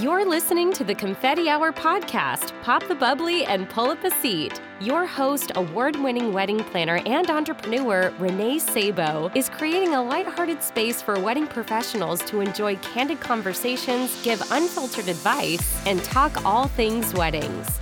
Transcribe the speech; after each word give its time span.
You're 0.00 0.24
listening 0.24 0.72
to 0.74 0.84
the 0.84 0.94
Confetti 0.94 1.48
Hour 1.48 1.72
podcast. 1.72 2.52
Pop 2.62 2.86
the 2.86 2.94
bubbly 2.94 3.44
and 3.46 3.68
pull 3.68 3.90
up 3.90 4.04
a 4.04 4.12
seat. 4.12 4.60
Your 4.80 5.04
host, 5.04 5.50
award 5.56 5.96
winning 5.96 6.32
wedding 6.32 6.62
planner 6.62 7.00
and 7.04 7.28
entrepreneur 7.28 8.14
Renee 8.20 8.60
Sabo, 8.60 9.28
is 9.34 9.48
creating 9.48 9.94
a 9.94 10.02
lighthearted 10.04 10.62
space 10.62 11.02
for 11.02 11.18
wedding 11.18 11.48
professionals 11.48 12.22
to 12.26 12.40
enjoy 12.40 12.76
candid 12.76 13.18
conversations, 13.18 14.22
give 14.22 14.40
unfiltered 14.52 15.08
advice, 15.08 15.84
and 15.84 16.04
talk 16.04 16.44
all 16.44 16.68
things 16.68 17.12
weddings. 17.14 17.80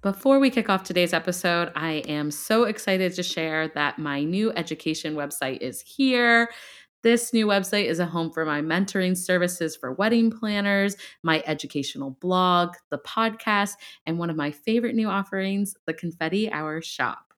Before 0.00 0.38
we 0.38 0.48
kick 0.48 0.70
off 0.70 0.82
today's 0.82 1.12
episode, 1.12 1.72
I 1.76 2.04
am 2.08 2.30
so 2.30 2.64
excited 2.64 3.14
to 3.16 3.22
share 3.22 3.68
that 3.74 3.98
my 3.98 4.24
new 4.24 4.50
education 4.52 5.14
website 5.14 5.58
is 5.58 5.82
here. 5.82 6.48
This 7.08 7.32
new 7.32 7.46
website 7.46 7.86
is 7.86 8.00
a 8.00 8.04
home 8.04 8.30
for 8.30 8.44
my 8.44 8.60
mentoring 8.60 9.16
services 9.16 9.74
for 9.74 9.94
wedding 9.94 10.30
planners, 10.30 10.94
my 11.22 11.42
educational 11.46 12.10
blog, 12.20 12.74
the 12.90 12.98
podcast, 12.98 13.76
and 14.04 14.18
one 14.18 14.28
of 14.28 14.36
my 14.36 14.50
favorite 14.50 14.94
new 14.94 15.08
offerings, 15.08 15.74
the 15.86 15.94
Confetti 15.94 16.52
Hour 16.52 16.82
Shop. 16.82 17.32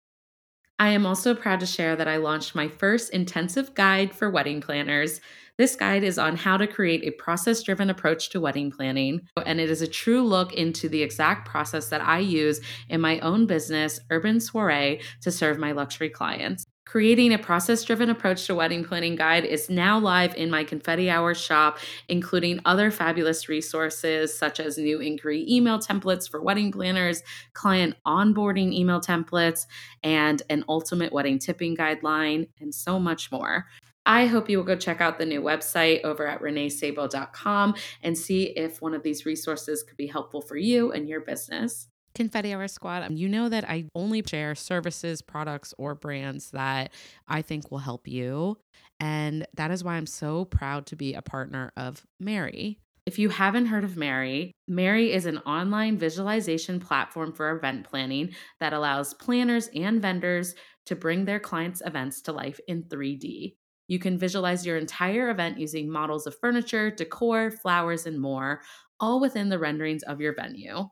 I 0.80 0.88
am 0.88 1.06
also 1.06 1.36
proud 1.36 1.60
to 1.60 1.66
share 1.66 1.94
that 1.94 2.08
I 2.08 2.16
launched 2.16 2.56
my 2.56 2.66
first 2.66 3.12
intensive 3.12 3.72
guide 3.76 4.12
for 4.12 4.28
wedding 4.28 4.60
planners. 4.60 5.20
This 5.56 5.76
guide 5.76 6.02
is 6.02 6.18
on 6.18 6.34
how 6.34 6.56
to 6.56 6.66
create 6.66 7.04
a 7.04 7.12
process 7.12 7.62
driven 7.62 7.90
approach 7.90 8.30
to 8.30 8.40
wedding 8.40 8.72
planning, 8.72 9.20
and 9.46 9.60
it 9.60 9.70
is 9.70 9.82
a 9.82 9.86
true 9.86 10.24
look 10.24 10.52
into 10.52 10.88
the 10.88 11.04
exact 11.04 11.46
process 11.48 11.90
that 11.90 12.00
I 12.00 12.18
use 12.18 12.60
in 12.88 13.00
my 13.00 13.20
own 13.20 13.46
business, 13.46 14.00
Urban 14.10 14.40
Soiree, 14.40 15.00
to 15.20 15.30
serve 15.30 15.58
my 15.58 15.70
luxury 15.70 16.10
clients. 16.10 16.66
Creating 16.90 17.32
a 17.32 17.38
process 17.38 17.84
driven 17.84 18.10
approach 18.10 18.48
to 18.48 18.54
wedding 18.56 18.82
planning 18.82 19.14
guide 19.14 19.44
is 19.44 19.70
now 19.70 19.96
live 19.96 20.34
in 20.34 20.50
my 20.50 20.64
Confetti 20.64 21.08
Hour 21.08 21.36
shop, 21.36 21.78
including 22.08 22.58
other 22.64 22.90
fabulous 22.90 23.48
resources 23.48 24.36
such 24.36 24.58
as 24.58 24.76
new 24.76 24.98
inquiry 24.98 25.46
email 25.48 25.78
templates 25.78 26.28
for 26.28 26.42
wedding 26.42 26.72
planners, 26.72 27.22
client 27.52 27.94
onboarding 28.04 28.72
email 28.72 29.00
templates, 29.00 29.66
and 30.02 30.42
an 30.50 30.64
ultimate 30.68 31.12
wedding 31.12 31.38
tipping 31.38 31.76
guideline, 31.76 32.48
and 32.58 32.74
so 32.74 32.98
much 32.98 33.30
more. 33.30 33.66
I 34.04 34.26
hope 34.26 34.50
you 34.50 34.58
will 34.58 34.64
go 34.64 34.74
check 34.74 35.00
out 35.00 35.16
the 35.16 35.26
new 35.26 35.42
website 35.42 36.02
over 36.02 36.26
at 36.26 36.42
reneesabo.com 36.42 37.74
and 38.02 38.18
see 38.18 38.46
if 38.56 38.82
one 38.82 38.94
of 38.94 39.04
these 39.04 39.24
resources 39.24 39.84
could 39.84 39.96
be 39.96 40.08
helpful 40.08 40.40
for 40.40 40.56
you 40.56 40.90
and 40.90 41.08
your 41.08 41.20
business. 41.20 41.86
Confetti 42.14 42.52
Hour 42.52 42.68
Squad, 42.68 43.02
um, 43.02 43.16
you 43.16 43.28
know 43.28 43.48
that 43.48 43.68
I 43.68 43.86
only 43.94 44.22
share 44.26 44.54
services, 44.54 45.22
products, 45.22 45.74
or 45.78 45.94
brands 45.94 46.50
that 46.50 46.92
I 47.28 47.42
think 47.42 47.70
will 47.70 47.78
help 47.78 48.08
you. 48.08 48.58
And 48.98 49.46
that 49.54 49.70
is 49.70 49.82
why 49.84 49.94
I'm 49.94 50.06
so 50.06 50.44
proud 50.44 50.86
to 50.86 50.96
be 50.96 51.14
a 51.14 51.22
partner 51.22 51.72
of 51.76 52.04
Mary. 52.18 52.78
If 53.06 53.18
you 53.18 53.30
haven't 53.30 53.66
heard 53.66 53.84
of 53.84 53.96
Mary, 53.96 54.52
Mary 54.68 55.12
is 55.12 55.26
an 55.26 55.38
online 55.38 55.96
visualization 55.98 56.78
platform 56.78 57.32
for 57.32 57.50
event 57.50 57.88
planning 57.88 58.34
that 58.60 58.72
allows 58.72 59.14
planners 59.14 59.68
and 59.74 60.02
vendors 60.02 60.54
to 60.86 60.94
bring 60.94 61.24
their 61.24 61.40
clients' 61.40 61.82
events 61.84 62.20
to 62.22 62.32
life 62.32 62.60
in 62.68 62.84
3D. 62.84 63.56
You 63.88 63.98
can 63.98 64.18
visualize 64.18 64.64
your 64.64 64.76
entire 64.76 65.30
event 65.30 65.58
using 65.58 65.90
models 65.90 66.26
of 66.26 66.38
furniture, 66.38 66.90
decor, 66.90 67.50
flowers, 67.50 68.06
and 68.06 68.20
more, 68.20 68.60
all 69.00 69.18
within 69.18 69.48
the 69.48 69.58
renderings 69.58 70.02
of 70.04 70.20
your 70.20 70.34
venue. 70.34 70.84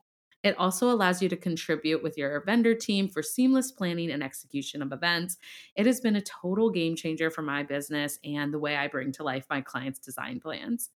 It 0.43 0.57
also 0.57 0.91
allows 0.91 1.21
you 1.21 1.29
to 1.29 1.37
contribute 1.37 2.03
with 2.03 2.17
your 2.17 2.43
vendor 2.45 2.75
team 2.75 3.09
for 3.09 3.23
seamless 3.23 3.73
planning 3.73 4.11
and 4.11 4.23
execution 4.23 4.83
of 4.83 4.93
events. 4.93 5.37
It 5.77 5.87
has 5.87 6.01
been 6.01 6.17
a 6.17 6.23
total 6.23 6.71
game 6.71 6.95
changer 6.95 7.31
for 7.31 7.43
my 7.43 7.63
business 7.65 8.19
and 8.25 8.53
the 8.53 8.59
way 8.59 8.77
I 8.77 8.89
bring 8.89 9.13
to 9.13 9.25
life 9.25 9.47
my 9.51 9.61
clients' 9.61 9.99
design 9.99 10.41
plans. 10.41 10.91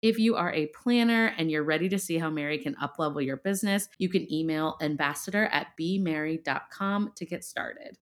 If 0.00 0.18
you 0.18 0.36
are 0.36 0.52
a 0.52 0.66
planner 0.68 1.34
and 1.36 1.50
you're 1.50 1.64
ready 1.64 1.88
to 1.88 1.98
see 1.98 2.18
how 2.18 2.30
Mary 2.30 2.58
can 2.58 2.76
uplevel 2.76 3.24
your 3.24 3.38
business, 3.38 3.88
you 3.98 4.08
can 4.08 4.32
email 4.32 4.76
ambassador 4.80 5.46
at 5.46 5.68
bmary.com 5.78 7.12
to 7.16 7.26
get 7.26 7.44
started. 7.44 7.98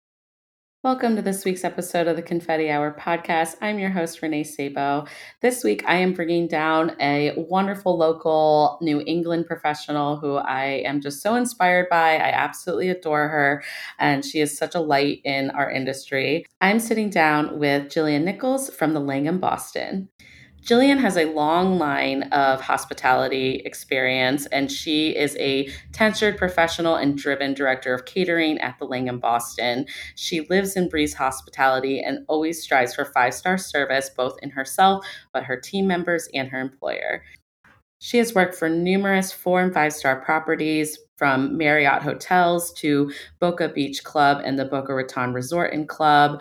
Welcome 0.84 1.16
to 1.16 1.22
this 1.22 1.46
week's 1.46 1.64
episode 1.64 2.08
of 2.08 2.16
the 2.16 2.20
Confetti 2.20 2.70
Hour 2.70 2.94
podcast. 3.00 3.56
I'm 3.62 3.78
your 3.78 3.88
host, 3.88 4.20
Renee 4.20 4.44
Sabo. 4.44 5.06
This 5.40 5.64
week, 5.64 5.82
I 5.86 5.94
am 5.94 6.12
bringing 6.12 6.46
down 6.46 6.94
a 7.00 7.32
wonderful 7.38 7.96
local 7.96 8.76
New 8.82 9.02
England 9.06 9.46
professional 9.46 10.18
who 10.18 10.34
I 10.34 10.82
am 10.84 11.00
just 11.00 11.22
so 11.22 11.36
inspired 11.36 11.88
by. 11.88 12.16
I 12.16 12.28
absolutely 12.28 12.90
adore 12.90 13.28
her, 13.28 13.64
and 13.98 14.22
she 14.22 14.40
is 14.40 14.58
such 14.58 14.74
a 14.74 14.80
light 14.80 15.22
in 15.24 15.48
our 15.52 15.70
industry. 15.70 16.44
I'm 16.60 16.78
sitting 16.78 17.08
down 17.08 17.58
with 17.58 17.84
Jillian 17.84 18.24
Nichols 18.24 18.68
from 18.68 18.92
the 18.92 19.00
Langham 19.00 19.38
Boston. 19.38 20.10
Jillian 20.64 20.98
has 20.98 21.18
a 21.18 21.26
long 21.26 21.78
line 21.78 22.22
of 22.32 22.62
hospitality 22.62 23.60
experience, 23.66 24.46
and 24.46 24.72
she 24.72 25.14
is 25.14 25.36
a 25.38 25.68
tenured 25.92 26.38
professional 26.38 26.96
and 26.96 27.18
driven 27.18 27.52
director 27.52 27.92
of 27.92 28.06
catering 28.06 28.56
at 28.60 28.78
the 28.78 28.86
Langham 28.86 29.18
Boston. 29.18 29.84
She 30.14 30.46
lives 30.48 30.74
and 30.74 30.88
breathes 30.88 31.12
hospitality 31.12 32.00
and 32.00 32.24
always 32.28 32.62
strives 32.62 32.94
for 32.94 33.04
five 33.04 33.34
star 33.34 33.58
service, 33.58 34.08
both 34.08 34.38
in 34.42 34.48
herself, 34.48 35.06
but 35.34 35.44
her 35.44 35.60
team 35.60 35.86
members 35.86 36.30
and 36.32 36.48
her 36.48 36.60
employer. 36.60 37.22
She 37.98 38.16
has 38.16 38.34
worked 38.34 38.54
for 38.54 38.70
numerous 38.70 39.32
four 39.32 39.60
and 39.60 39.72
five 39.72 39.92
star 39.92 40.18
properties, 40.22 40.98
from 41.16 41.56
Marriott 41.56 42.02
Hotels 42.02 42.72
to 42.74 43.12
Boca 43.38 43.68
Beach 43.68 44.02
Club 44.04 44.42
and 44.44 44.58
the 44.58 44.64
Boca 44.64 44.94
Raton 44.94 45.32
Resort 45.32 45.72
and 45.72 45.88
Club, 45.88 46.40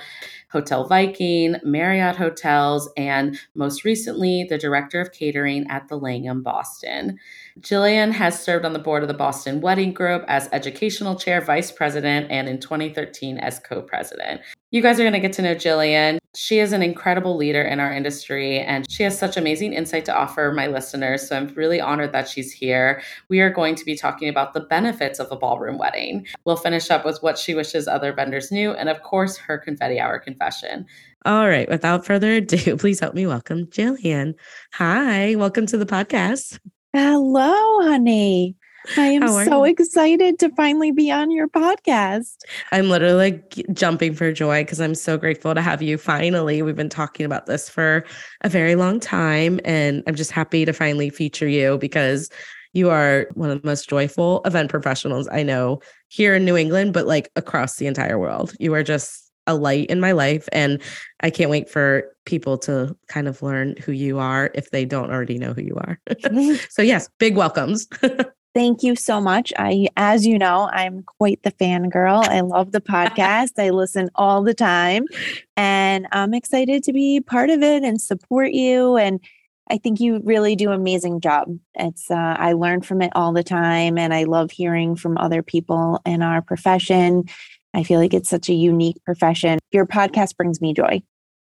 Hotel 0.51 0.87
Viking, 0.87 1.55
Marriott 1.63 2.15
Hotels, 2.15 2.89
and 2.97 3.39
most 3.55 3.83
recently, 3.83 4.45
the 4.49 4.57
director 4.57 4.99
of 5.01 5.11
catering 5.11 5.65
at 5.69 5.87
the 5.87 5.97
Langham 5.97 6.43
Boston. 6.43 7.19
Jillian 7.59 8.11
has 8.11 8.41
served 8.41 8.65
on 8.65 8.73
the 8.73 8.79
board 8.79 9.03
of 9.03 9.07
the 9.07 9.13
Boston 9.13 9.61
Wedding 9.61 9.93
Group 9.93 10.23
as 10.27 10.49
educational 10.51 11.15
chair, 11.15 11.41
vice 11.41 11.71
president, 11.71 12.31
and 12.31 12.47
in 12.47 12.59
2013 12.59 13.37
as 13.37 13.59
co 13.59 13.81
president. 13.81 14.41
You 14.71 14.81
guys 14.81 14.99
are 14.99 15.03
going 15.03 15.13
to 15.13 15.19
get 15.19 15.33
to 15.33 15.41
know 15.41 15.55
Jillian. 15.55 16.17
She 16.35 16.57
is 16.57 16.73
an 16.73 16.81
incredible 16.81 17.35
leader 17.35 17.61
in 17.61 17.79
our 17.79 17.93
industry 17.93 18.59
and 18.59 18.89
she 18.89 19.03
has 19.03 19.17
such 19.17 19.37
amazing 19.37 19.73
insight 19.73 20.03
to 20.05 20.15
offer 20.15 20.51
my 20.51 20.65
listeners. 20.65 21.27
So 21.27 21.37
I'm 21.37 21.47
really 21.49 21.79
honored 21.79 22.11
that 22.11 22.27
she's 22.27 22.51
here. 22.51 23.03
We 23.29 23.39
are 23.39 23.51
going 23.51 23.75
to 23.75 23.85
be 23.85 23.95
talking 23.95 24.27
about 24.27 24.53
the 24.53 24.61
benefits 24.61 25.19
of 25.19 25.31
a 25.31 25.35
ballroom 25.35 25.77
wedding. 25.77 26.25
We'll 26.45 26.55
finish 26.55 26.89
up 26.89 27.05
with 27.05 27.21
what 27.21 27.37
she 27.37 27.53
wishes 27.53 27.87
other 27.87 28.13
vendors 28.13 28.51
knew 28.51 28.71
and, 28.71 28.89
of 28.89 29.03
course, 29.03 29.37
her 29.37 29.59
confetti 29.59 29.99
hour 29.99 30.17
confession. 30.17 30.87
All 31.23 31.47
right. 31.47 31.69
Without 31.69 32.03
further 32.03 32.33
ado, 32.33 32.77
please 32.77 32.99
help 32.99 33.13
me 33.13 33.27
welcome 33.27 33.67
Jillian. 33.67 34.33
Hi. 34.73 35.35
Welcome 35.35 35.67
to 35.67 35.77
the 35.77 35.85
podcast. 35.85 36.59
Hello, 36.93 37.83
honey. 37.83 38.55
I 38.97 39.07
am 39.07 39.27
so 39.27 39.63
you? 39.63 39.71
excited 39.71 40.39
to 40.39 40.49
finally 40.55 40.91
be 40.91 41.11
on 41.11 41.31
your 41.31 41.47
podcast. 41.47 42.35
I'm 42.71 42.89
literally 42.89 43.15
like 43.15 43.61
jumping 43.73 44.13
for 44.13 44.31
joy 44.31 44.63
because 44.63 44.81
I'm 44.81 44.95
so 44.95 45.17
grateful 45.17 45.55
to 45.55 45.61
have 45.61 45.81
you 45.81 45.97
finally. 45.97 46.61
We've 46.61 46.75
been 46.75 46.89
talking 46.89 47.25
about 47.25 47.45
this 47.45 47.69
for 47.69 48.05
a 48.41 48.49
very 48.49 48.75
long 48.75 48.99
time, 48.99 49.59
and 49.65 50.03
I'm 50.07 50.15
just 50.15 50.31
happy 50.31 50.65
to 50.65 50.73
finally 50.73 51.09
feature 51.09 51.47
you 51.47 51.77
because 51.77 52.29
you 52.73 52.89
are 52.89 53.27
one 53.35 53.51
of 53.51 53.61
the 53.61 53.67
most 53.67 53.87
joyful 53.87 54.41
event 54.45 54.69
professionals 54.69 55.27
I 55.31 55.43
know 55.43 55.79
here 56.07 56.35
in 56.35 56.45
New 56.45 56.57
England, 56.57 56.93
but 56.93 57.05
like 57.05 57.29
across 57.35 57.77
the 57.77 57.87
entire 57.87 58.17
world. 58.17 58.53
You 58.59 58.73
are 58.73 58.83
just 58.83 59.31
a 59.47 59.55
light 59.55 59.87
in 59.87 59.99
my 59.99 60.11
life. 60.11 60.47
And 60.51 60.81
I 61.19 61.29
can't 61.29 61.49
wait 61.49 61.69
for 61.69 62.05
people 62.25 62.57
to 62.59 62.95
kind 63.07 63.27
of 63.27 63.41
learn 63.41 63.75
who 63.83 63.91
you 63.91 64.19
are 64.19 64.51
if 64.53 64.71
they 64.71 64.85
don't 64.85 65.11
already 65.11 65.37
know 65.37 65.53
who 65.53 65.61
you 65.61 65.75
are. 65.75 65.99
so, 66.69 66.81
yes, 66.81 67.09
big 67.19 67.35
welcomes. 67.35 67.87
Thank 68.53 68.83
you 68.83 68.95
so 68.95 69.19
much. 69.19 69.51
I, 69.57 69.87
as 69.97 70.27
you 70.27 70.37
know, 70.37 70.69
I'm 70.71 71.01
quite 71.03 71.41
the 71.41 71.51
fangirl. 71.51 72.23
I 72.27 72.41
love 72.41 72.71
the 72.71 72.81
podcast. 72.93 73.53
I 73.57 73.71
listen 73.71 74.09
all 74.13 74.43
the 74.43 74.53
time, 74.53 75.05
and 75.57 76.07
I'm 76.11 76.35
excited 76.35 76.83
to 76.83 76.93
be 76.93 77.19
part 77.19 77.49
of 77.49 77.63
it 77.63 77.83
and 77.83 77.99
support 77.99 78.51
you. 78.51 78.95
And 78.95 79.19
I 79.71 79.77
think 79.77 79.99
you 79.99 80.21
really 80.23 80.55
do 80.55 80.69
an 80.69 80.79
amazing 80.79 81.21
job. 81.21 81.47
It's 81.73 82.11
uh, 82.11 82.35
I 82.37 82.53
learn 82.53 82.81
from 82.81 83.01
it 83.01 83.11
all 83.15 83.33
the 83.33 83.43
time, 83.43 83.97
and 83.97 84.13
I 84.13 84.25
love 84.25 84.51
hearing 84.51 84.95
from 84.95 85.17
other 85.17 85.41
people 85.41 85.99
in 86.05 86.21
our 86.21 86.41
profession. 86.43 87.23
I 87.73 87.83
feel 87.83 87.99
like 87.99 88.13
it's 88.13 88.29
such 88.29 88.49
a 88.49 88.53
unique 88.53 88.97
profession. 89.03 89.57
Your 89.71 89.87
podcast 89.87 90.37
brings 90.37 90.61
me 90.61 90.75
joy. 90.75 91.01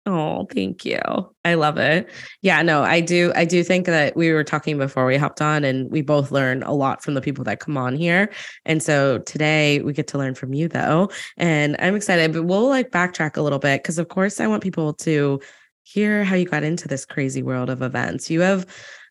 Oh, 0.08 0.46
thank 0.54 0.84
you. 0.84 1.00
I 1.44 1.54
love 1.54 1.78
it. 1.78 2.08
Yeah, 2.40 2.62
no, 2.62 2.84
I 2.84 3.00
do. 3.00 3.32
I 3.34 3.44
do 3.44 3.64
think 3.64 3.86
that 3.86 4.16
we 4.16 4.30
were 4.32 4.44
talking 4.44 4.78
before 4.78 5.04
we 5.04 5.16
hopped 5.16 5.42
on, 5.42 5.64
and 5.64 5.90
we 5.90 6.00
both 6.00 6.30
learn 6.30 6.62
a 6.62 6.72
lot 6.72 7.02
from 7.02 7.14
the 7.14 7.20
people 7.20 7.42
that 7.44 7.58
come 7.58 7.76
on 7.76 7.96
here. 7.96 8.30
And 8.64 8.80
so 8.80 9.18
today 9.18 9.80
we 9.80 9.92
get 9.92 10.06
to 10.08 10.18
learn 10.18 10.36
from 10.36 10.54
you, 10.54 10.68
though. 10.68 11.10
And 11.36 11.74
I'm 11.80 11.96
excited, 11.96 12.32
but 12.32 12.44
we'll 12.44 12.68
like 12.68 12.92
backtrack 12.92 13.36
a 13.36 13.42
little 13.42 13.58
bit 13.58 13.82
because, 13.82 13.98
of 13.98 14.06
course, 14.06 14.38
I 14.38 14.46
want 14.46 14.62
people 14.62 14.94
to 14.94 15.40
hear 15.82 16.22
how 16.22 16.36
you 16.36 16.46
got 16.46 16.62
into 16.62 16.86
this 16.86 17.04
crazy 17.04 17.42
world 17.42 17.68
of 17.68 17.82
events. 17.82 18.30
You 18.30 18.42
have 18.42 18.64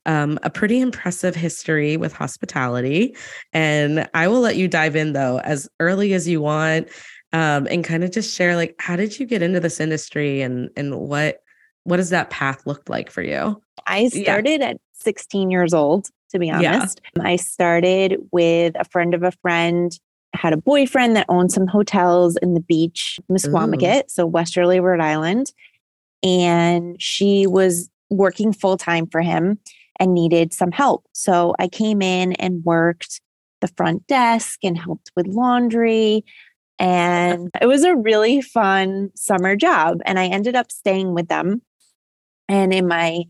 um, 0.06 0.40
a 0.44 0.50
pretty 0.50 0.80
impressive 0.80 1.36
history 1.36 1.98
with 1.98 2.14
hospitality. 2.14 3.16
And 3.52 4.08
I 4.14 4.28
will 4.28 4.40
let 4.40 4.56
you 4.56 4.68
dive 4.68 4.96
in, 4.96 5.14
though, 5.14 5.40
as 5.40 5.68
early 5.80 6.14
as 6.14 6.28
you 6.28 6.42
want 6.42 6.88
um, 7.36 7.68
and 7.70 7.84
kind 7.84 8.02
of 8.06 8.12
just 8.12 8.34
share 8.34 8.56
like 8.56 8.76
how 8.80 8.96
did 8.96 9.20
you 9.20 9.26
get 9.26 9.42
into 9.42 9.60
this 9.60 9.82
industry 9.82 10.42
and 10.42 10.70
and 10.78 10.98
what 10.98 11.42
what 11.84 11.98
does 11.98 12.10
that 12.10 12.30
path 12.30 12.66
look 12.66 12.88
like 12.88 13.12
for 13.12 13.22
you? 13.22 13.62
I 13.86 14.08
started 14.08 14.62
yeah. 14.62 14.70
at 14.70 14.78
16 14.94 15.52
years 15.52 15.74
old, 15.74 16.08
to 16.32 16.40
be 16.40 16.50
honest. 16.50 17.02
Yeah. 17.16 17.24
I 17.24 17.36
started 17.36 18.18
with 18.32 18.74
a 18.80 18.86
friend 18.86 19.14
of 19.14 19.22
a 19.22 19.32
friend, 19.44 19.92
had 20.34 20.54
a 20.54 20.58
boyfriend 20.58 21.16
that 21.16 21.28
owned 21.30 21.52
some 21.52 21.68
hotels 21.68 22.38
in 22.38 22.56
the 22.56 22.62
beach, 22.62 23.20
Misquamicut, 23.30 24.10
so 24.10 24.26
Westerly, 24.26 24.80
Rhode 24.80 25.02
Island. 25.02 25.52
And 26.24 27.00
she 27.00 27.46
was 27.46 27.90
working 28.10 28.52
full 28.52 28.78
time 28.78 29.06
for 29.06 29.22
him 29.22 29.60
and 30.00 30.14
needed 30.14 30.54
some 30.54 30.72
help. 30.72 31.06
So 31.14 31.54
I 31.60 31.68
came 31.68 32.02
in 32.02 32.34
and 32.34 32.64
worked 32.64 33.22
the 33.62 33.68
front 33.68 34.08
desk 34.08 34.60
and 34.64 34.76
helped 34.76 35.12
with 35.16 35.28
laundry. 35.28 36.24
And 36.80 37.50
it 37.62 37.68
was 37.68 37.84
a 37.84 37.96
really 37.96 38.42
fun 38.42 39.12
summer 39.16 39.56
job. 39.56 40.00
And 40.06 40.20
I 40.20 40.28
ended 40.28 40.56
up 40.56 40.72
staying 40.72 41.14
with 41.14 41.28
them. 41.28 41.62
And 42.48 42.74
in 42.74 42.88
my 42.88 43.24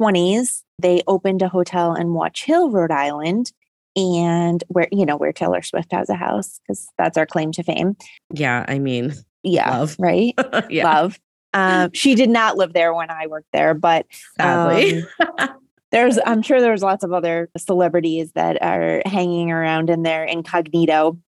20s, 0.00 0.62
they 0.78 1.02
opened 1.06 1.42
a 1.42 1.48
hotel 1.48 1.94
in 1.94 2.14
Watch 2.14 2.44
Hill, 2.44 2.70
Rhode 2.70 2.90
Island, 2.90 3.52
and 3.96 4.62
where, 4.68 4.88
you 4.92 5.06
know, 5.06 5.16
where 5.16 5.32
Taylor 5.32 5.62
Swift 5.62 5.92
has 5.92 6.08
a 6.08 6.14
house, 6.14 6.60
because 6.66 6.88
that's 6.98 7.16
our 7.16 7.26
claim 7.26 7.52
to 7.52 7.62
fame. 7.62 7.96
Yeah. 8.32 8.64
I 8.68 8.78
mean, 8.78 9.14
yeah. 9.42 9.70
Love. 9.70 9.96
Right. 9.98 10.34
yeah. 10.70 10.84
Love. 10.84 11.18
Um, 11.54 11.90
she 11.92 12.14
did 12.14 12.30
not 12.30 12.56
live 12.56 12.72
there 12.72 12.94
when 12.94 13.10
I 13.10 13.26
worked 13.26 13.52
there, 13.52 13.74
but 13.74 14.06
sadly. 14.38 15.04
Um, 15.38 15.48
there's 15.92 16.18
i'm 16.24 16.42
sure 16.42 16.60
there's 16.60 16.82
lots 16.82 17.04
of 17.04 17.12
other 17.12 17.48
celebrities 17.56 18.32
that 18.32 18.60
are 18.62 19.02
hanging 19.06 19.52
around 19.52 19.90
in 19.90 20.02
there 20.02 20.24
incognito 20.24 21.18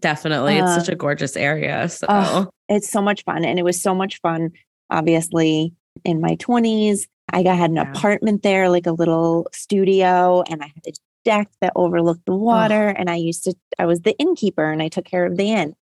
definitely 0.00 0.58
it's 0.58 0.68
uh, 0.68 0.78
such 0.78 0.88
a 0.88 0.96
gorgeous 0.96 1.36
area 1.36 1.88
so 1.88 2.06
oh, 2.08 2.48
it's 2.68 2.90
so 2.90 3.00
much 3.00 3.24
fun 3.24 3.44
and 3.44 3.58
it 3.58 3.64
was 3.64 3.80
so 3.80 3.94
much 3.94 4.20
fun 4.20 4.50
obviously 4.90 5.72
in 6.04 6.20
my 6.20 6.36
20s 6.36 7.06
i 7.32 7.42
got, 7.42 7.56
had 7.56 7.70
an 7.70 7.76
yeah. 7.76 7.90
apartment 7.90 8.42
there 8.42 8.68
like 8.68 8.86
a 8.86 8.92
little 8.92 9.46
studio 9.52 10.42
and 10.50 10.62
i 10.62 10.66
had 10.66 10.84
a 10.86 10.92
deck 11.24 11.48
that 11.60 11.72
overlooked 11.76 12.24
the 12.26 12.34
water 12.34 12.90
oh. 12.90 12.98
and 12.98 13.10
i 13.10 13.14
used 13.14 13.44
to 13.44 13.54
i 13.78 13.86
was 13.86 14.00
the 14.00 14.16
innkeeper 14.18 14.70
and 14.70 14.82
i 14.82 14.88
took 14.88 15.04
care 15.04 15.26
of 15.26 15.36
the 15.36 15.50
inn 15.50 15.74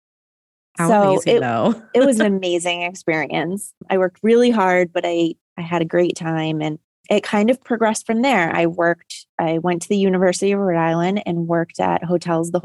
How 0.76 0.88
so 0.88 1.02
amazing, 1.10 1.36
it, 1.36 1.40
though. 1.40 1.82
it 1.94 2.04
was 2.04 2.20
an 2.20 2.26
amazing 2.26 2.82
experience 2.82 3.72
i 3.90 3.98
worked 3.98 4.20
really 4.22 4.50
hard 4.50 4.92
but 4.92 5.04
i 5.04 5.34
i 5.56 5.62
had 5.62 5.82
a 5.82 5.86
great 5.86 6.16
time 6.16 6.60
and 6.60 6.78
it 7.08 7.22
kind 7.22 7.50
of 7.50 7.62
progressed 7.62 8.06
from 8.06 8.22
there. 8.22 8.54
I 8.54 8.66
worked, 8.66 9.26
I 9.38 9.58
went 9.58 9.82
to 9.82 9.88
the 9.88 9.96
University 9.96 10.52
of 10.52 10.60
Rhode 10.60 10.78
Island 10.78 11.22
and 11.26 11.46
worked 11.46 11.80
at 11.80 12.04
hotels 12.04 12.50
the 12.50 12.62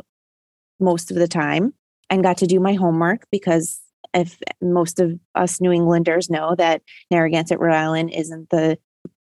most 0.82 1.12
of 1.12 1.18
the 1.18 1.28
time 1.28 1.74
and 2.10 2.24
got 2.24 2.38
to 2.38 2.48
do 2.48 2.60
my 2.60 2.74
homework 2.74 3.26
because 3.32 3.80
if 4.14 4.38
most 4.62 5.00
of 5.00 5.18
us 5.36 5.62
New 5.62 5.72
Englanders 5.72 6.30
know 6.30 6.56
that 6.56 6.82
Narragansett, 7.10 7.60
Rhode 7.60 7.76
Island 7.76 8.12
isn't 8.14 8.50
the 8.50 8.78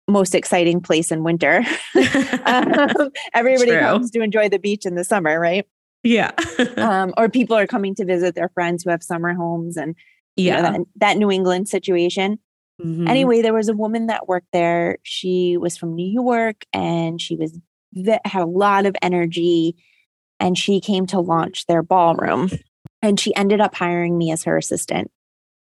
most 0.08 0.34
exciting 0.34 0.80
place 0.80 1.12
in 1.12 1.22
winter. 1.22 1.62
um, 2.46 3.10
everybody 3.34 3.72
True. 3.72 3.80
comes 3.80 4.10
to 4.12 4.22
enjoy 4.22 4.48
the 4.48 4.58
beach 4.58 4.86
in 4.86 4.94
the 4.94 5.04
summer, 5.04 5.38
right? 5.38 5.66
Yeah. 6.02 6.30
um, 6.78 7.12
or 7.18 7.28
people 7.28 7.56
are 7.56 7.66
coming 7.66 7.94
to 7.96 8.04
visit 8.04 8.34
their 8.34 8.48
friends 8.48 8.82
who 8.82 8.90
have 8.90 9.02
summer 9.02 9.34
homes 9.34 9.76
and 9.76 9.94
yeah, 10.36 10.56
you 10.56 10.62
know, 10.62 10.70
that, 10.70 10.80
that 10.96 11.16
New 11.18 11.30
England 11.30 11.68
situation. 11.68 12.38
Mm-hmm. 12.80 13.08
Anyway, 13.08 13.42
there 13.42 13.52
was 13.52 13.68
a 13.68 13.74
woman 13.74 14.06
that 14.06 14.28
worked 14.28 14.52
there. 14.52 14.98
She 15.02 15.56
was 15.56 15.76
from 15.76 15.94
New 15.94 16.08
York 16.08 16.64
and 16.72 17.20
she 17.20 17.36
was 17.36 17.58
had 18.24 18.42
a 18.42 18.46
lot 18.46 18.86
of 18.86 18.94
energy 19.02 19.74
and 20.40 20.56
she 20.56 20.80
came 20.80 21.06
to 21.06 21.20
launch 21.20 21.66
their 21.66 21.82
ballroom 21.82 22.50
and 23.02 23.18
she 23.18 23.34
ended 23.34 23.60
up 23.60 23.74
hiring 23.74 24.16
me 24.16 24.30
as 24.30 24.44
her 24.44 24.56
assistant. 24.56 25.10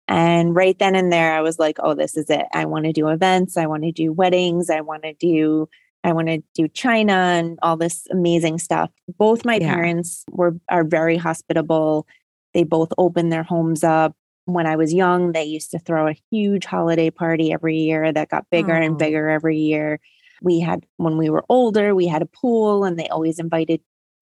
And 0.08 0.54
right 0.54 0.78
then 0.78 0.94
and 0.94 1.12
there 1.12 1.34
I 1.34 1.40
was 1.40 1.58
like, 1.58 1.78
"Oh, 1.80 1.94
this 1.94 2.16
is 2.16 2.28
it. 2.28 2.46
I 2.52 2.64
want 2.64 2.84
to 2.86 2.92
do 2.92 3.08
events, 3.08 3.56
I 3.56 3.66
want 3.66 3.84
to 3.84 3.92
do 3.92 4.12
weddings, 4.12 4.68
I 4.68 4.80
want 4.80 5.04
to 5.04 5.14
do 5.14 5.68
I 6.04 6.12
want 6.12 6.26
to 6.28 6.42
do 6.54 6.66
China 6.68 7.12
and 7.12 7.58
all 7.62 7.76
this 7.76 8.06
amazing 8.10 8.58
stuff." 8.58 8.90
Both 9.18 9.44
my 9.44 9.56
yeah. 9.56 9.72
parents 9.72 10.24
were 10.30 10.56
are 10.68 10.84
very 10.84 11.16
hospitable. 11.16 12.06
They 12.52 12.64
both 12.64 12.92
opened 12.98 13.32
their 13.32 13.44
homes 13.44 13.84
up 13.84 14.14
when 14.44 14.66
I 14.66 14.76
was 14.76 14.92
young, 14.92 15.32
they 15.32 15.44
used 15.44 15.70
to 15.70 15.78
throw 15.78 16.08
a 16.08 16.16
huge 16.30 16.64
holiday 16.64 17.10
party 17.10 17.52
every 17.52 17.76
year 17.78 18.12
that 18.12 18.28
got 18.28 18.50
bigger 18.50 18.74
oh. 18.74 18.82
and 18.82 18.98
bigger 18.98 19.28
every 19.28 19.58
year. 19.58 20.00
We 20.42 20.60
had, 20.60 20.84
when 20.96 21.16
we 21.16 21.30
were 21.30 21.44
older, 21.48 21.94
we 21.94 22.06
had 22.06 22.22
a 22.22 22.26
pool 22.26 22.84
and 22.84 22.98
they 22.98 23.08
always 23.08 23.38
invited 23.38 23.80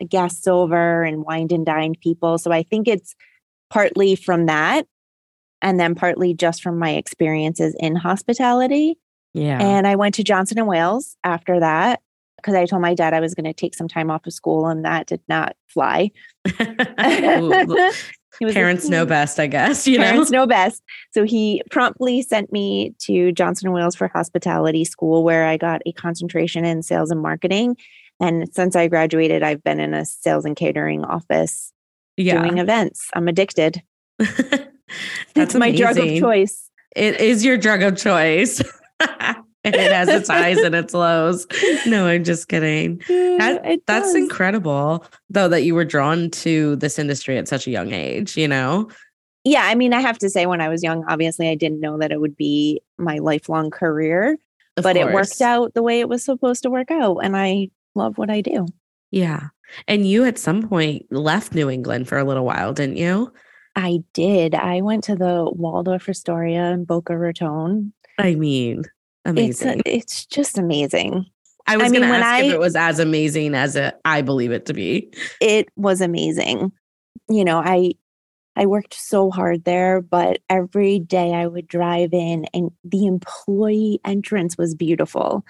guests 0.08 0.47
over 0.47 1.02
and 1.02 1.25
wined 1.25 1.52
and 1.52 1.67
dined 1.67 1.99
people. 2.00 2.38
So 2.38 2.52
I 2.52 2.62
think 2.62 2.88
it's 2.88 3.14
partly 3.70 4.17
from 4.17 4.47
that 4.47 4.87
and 5.62 5.79
then 5.79 5.94
partly 5.94 6.35
just 6.35 6.62
from 6.62 6.79
my 6.79 6.91
experiences 6.91 7.75
in 7.79 7.97
hospitality. 7.97 8.99
Yeah. 9.35 9.61
And 9.61 9.87
I 9.87 9.97
went 9.97 10.14
to 10.17 10.25
Johnson 10.25 10.58
and 10.58 10.67
Wales 10.67 11.17
after 11.23 11.61
that 11.61 12.00
because 12.37 12.55
I 12.55 12.67
told 12.67 12.82
my 12.82 12.94
dad 12.94 13.14
I 13.14 13.20
was 13.20 13.35
going 13.35 13.44
to 13.44 13.52
take 13.52 13.75
some 13.75 13.88
time 13.88 14.11
off 14.11 14.26
of 14.26 14.32
school 14.32 14.67
and 14.67 14.85
that 14.85 15.06
did 15.06 15.20
not 15.29 15.56
fly. 15.69 16.11
parents 18.52 18.88
know 18.88 19.05
best, 19.05 19.38
I 19.38 19.47
guess. 19.47 19.87
You 19.87 19.99
parents 19.99 20.31
know? 20.31 20.41
know 20.41 20.47
best. 20.47 20.82
So 21.12 21.25
he 21.25 21.62
promptly 21.70 22.23
sent 22.23 22.52
me 22.52 22.94
to 23.00 23.32
Johnson 23.32 23.69
and 23.69 23.75
Wales 23.75 23.94
for 23.94 24.08
hospitality 24.08 24.85
school, 24.85 25.23
where 25.23 25.47
I 25.47 25.56
got 25.56 25.82
a 25.87 25.93
concentration 25.93 26.64
in 26.64 26.82
sales 26.82 27.11
and 27.11 27.20
marketing. 27.20 27.76
And 28.20 28.52
since 28.55 28.76
I 28.76 28.87
graduated, 28.88 29.43
I've 29.43 29.64
been 29.64 29.81
in 29.81 29.94
a 29.94 30.05
sales 30.05 30.44
and 30.44 30.55
catering 30.55 31.05
office 31.05 31.72
yeah. 32.17 32.43
doing 32.43 32.58
events. 32.58 33.08
I'm 33.14 33.28
addicted. 33.28 33.82
That's 35.34 35.55
my 35.55 35.75
drug 35.75 35.99
of 35.99 36.19
choice. 36.19 36.70
It 36.94 37.20
is 37.20 37.44
your 37.44 37.56
drug 37.56 37.82
of 37.82 37.96
choice. 37.96 38.61
it 39.64 39.93
has 39.93 40.08
its 40.08 40.28
highs 40.28 40.58
and 40.58 40.75
its 40.75 40.93
lows. 40.93 41.46
No, 41.87 42.06
I'm 42.06 42.25
just 42.25 42.49
kidding. 42.49 43.02
That, 43.40 43.81
that's 43.87 44.14
incredible, 44.14 45.02
though, 45.31 45.49
that 45.49 45.62
you 45.62 45.75
were 45.75 45.87
drawn 45.87 46.28
to 46.31 46.76
this 46.76 46.99
industry 46.99 47.38
at 47.38 47.49
such 47.49 47.66
a 47.66 47.70
young 47.70 47.94
age, 47.94 48.37
you 48.37 48.46
know? 48.46 48.90
Yeah. 49.44 49.62
I 49.64 49.75
mean, 49.75 49.94
I 49.94 50.00
have 50.00 50.19
to 50.19 50.28
say, 50.28 50.44
when 50.44 50.61
I 50.61 50.69
was 50.69 50.82
young, 50.82 51.06
obviously, 51.08 51.49
I 51.49 51.55
didn't 51.55 51.81
know 51.81 51.96
that 51.96 52.12
it 52.12 52.20
would 52.20 52.37
be 52.37 52.82
my 52.99 53.16
lifelong 53.16 53.70
career, 53.70 54.37
of 54.76 54.84
but 54.84 54.94
course. 54.94 55.08
it 55.08 55.14
worked 55.14 55.40
out 55.40 55.73
the 55.73 55.82
way 55.82 56.00
it 56.00 56.08
was 56.11 56.23
supposed 56.23 56.64
to 56.64 56.70
work 56.70 56.90
out. 56.90 57.20
And 57.20 57.34
I 57.34 57.70
love 57.94 58.19
what 58.19 58.31
I 58.31 58.40
do. 58.40 58.66
Yeah. 59.10 59.48
And 59.87 60.06
you 60.06 60.25
at 60.25 60.38
some 60.38 60.69
point 60.69 61.06
left 61.10 61.54
New 61.54 61.70
England 61.70 62.08
for 62.08 62.19
a 62.19 62.25
little 62.25 62.44
while, 62.44 62.72
didn't 62.72 62.96
you? 62.96 63.32
I 63.76 64.00
did. 64.14 64.54
I 64.54 64.81
went 64.81 65.04
to 65.04 65.16
the 65.16 65.50
Waldorf 65.52 66.08
Astoria 66.08 66.72
in 66.72 66.84
Boca 66.84 67.16
Raton. 67.16 67.92
I 68.19 68.34
mean, 68.34 68.84
Amazing. 69.25 69.81
It's, 69.81 69.88
a, 69.88 69.96
it's 69.96 70.26
just 70.26 70.58
amazing. 70.58 71.26
I 71.66 71.76
was 71.76 71.87
I 71.87 71.88
going 71.88 72.02
to 72.02 72.09
ask 72.09 72.25
I, 72.25 72.42
if 72.42 72.52
it 72.52 72.59
was 72.59 72.75
as 72.75 72.99
amazing 72.99 73.54
as 73.54 73.76
it, 73.76 73.94
I 74.04 74.23
believe 74.23 74.50
it 74.50 74.66
to 74.66 74.75
be. 74.75 75.12
It 75.40 75.68
was 75.76 76.00
amazing. 76.00 76.73
You 77.28 77.44
know, 77.44 77.59
I 77.59 77.92
I 78.61 78.67
worked 78.67 78.93
so 78.93 79.31
hard 79.31 79.64
there, 79.64 80.02
but 80.02 80.40
every 80.50 80.99
day 80.99 81.33
I 81.33 81.47
would 81.47 81.67
drive 81.67 82.12
in 82.12 82.45
and 82.52 82.71
the 82.85 83.07
employee 83.07 84.00
entrance 84.05 84.59
was 84.59 84.75
beautiful. 84.75 85.47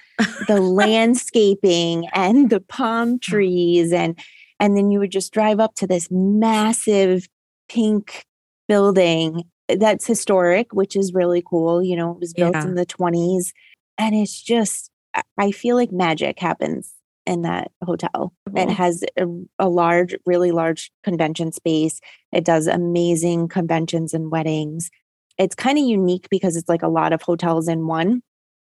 The 0.47 0.61
landscaping 0.61 2.07
and 2.15 2.51
the 2.51 2.61
palm 2.61 3.19
trees 3.21 3.93
and 3.93 4.17
and 4.61 4.77
then 4.77 4.93
you 4.93 5.01
would 5.01 5.11
just 5.11 5.33
drive 5.33 5.59
up 5.59 5.75
to 5.77 5.89
this 5.89 6.07
massive 6.11 7.27
pink 7.69 8.27
building 8.69 9.43
that's 9.69 10.07
historic, 10.07 10.73
which 10.73 10.95
is 10.95 11.13
really 11.13 11.43
cool. 11.45 11.83
You 11.83 11.97
know, 11.97 12.13
it 12.13 12.21
was 12.21 12.33
built 12.33 12.55
yeah. 12.55 12.63
in 12.63 12.75
the 12.77 12.87
20s. 12.87 13.53
And 13.99 14.15
it's 14.15 14.41
just, 14.41 14.91
I 15.37 15.51
feel 15.51 15.77
like 15.77 15.91
magic 15.91 16.39
happens 16.39 16.93
in 17.27 17.43
that 17.43 17.71
hotel. 17.83 18.33
Cool. 18.49 18.59
It 18.59 18.71
has 18.71 19.05
a, 19.17 19.27
a, 19.59 19.69
large, 19.69 20.15
really 20.27 20.53
large 20.53 20.91
convention 21.05 21.53
space. 21.53 22.01
It 22.33 22.45
does 22.45 22.67
amazing 22.67 23.49
conventions 23.49 24.15
and 24.15 24.31
weddings. 24.31 24.91
It's 25.39 25.55
kind 25.55 25.79
of 25.79 25.85
unique 25.85 26.29
because 26.31 26.57
it's 26.57 26.69
like 26.69 26.83
a 26.83 26.89
lot 26.89 27.13
of 27.13 27.23
hotels 27.23 27.69
in 27.69 27.87
one. 27.87 28.23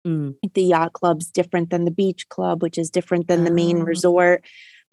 Mm. 0.06 0.34
The 0.54 0.62
yacht 0.62 0.92
club's 0.92 1.30
different 1.30 1.70
than 1.70 1.84
the 1.84 1.90
beach 1.90 2.28
club, 2.28 2.62
which 2.62 2.78
is 2.78 2.90
different 2.90 3.28
than 3.28 3.44
the 3.44 3.50
main 3.50 3.80
ah. 3.80 3.84
resort 3.84 4.44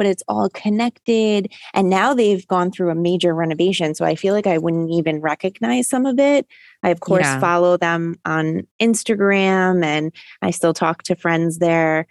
but 0.01 0.07
it's 0.07 0.23
all 0.27 0.49
connected. 0.49 1.53
And 1.75 1.87
now 1.87 2.15
they've 2.15 2.47
gone 2.47 2.71
through 2.71 2.89
a 2.89 2.95
major 2.95 3.35
renovation. 3.35 3.93
So 3.93 4.03
I 4.03 4.15
feel 4.15 4.33
like 4.33 4.47
I 4.47 4.57
wouldn't 4.57 4.89
even 4.89 5.21
recognize 5.21 5.87
some 5.87 6.07
of 6.07 6.17
it. 6.17 6.47
I, 6.81 6.89
of 6.89 7.01
course, 7.01 7.25
yeah. 7.25 7.39
follow 7.39 7.77
them 7.77 8.15
on 8.25 8.67
Instagram 8.81 9.85
and 9.85 10.11
I 10.41 10.49
still 10.49 10.73
talk 10.73 11.03
to 11.03 11.15
friends 11.15 11.59
there. 11.59 12.07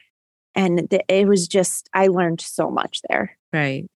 And 0.55 0.93
it 1.09 1.29
was 1.29 1.47
just, 1.47 1.89
I 1.95 2.09
learned 2.09 2.41
so 2.41 2.71
much 2.71 3.01
there. 3.09 3.37
Right. 3.53 3.89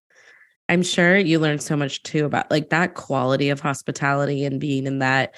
I'm 0.69 0.83
sure 0.83 1.17
you 1.17 1.39
learned 1.39 1.61
so 1.61 1.75
much 1.75 2.01
too 2.03 2.25
about 2.25 2.49
like 2.49 2.69
that 2.69 2.95
quality 2.95 3.49
of 3.49 3.59
hospitality 3.59 4.45
and 4.45 4.59
being 4.59 4.87
in 4.87 4.99
that 4.99 5.35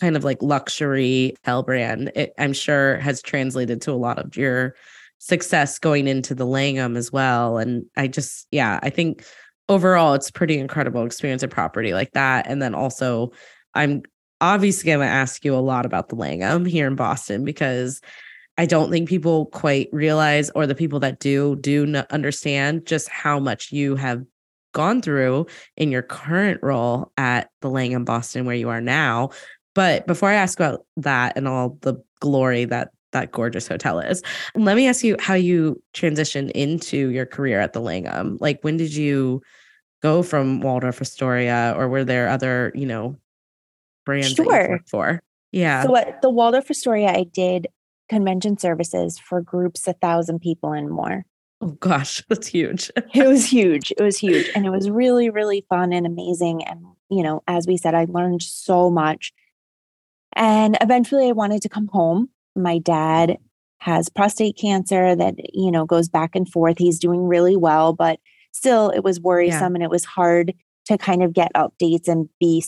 kind 0.00 0.16
of 0.16 0.24
like 0.24 0.42
luxury 0.42 1.34
hell 1.44 1.62
brand. 1.62 2.12
It, 2.14 2.32
I'm 2.38 2.52
sure 2.52 2.98
has 2.98 3.22
translated 3.22 3.80
to 3.82 3.92
a 3.92 3.94
lot 3.94 4.18
of 4.18 4.36
your 4.36 4.74
success 5.18 5.78
going 5.78 6.06
into 6.06 6.34
the 6.34 6.44
Langham 6.44 6.96
as 6.96 7.10
well. 7.10 7.56
And 7.56 7.86
I 7.96 8.06
just, 8.06 8.46
yeah, 8.50 8.78
I 8.82 8.90
think 8.90 9.24
overall 9.68 10.14
it's 10.14 10.30
pretty 10.30 10.58
incredible 10.58 11.06
experience 11.06 11.42
at 11.42 11.50
property 11.50 11.94
like 11.94 12.12
that. 12.12 12.46
And 12.46 12.60
then 12.60 12.74
also 12.74 13.32
I'm 13.74 14.02
obviously 14.42 14.88
going 14.88 15.00
to 15.00 15.06
ask 15.06 15.44
you 15.44 15.54
a 15.54 15.58
lot 15.58 15.86
about 15.86 16.10
the 16.10 16.16
Langham 16.16 16.66
here 16.66 16.86
in 16.86 16.96
Boston 16.96 17.44
because 17.44 18.00
I 18.58 18.66
don't 18.66 18.90
think 18.90 19.08
people 19.08 19.46
quite 19.46 19.88
realize, 19.92 20.50
or 20.50 20.66
the 20.66 20.74
people 20.74 21.00
that 21.00 21.20
do, 21.20 21.56
do 21.56 21.82
n- 21.84 22.06
understand 22.10 22.86
just 22.86 23.08
how 23.08 23.38
much 23.38 23.70
you 23.72 23.96
have 23.96 24.24
gone 24.72 25.02
through 25.02 25.46
in 25.76 25.90
your 25.90 26.02
current 26.02 26.60
role 26.62 27.12
at 27.16 27.50
the 27.60 27.70
Langham 27.70 28.04
Boston, 28.04 28.44
where 28.46 28.56
you 28.56 28.68
are 28.68 28.80
now. 28.80 29.30
But 29.74 30.06
before 30.06 30.30
I 30.30 30.34
ask 30.34 30.58
about 30.58 30.86
that 30.96 31.36
and 31.36 31.46
all 31.46 31.78
the 31.82 31.96
glory 32.20 32.64
that 32.64 32.90
that 33.12 33.30
gorgeous 33.30 33.68
hotel 33.68 34.00
is, 34.00 34.22
let 34.54 34.76
me 34.76 34.88
ask 34.88 35.04
you 35.04 35.16
how 35.20 35.34
you 35.34 35.82
transitioned 35.94 36.50
into 36.52 37.10
your 37.10 37.24
career 37.26 37.60
at 37.60 37.72
the 37.72 37.80
Langham. 37.80 38.36
Like, 38.40 38.62
when 38.62 38.76
did 38.76 38.94
you 38.94 39.42
go 40.02 40.22
from 40.22 40.60
Waldorf 40.60 41.00
Astoria, 41.00 41.74
or 41.76 41.88
were 41.88 42.04
there 42.04 42.28
other, 42.28 42.72
you 42.74 42.86
know, 42.86 43.16
brands 44.04 44.34
Sure. 44.34 44.68
worked 44.70 44.88
for? 44.88 45.22
Yeah. 45.52 45.84
So 45.84 45.96
at 45.96 46.20
the 46.20 46.30
Waldorf 46.30 46.70
Astoria, 46.70 47.08
I 47.08 47.24
did 47.24 47.68
convention 48.08 48.58
services 48.58 49.18
for 49.18 49.40
groups 49.40 49.86
a 49.86 49.92
thousand 49.94 50.40
people 50.40 50.72
and 50.72 50.90
more. 50.90 51.24
oh 51.60 51.68
gosh, 51.80 52.22
that's 52.28 52.46
huge. 52.46 52.90
It 53.14 53.26
was 53.26 53.46
huge. 53.50 53.92
It 53.96 54.02
was 54.02 54.18
huge. 54.18 54.50
And 54.54 54.66
it 54.66 54.70
was 54.70 54.90
really, 54.90 55.30
really 55.30 55.64
fun 55.68 55.92
and 55.92 56.06
amazing. 56.06 56.64
And, 56.64 56.84
you 57.10 57.22
know, 57.22 57.42
as 57.46 57.66
we 57.66 57.76
said, 57.76 57.94
I 57.94 58.06
learned 58.08 58.42
so 58.42 58.90
much. 58.90 59.32
And 60.34 60.76
eventually 60.80 61.28
I 61.28 61.32
wanted 61.32 61.62
to 61.62 61.68
come 61.68 61.88
home. 61.88 62.28
My 62.54 62.78
dad 62.78 63.38
has 63.78 64.08
prostate 64.08 64.58
cancer 64.58 65.14
that, 65.16 65.34
you 65.54 65.70
know, 65.70 65.86
goes 65.86 66.08
back 66.08 66.34
and 66.34 66.48
forth. 66.48 66.76
He's 66.78 66.98
doing 66.98 67.26
really 67.26 67.56
well, 67.56 67.92
but 67.92 68.18
still 68.52 68.90
it 68.90 69.04
was 69.04 69.20
worrisome 69.20 69.74
and 69.74 69.84
it 69.84 69.90
was 69.90 70.04
hard 70.04 70.54
to 70.86 70.98
kind 70.98 71.22
of 71.22 71.32
get 71.32 71.52
updates 71.54 72.08
and 72.08 72.28
be 72.40 72.64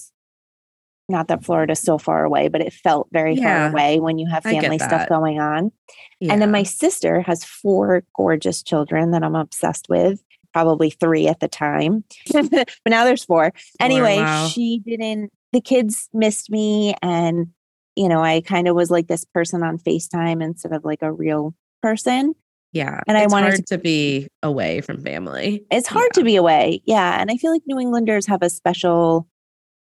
not 1.09 1.29
that 1.29 1.45
Florida's 1.45 1.81
so 1.81 1.99
far 1.99 2.25
away, 2.25 2.49
but 2.49 2.61
it 2.61 2.73
felt 2.73 3.09
very 3.13 3.35
Yeah. 3.35 3.71
far 3.71 3.71
away 3.71 4.01
when 4.01 4.19
you 4.19 4.29
have 4.29 4.43
family 4.43 4.79
stuff 4.79 5.09
going 5.09 5.41
on. 5.41 5.73
And 6.21 6.43
then 6.43 6.51
my 6.51 6.63
sister 6.63 7.23
has 7.23 7.45
four 7.45 8.05
gorgeous 8.15 8.63
children 8.63 9.13
that 9.13 9.23
I'm 9.23 9.35
obsessed 9.37 9.89
with, 9.89 10.23
probably 10.53 10.91
three 10.91 11.27
at 11.29 11.41
the 11.41 11.49
time. 11.49 12.05
but 12.33 12.69
now 12.87 13.05
there's 13.05 13.25
four. 13.25 13.53
Anyway, 13.81 14.17
wow. 14.17 14.49
she 14.49 14.81
didn't, 14.85 15.33
the 15.53 15.61
kids 15.61 16.09
missed 16.13 16.51
me. 16.51 16.95
And, 17.03 17.49
you 17.97 18.09
know, 18.09 18.23
I 18.23 18.43
kind 18.43 18.69
of 18.69 18.77
was 18.77 18.91
like 18.91 19.07
this 19.07 19.25
person 19.25 19.63
on 19.63 19.79
FaceTime 19.79 20.43
instead 20.43 20.73
of 20.73 20.85
like 20.85 21.03
a 21.03 21.13
real 21.13 21.55
person. 21.83 22.35
Yeah. 22.73 23.01
And 23.07 23.17
I 23.17 23.27
wanted 23.27 23.51
hard 23.51 23.67
to, 23.69 23.79
be 23.79 24.29
away 24.43 24.83
from 24.83 25.03
family. 25.03 25.65
It's 25.71 25.89
hard 25.89 26.13
to 26.15 26.23
be 26.23 26.37
away. 26.37 26.83
Yeah. 26.85 27.19
And 27.19 27.31
I 27.31 27.37
feel 27.37 27.51
like 27.51 27.63
New 27.67 27.79
Englanders 27.79 28.27
have 28.27 28.43
a 28.43 28.51
special 28.51 29.27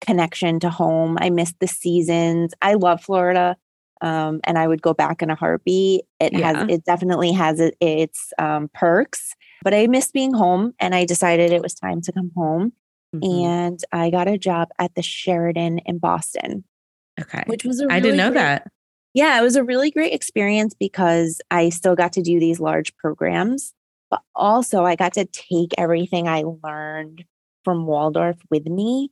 connection 0.01 0.61
to 0.61 0.71
home. 0.71 1.17
I 1.21 1.31
miss 1.31 1.53
the 1.61 1.67
seasons. 1.69 2.53
I 2.63 2.75
love 2.75 3.03
Florida. 3.03 3.57
Um, 4.03 4.41
and 4.45 4.57
I 4.59 4.67
would 4.67 4.81
go 4.81 4.95
back 4.95 5.21
in 5.23 5.29
a 5.29 5.35
heartbeat. 5.35 6.05
It 6.21 6.33
Yeah. 6.33 6.55
has, 6.61 6.69
it 6.71 6.85
definitely 6.85 7.33
has 7.33 7.61
it, 7.61 7.77
its 7.81 8.33
um, 8.39 8.71
perks, 8.73 9.35
but 9.63 9.75
I 9.75 9.87
miss 9.89 10.11
being 10.11 10.33
home 10.33 10.73
and 10.81 10.95
I 10.95 11.05
decided 11.05 11.53
it 11.53 11.61
was 11.63 11.75
time 11.75 12.01
to 12.03 12.13
come 12.13 12.31
home. 12.35 12.73
Mhm. 13.15 13.45
And 13.45 13.81
I 13.93 14.09
got 14.09 14.27
a 14.27 14.39
job 14.39 14.69
at 14.79 14.95
the 14.95 15.03
Sheraton 15.03 15.81
in 15.81 15.99
Boston, 15.99 16.65
Okay. 17.21 17.43
which 17.47 17.65
was 17.65 17.81
a 17.83 17.89
I 17.91 18.01
didn't 18.01 18.17
know 18.17 18.31
great- 18.31 18.41
that. 18.41 18.69
yeah, 19.13 19.39
it 19.39 19.43
was 19.43 19.57
a 19.57 19.65
really 19.65 19.91
great 19.91 20.15
experience 20.15 20.73
because 20.79 21.43
I 21.51 21.69
still 21.69 21.95
got 21.95 22.15
to 22.15 22.23
do 22.23 22.41
these 22.41 22.59
large 22.59 22.97
programs, 22.97 23.75
but 24.11 24.21
also 24.35 24.85
I 24.87 24.97
got 24.97 25.13
to 25.15 25.27
take 25.27 25.73
everything 25.77 26.27
I 26.27 26.45
learned 26.65 27.25
from 27.65 27.85
Waldorf 27.87 28.37
with 28.51 28.65
me. 28.67 29.11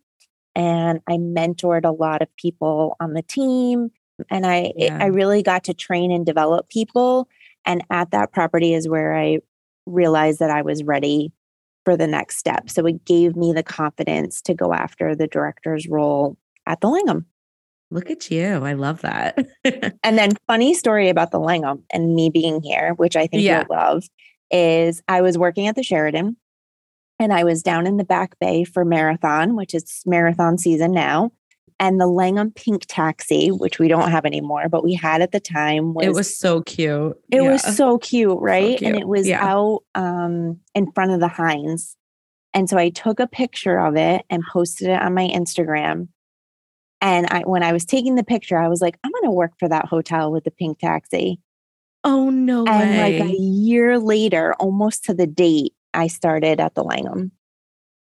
And 0.59 1.01
I 1.09 1.13
mentored 1.13 1.85
a 1.85 1.93
lot 1.93 2.21
of 2.21 2.29
people 2.37 2.97
on 3.01 3.15
the 3.15 3.23
team. 3.23 3.91
And 4.29 4.45
I, 4.45 4.73
Yeah. 4.77 4.99
I 5.01 5.07
really 5.07 5.43
got 5.43 5.63
to 5.65 5.73
train 5.75 6.11
and 6.11 6.27
develop 6.27 6.69
people. 6.69 7.29
And 7.65 7.85
at 7.91 8.11
that 8.11 8.33
property 8.33 8.75
is 8.75 8.89
where 8.89 9.15
I 9.15 9.39
realized 9.87 10.41
that 10.41 10.51
I 10.51 10.63
was 10.63 10.83
ready 10.83 11.33
for 11.85 11.97
the 11.97 12.09
next 12.09 12.39
step. 12.39 12.69
So 12.69 12.85
it 12.87 13.05
gave 13.05 13.37
me 13.37 13.53
the 13.53 13.63
confidence 13.63 14.43
to 14.43 14.53
go 14.55 14.75
after 14.75 15.15
the 15.15 15.29
director's 15.29 15.87
role 15.89 16.37
at 16.67 16.81
the 16.81 16.89
Langham. 16.89 17.27
Look 17.91 18.11
at 18.11 18.29
you. 18.31 18.45
I 18.65 18.73
love 18.75 19.01
that. 19.03 19.39
And 20.03 20.19
then, 20.19 20.33
funny 20.47 20.75
story 20.75 21.09
about 21.09 21.31
the 21.31 21.39
Langham 21.41 21.85
and 21.93 22.15
me 22.15 22.31
being 22.31 22.63
here, 22.63 22.95
which 22.97 23.15
I 23.17 23.27
think 23.27 23.43
Yeah. 23.45 23.65
you'll 23.69 23.77
love, 23.77 24.05
is 24.51 25.03
I 25.09 25.21
was 25.23 25.39
working 25.39 25.67
at 25.69 25.77
the 25.77 25.83
Sheraton 25.83 26.37
and 27.19 27.33
I 27.33 27.45
was 27.45 27.63
down 27.63 27.87
in 27.87 27.97
the 27.97 28.05
back 28.05 28.39
bay 28.41 28.65
for 28.65 28.85
marathon, 28.85 29.57
which 29.57 29.75
is 29.75 30.03
marathon 30.07 30.59
season 30.59 30.93
now. 30.93 31.33
And 31.81 32.01
the 32.01 32.09
Langham 32.09 32.51
Pink 32.51 32.87
Taxi, 32.89 33.51
which 33.51 33.79
we 33.79 33.87
don't 33.87 34.11
have 34.11 34.25
anymore, 34.25 34.69
but 34.69 34.83
we 34.83 34.95
had 34.95 35.23
at 35.23 35.31
the 35.31 35.39
time, 35.39 35.95
was 35.95 36.07
it 36.07 36.13
was 36.13 36.37
so 36.37 36.61
cute. 36.63 37.17
it 37.31 37.41
was 37.43 37.63
so 37.77 37.99
cute, 37.99 38.37
right? 38.41 38.71
And 38.83 38.95
cute. 38.95 38.97
it 38.97 39.07
was 39.07 39.29
Yeah. 39.29 39.45
out 39.45 39.85
um, 39.95 40.59
in 40.75 40.91
front 40.91 41.13
of 41.13 41.21
the 41.21 41.29
Hynes. 41.29 41.95
And 42.53 42.69
so 42.69 42.77
I 42.79 42.89
took 42.89 43.21
a 43.21 43.29
picture 43.29 43.79
of 43.79 43.95
it 43.97 44.23
and 44.29 44.43
posted 44.51 44.89
it 44.89 45.01
on 45.01 45.15
my 45.15 45.29
Instagram. 45.29 46.09
And 47.01 47.27
I, 47.31 47.43
when 47.43 47.63
I 47.63 47.73
was 47.73 47.85
taking 47.85 48.17
the 48.17 48.25
picture, 48.25 48.59
I 48.59 48.67
was 48.67 48.81
like, 48.81 48.99
I'm 49.05 49.13
going 49.13 49.25
to 49.25 49.31
work 49.31 49.53
for 49.61 49.69
that 49.69 49.85
hotel 49.85 50.33
with 50.33 50.43
the 50.43 50.51
pink 50.51 50.81
taxi. 50.81 51.39
Oh 52.03 52.29
no 52.31 52.65
And 52.67 52.91
way. 52.91 53.19
like 53.21 53.31
a 53.31 53.35
year 53.37 54.01
later, 54.01 54.53
almost 54.55 55.05
to 55.05 55.15
the 55.15 55.27
date, 55.29 55.75
I 55.99 56.07
started 56.07 56.61
at 56.61 56.75
the 56.75 56.85
Langham. 56.85 57.33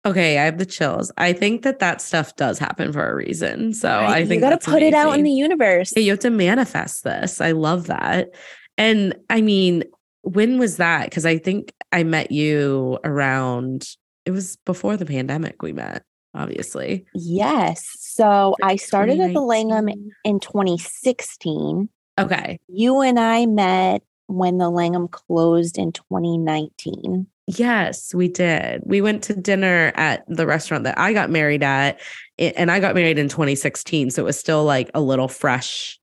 okay, 0.05 0.37
I 0.37 0.45
have 0.45 0.57
the 0.57 0.65
chills. 0.65 1.11
I 1.17 1.31
think 1.33 1.61
that 1.63 1.79
that 1.79 2.01
stuff 2.01 2.35
does 2.35 2.59
happen 2.59 2.91
for 2.91 3.09
a 3.09 3.15
reason. 3.15 3.73
So 3.73 3.89
Right? 3.89 4.23
I 4.23 4.25
think 4.25 4.41
you 4.41 4.49
got 4.49 4.59
to 4.61 4.69
put 4.69 4.81
it 4.81 4.93
out 4.93 5.17
in 5.17 5.23
the 5.23 5.31
universe. 5.31 5.93
Yeah, 5.95 6.03
you 6.03 6.11
have 6.11 6.19
to 6.19 6.29
manifest 6.29 7.03
this. 7.03 7.39
I 7.39 7.51
love 7.51 7.87
that. 7.87 8.29
And 8.77 9.15
I 9.29 9.41
mean, 9.41 9.83
when 10.23 10.57
was 10.57 10.77
that? 10.77 11.09
Because 11.09 11.25
I 11.25 11.37
think 11.37 11.73
I 11.91 12.03
met 12.03 12.31
you 12.31 12.99
around, 13.03 13.87
it 14.25 14.31
was 14.31 14.57
before 14.65 14.97
the 14.97 15.05
pandemic 15.05 15.61
we 15.61 15.73
met, 15.73 16.03
obviously. 16.33 17.05
Yes. 17.13 17.95
So 17.99 18.55
I 18.63 18.77
started 18.77 19.19
at 19.19 19.33
the 19.33 19.41
Langham 19.41 19.89
in 20.23 20.39
2016. 20.39 21.89
Okay. 22.19 22.59
You 22.67 23.01
and 23.01 23.19
I 23.19 23.45
met 23.45 24.03
when 24.27 24.57
the 24.57 24.69
Langham 24.69 25.07
closed 25.07 25.77
in 25.77 25.91
2019. 25.91 27.27
Yes, 27.47 28.13
we 28.13 28.29
did. 28.29 28.81
We 28.85 29.01
went 29.01 29.23
to 29.23 29.35
dinner 29.35 29.91
at 29.95 30.23
the 30.27 30.47
restaurant 30.47 30.85
that 30.85 30.97
I 30.97 31.12
got 31.12 31.29
married 31.29 31.63
at, 31.63 32.00
and 32.39 32.71
I 32.71 32.79
got 32.79 32.95
married 32.95 33.17
in 33.17 33.27
2016. 33.27 34.12
So 34.12 34.21
it 34.21 34.25
was 34.25 34.39
still 34.39 34.63
like 34.63 34.89
a 34.93 35.01
little 35.01 35.27
fresh 35.27 36.00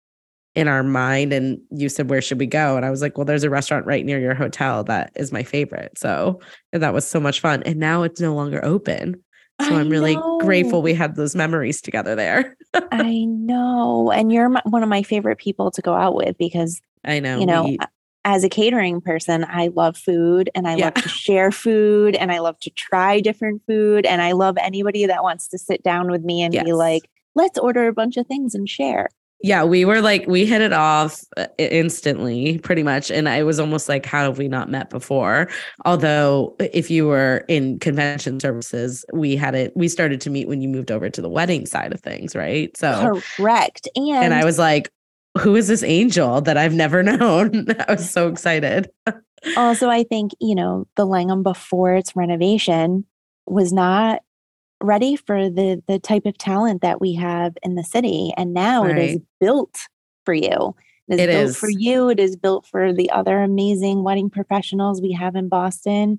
in 0.55 0.69
our 0.69 0.83
mind. 0.83 1.33
And 1.33 1.59
you 1.71 1.89
said, 1.89 2.11
Where 2.11 2.21
should 2.21 2.39
we 2.39 2.47
go? 2.47 2.77
And 2.77 2.85
I 2.85 2.91
was 2.91 3.01
like, 3.01 3.17
Well, 3.17 3.25
there's 3.25 3.45
a 3.45 3.51
restaurant 3.51 3.87
right 3.87 4.05
near 4.05 4.21
your 4.21 4.35
hotel 4.35 4.85
that 4.85 5.13
is 5.17 5.33
my 5.33 5.43
favorite. 5.43 5.97
So 5.97 6.41
that 6.73 6.93
was 6.93 7.07
so 7.07 7.21
much 7.21 7.41
fun. 7.41 7.63
And 7.63 7.79
now 7.79 8.03
it's 8.03 8.21
no 8.21 8.35
longer 8.35 8.63
open. 8.65 9.23
So 9.63 9.75
I 9.75 9.81
I'm 9.81 9.91
really 9.91 10.17
grateful 10.41 10.81
we 10.83 10.95
had 10.95 11.17
those 11.17 11.37
memories 11.37 11.81
together 11.83 12.15
there. 12.15 12.57
I 12.93 13.25
know. 13.27 14.11
And 14.11 14.33
you're 14.33 14.49
my, 14.49 14.63
one 14.65 14.83
of 14.83 14.89
my 14.89 15.03
favorite 15.03 15.39
people 15.39 15.71
to 15.73 15.83
go 15.83 15.95
out 15.95 16.15
with 16.15 16.37
because, 16.39 16.81
I 17.05 17.21
know. 17.21 17.39
you 17.39 17.47
know, 17.47 17.65
we- 17.65 17.79
as 18.25 18.45
a 18.45 18.49
catering 18.49 19.01
person, 19.01 19.45
I 19.49 19.69
love 19.69 19.97
food 19.97 20.51
and 20.55 20.69
I 20.69 20.77
Yeah. 20.77 20.87
love 20.87 20.95
to 20.95 21.09
share 21.09 21.51
food 21.51 22.17
and 22.17 22.31
I 22.31 22.39
love 22.41 22.59
to 22.61 22.71
try 22.71 23.21
different 23.21 23.63
food. 23.67 24.05
And 24.07 24.21
I 24.21 24.33
love 24.33 24.57
anybody 24.61 25.07
that 25.07 25.23
wants 25.23 25.49
to 25.49 25.59
sit 25.59 25.83
down 25.83 26.11
with 26.11 26.23
me 26.23 26.43
and 26.43 26.53
Yes. 26.53 26.65
be 26.65 26.73
like, 26.73 27.09
let's 27.35 27.59
order 27.59 27.87
a 27.89 27.93
bunch 27.93 28.17
of 28.17 28.27
things 28.27 28.55
and 28.55 28.69
share. 28.69 29.09
yeah, 29.43 29.65
we 29.65 29.87
were 29.87 30.03
like, 30.03 30.27
we 30.29 30.45
hit 30.45 30.61
it 30.61 30.75
off 30.75 31.23
uh, 31.39 31.47
instantly, 31.57 32.59
pretty 32.59 32.83
much. 32.83 33.11
And 33.11 33.27
I 33.27 33.43
was 33.43 33.59
almost 33.59 33.89
like, 33.89 34.05
how 34.05 34.25
have 34.25 34.37
we 34.37 34.49
not 34.49 34.69
met 34.69 34.91
before? 34.91 35.49
Although, 35.87 36.57
if 36.59 36.91
you 36.91 37.07
were 37.07 37.47
in 37.49 37.79
convention 37.79 38.39
services, 38.39 39.03
we 39.15 39.37
had 39.37 39.55
it, 39.55 39.73
we 39.75 39.89
started 39.89 40.21
to 40.21 40.31
meet 40.31 40.47
when 40.47 40.61
you 40.61 40.69
moved 40.69 40.91
over 40.91 41.09
to 41.09 41.23
the 41.23 41.29
wedding 41.31 41.65
side 41.65 41.95
of 41.95 42.01
things, 42.01 42.37
right? 42.37 42.77
So, 42.77 43.23
Correct. 43.39 43.89
And, 43.97 44.09
and 44.25 44.35
I 44.35 44.45
was 44.45 44.59
like, 44.59 44.91
who 45.39 45.57
is 45.57 45.69
this 45.69 45.83
angel 45.83 46.41
that 46.43 46.57
I've 46.57 46.75
never 46.75 47.03
known? 47.05 47.67
I 47.89 47.93
was 47.93 48.11
so 48.11 48.29
excited. 48.29 48.91
also, 49.57 49.89
I 49.89 50.05
think, 50.05 50.33
you 50.41 50.55
know, 50.55 50.87
the 50.97 51.07
Langham 51.07 51.43
before 51.43 51.95
its 51.95 52.15
renovation 52.17 53.05
was 53.47 53.73
not 53.73 54.23
ready 54.83 55.15
for 55.15 55.51
the 55.51 55.83
the 55.89 55.99
type 55.99 56.25
of 56.25 56.39
talent 56.39 56.81
that 56.83 57.01
we 57.01 57.15
have 57.15 57.57
in 57.63 57.75
the 57.75 57.85
city. 57.85 58.33
And 58.37 58.55
now 58.55 58.85
it 58.87 58.97
is 58.99 59.19
built 59.39 59.77
for 60.25 60.33
you. 60.35 60.75
It 61.09 61.15
is 61.15 61.21
It 61.21 61.27
built 61.29 61.57
for 61.57 61.71
you. 61.71 62.09
It 62.09 62.21
is 62.21 62.37
built 62.37 62.67
for 62.67 62.93
the 62.93 63.11
other 63.11 63.43
amazing 63.43 64.05
wedding 64.05 64.31
professionals 64.31 65.03
we 65.03 65.13
have 65.13 65.35
in 65.37 65.49
Boston. 65.49 66.19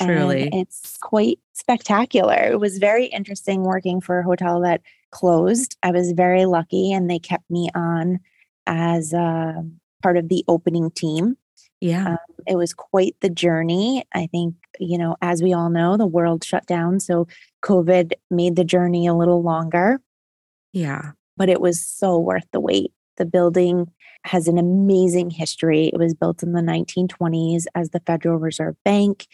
and 0.00 0.08
Truly. 0.08 0.48
it's 0.52 0.96
quite 0.98 1.38
spectacular. 1.52 2.34
It 2.36 2.60
was 2.60 2.78
very 2.78 3.06
interesting 3.06 3.62
working 3.62 4.00
for 4.00 4.20
a 4.20 4.24
hotel 4.24 4.60
that 4.62 4.80
closed. 5.10 5.76
I 5.82 5.90
was 5.90 6.12
very 6.12 6.46
lucky 6.46 6.92
and 6.92 7.10
they 7.10 7.18
kept 7.18 7.50
me 7.50 7.68
on 7.74 8.20
as 8.66 9.12
uh, 9.14 9.54
part 10.02 10.16
of 10.16 10.28
the 10.28 10.44
opening 10.48 10.90
team 10.90 11.36
Yeah. 11.80 12.16
it 12.46 12.56
was 12.56 12.72
quite 12.74 13.16
the 13.20 13.30
journey. 13.30 14.04
I 14.14 14.26
think, 14.28 14.54
you 14.78 14.98
know, 14.98 15.16
as 15.22 15.42
we 15.42 15.52
all 15.52 15.70
know, 15.70 15.96
the 15.96 16.06
world 16.06 16.44
shut 16.44 16.66
down. 16.66 17.00
So 17.00 17.26
COVID 17.62 18.12
made 18.30 18.56
the 18.56 18.64
journey 18.64 19.06
a 19.06 19.14
little 19.14 19.42
longer. 19.42 20.00
Yeah. 20.72 21.12
but 21.36 21.48
it 21.48 21.60
was 21.60 21.84
so 21.84 22.18
worth 22.18 22.46
the 22.52 22.60
wait. 22.60 22.92
The 23.18 23.24
building 23.26 23.90
has 24.24 24.48
an 24.48 24.58
amazing 24.58 25.30
history. 25.30 25.88
It 25.92 25.98
was 25.98 26.14
built 26.14 26.42
in 26.42 26.52
the 26.52 26.60
1920s 26.62 27.64
as 27.74 27.90
the 27.90 28.00
Federal 28.00 28.38
Reserve 28.38 28.76
Bank, 28.84 29.26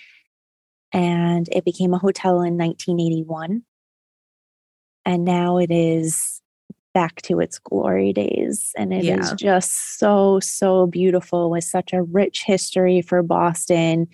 and 0.92 1.49
it 1.52 1.64
became 1.64 1.92
a 1.94 1.99
hotel 1.99 2.40
in 2.42 2.56
1981. 2.56 3.62
And 5.04 5.25
now 5.25 5.58
it 5.58 5.70
is 5.70 6.40
back 6.95 7.23
to 7.23 7.40
its 7.40 7.59
glory 7.59 8.12
days. 8.12 8.73
And 8.76 8.92
it 8.92 9.04
yeah. 9.04 9.18
is 9.18 9.33
just 9.33 9.99
so, 9.99 10.40
so 10.40 10.87
beautiful 10.87 11.50
with 11.50 11.64
such 11.64 11.92
a 11.92 12.02
rich 12.02 12.45
history 12.45 13.02
for 13.02 13.23
Boston. 13.23 14.09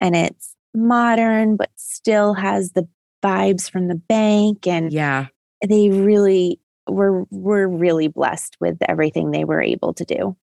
And 0.00 0.16
it's 0.16 0.54
modern, 0.74 1.56
but 1.56 1.70
still 1.76 2.34
has 2.34 2.72
the 2.72 2.88
vibes 3.22 3.70
from 3.70 3.88
the 3.88 3.94
bank. 3.94 4.66
And 4.66 4.92
yeah, 4.92 5.26
they 5.66 5.90
really 5.90 6.60
were 6.88 7.24
were 7.30 7.68
really 7.68 8.08
blessed 8.08 8.56
with 8.60 8.76
everything 8.88 9.30
they 9.30 9.44
were 9.44 9.62
able 9.62 9.92
to 9.94 10.04
do. 10.04 10.36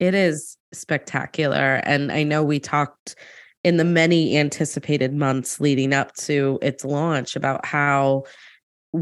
It 0.00 0.14
is 0.14 0.56
spectacular. 0.72 1.80
And 1.84 2.12
I 2.12 2.22
know 2.22 2.42
we 2.42 2.60
talked 2.60 3.16
in 3.64 3.76
the 3.76 3.84
many 3.84 4.36
anticipated 4.36 5.12
months 5.12 5.60
leading 5.60 5.92
up 5.92 6.14
to 6.14 6.58
its 6.62 6.84
launch 6.84 7.34
about 7.34 7.64
how 7.66 8.24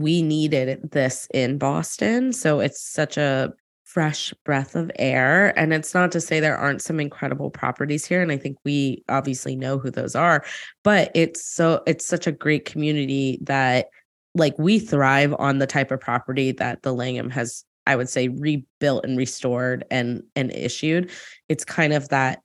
we 0.00 0.22
needed 0.22 0.90
this 0.90 1.28
in 1.32 1.58
Boston. 1.58 2.32
So 2.32 2.60
it's 2.60 2.82
such 2.82 3.16
a 3.16 3.52
fresh 3.84 4.34
breath 4.44 4.74
of 4.74 4.90
air. 4.98 5.58
And 5.58 5.72
it's 5.72 5.94
not 5.94 6.12
to 6.12 6.20
say 6.20 6.38
there 6.38 6.58
aren't 6.58 6.82
some 6.82 7.00
incredible 7.00 7.50
properties 7.50 8.04
here. 8.04 8.20
And 8.20 8.30
I 8.30 8.36
think 8.36 8.58
we 8.64 9.02
obviously 9.08 9.56
know 9.56 9.78
who 9.78 9.90
those 9.90 10.14
are, 10.14 10.44
but 10.84 11.10
it's 11.14 11.46
so, 11.46 11.82
it's 11.86 12.04
such 12.04 12.26
a 12.26 12.32
great 12.32 12.64
community 12.64 13.38
that 13.42 13.86
like 14.34 14.58
we 14.58 14.78
thrive 14.78 15.34
on 15.38 15.58
the 15.58 15.66
type 15.66 15.90
of 15.90 16.00
property 16.00 16.52
that 16.52 16.82
the 16.82 16.92
Langham 16.92 17.30
has, 17.30 17.64
I 17.86 17.96
would 17.96 18.08
say, 18.08 18.28
rebuilt 18.28 19.04
and 19.04 19.16
restored 19.16 19.84
and 19.90 20.22
and 20.34 20.52
issued. 20.52 21.10
It's 21.48 21.64
kind 21.64 21.92
of 21.92 22.08
that 22.10 22.42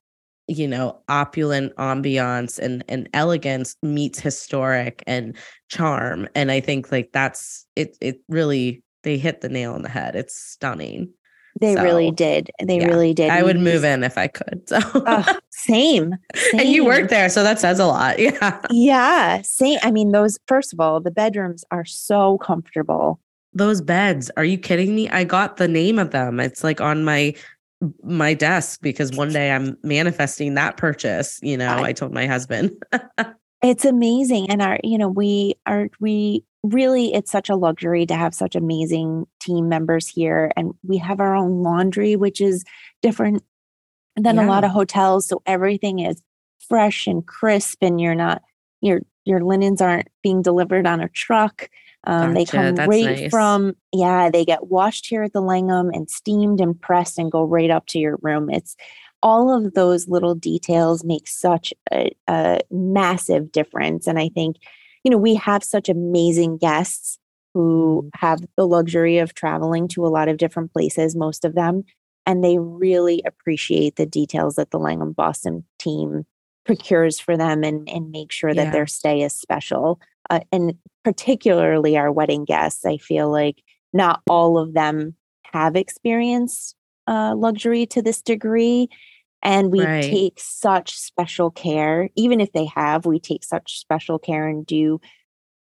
you 0.52 0.68
know 0.68 1.00
opulent 1.10 1.76
ambiance 1.78 2.60
and 2.60 2.84
and 2.88 3.10
elegance 3.14 3.76
meets 3.82 4.20
historic 4.20 5.04
and 5.08 5.36
charm. 5.70 6.28
And 6.36 6.52
i 6.52 6.60
think 6.60 6.92
like 6.92 7.12
that's 7.12 7.66
it 7.76 7.98
it 8.02 8.22
really 8.30 8.84
they 9.04 9.18
hit 9.18 9.42
the 9.42 9.50
nail 9.50 9.74
on 9.74 9.82
the 9.82 9.90
head. 9.90 10.16
It's 10.16 10.36
stunning. 10.36 11.12
They 11.60 11.76
so, 11.76 11.84
really 11.84 12.12
did. 12.12 12.50
They 12.64 12.80
yeah, 12.80 12.88
really 12.88 13.14
did. 13.14 13.30
I 13.30 13.44
would 13.44 13.60
move 13.60 13.84
in 13.84 14.04
if 14.04 14.18
i 14.18 14.28
could 14.28 14.62
so. 14.68 14.78
Uh, 14.78 15.34
same, 15.52 16.16
same 16.34 16.60
and 16.60 16.70
you 16.70 16.86
work 16.86 17.10
there 17.10 17.30
so 17.30 17.44
that 17.44 17.60
says 17.60 17.80
a 17.80 17.86
lot 17.86 18.20
yeah. 18.20 18.62
Yeah 18.70 19.42
same 19.42 19.78
i 19.84 19.92
mean 19.92 20.12
those 20.12 20.40
first 20.48 20.72
of 20.74 20.80
all 20.80 21.00
the 21.02 21.12
bedrooms 21.12 21.64
are 21.72 21.86
so 21.86 22.38
comfortable. 22.38 23.20
Those 23.54 23.82
beds 23.82 24.32
are 24.38 24.46
you 24.46 24.58
kidding 24.58 24.96
me? 24.96 25.10
I 25.10 25.26
got 25.26 25.58
the 25.58 25.68
name 25.68 26.00
of 26.00 26.12
them. 26.12 26.40
It's 26.40 26.64
like 26.64 26.80
on 26.80 27.04
my 27.04 27.36
my 28.04 28.34
desk 28.34 28.82
because 28.82 29.12
one 29.14 29.32
day 29.32 29.52
I'm 29.52 29.78
manifesting 29.84 30.54
that 30.56 30.78
purchase. 30.78 31.40
You 31.42 31.58
know, 31.58 31.68
I, 31.68 31.88
I 31.88 31.94
told 31.94 32.14
my 32.14 32.28
husband. 32.28 32.72
it's 33.64 33.86
amazing. 33.86 34.50
And 34.50 34.62
our, 34.62 34.80
you 34.84 34.98
know, 34.98 35.10
we 35.10 35.56
are, 35.66 35.90
we 36.00 36.44
really, 36.64 37.14
it's 37.14 37.32
such 37.32 37.50
a 37.50 37.56
luxury 37.56 38.06
to 38.06 38.16
have 38.16 38.34
such 38.34 38.56
amazing 38.56 39.26
team 39.40 39.68
members 39.68 40.08
here. 40.08 40.52
And 40.56 40.74
we 40.84 40.98
have 40.98 41.20
our 41.20 41.36
own 41.36 41.64
laundry, 41.64 42.16
which 42.16 42.40
is 42.40 42.64
different 43.02 43.44
than 44.16 44.36
yeah. 44.36 44.46
a 44.46 44.48
lot 44.48 44.64
of 44.64 44.72
hotels. 44.72 45.28
So 45.28 45.42
everything 45.46 46.00
is 46.00 46.22
fresh 46.68 47.08
and 47.08 47.26
crisp 47.26 47.80
and 47.82 48.00
you're 48.00 48.16
not, 48.16 48.42
your, 48.82 49.02
your 49.26 49.42
linens 49.42 49.82
aren't 49.82 50.08
being 50.22 50.42
delivered 50.42 50.86
on 50.86 51.02
a 51.02 51.10
truck. 51.10 51.70
Um, 52.06 52.34
gotcha. 52.34 52.34
They 52.34 52.46
come 52.46 52.76
That's 52.76 52.90
right 52.90 53.06
nice. 53.06 53.30
from, 53.30 53.74
yeah, 53.94 54.30
they 54.30 54.44
get 54.44 54.68
washed 54.68 55.08
here 55.08 55.24
at 55.24 55.34
the 55.34 55.42
Langham 55.42 55.90
and 55.94 56.10
steamed 56.10 56.60
and 56.60 56.80
pressed 56.80 57.20
and 57.20 57.32
go 57.32 57.44
right 57.44 57.70
up 57.70 57.86
to 57.88 58.00
your 58.00 58.18
room. 58.22 58.50
It's 58.50 58.76
all 59.24 59.56
of 59.56 59.74
those 59.74 60.08
little 60.08 60.34
details 60.34 61.04
make 61.04 61.28
such 61.28 61.74
a, 61.94 62.12
a 62.28 62.62
massive 62.72 63.52
difference. 63.52 64.08
And 64.08 64.18
I 64.18 64.30
think, 64.30 64.58
you 65.04 65.12
know, 65.12 65.18
we 65.18 65.36
have 65.36 65.64
such 65.64 65.90
amazing 65.90 66.58
guests 66.58 67.20
who 67.54 68.04
mm-hmm. 68.04 68.26
have 68.26 68.40
the 68.58 68.68
luxury 68.68 69.20
of 69.20 69.34
traveling 69.34 69.88
to 69.90 70.06
a 70.06 70.10
lot 70.10 70.28
of 70.28 70.38
different 70.38 70.74
places, 70.74 71.16
most 71.16 71.46
of 71.46 71.54
them, 71.54 71.84
and 72.26 72.44
they 72.44 72.58
really 72.58 73.22
appreciate 73.26 73.96
the 73.96 74.06
details 74.06 74.56
that 74.56 74.72
the 74.72 74.80
Langham 74.80 75.12
Boston 75.12 75.66
team 75.80 76.26
procures 76.66 77.20
for 77.20 77.36
them 77.36 77.64
and, 77.64 77.90
and 77.90 78.12
make 78.12 78.32
sure 78.32 78.54
that 78.54 78.66
yeah. 78.66 78.72
their 78.72 78.88
stay 78.88 79.22
is 79.22 79.34
special. 79.34 80.00
Uh, 80.32 80.40
and 80.52 80.74
particularly 81.04 81.98
our 81.98 82.10
wedding 82.10 82.46
guests, 82.46 82.86
I 82.86 82.98
feel 82.98 83.30
like 83.30 83.62
not 83.92 84.22
all 84.30 84.58
of 84.58 84.74
them 84.74 85.16
have 85.52 85.76
experienced 85.76 86.76
uh, 87.06 87.36
luxury 87.36 87.86
to 87.88 88.02
this 88.02 88.22
degree. 88.22 88.88
And 89.44 89.72
we 89.72 89.84
right. 89.84 90.04
take 90.04 90.40
such 90.40 90.96
special 90.96 91.52
care, 91.52 92.10
even 92.16 92.40
if 92.40 92.54
they 92.54 92.66
have, 92.66 93.06
we 93.06 93.20
take 93.20 93.44
such 93.44 93.80
special 93.80 94.20
care 94.20 94.48
and 94.48 94.66
do 94.66 95.02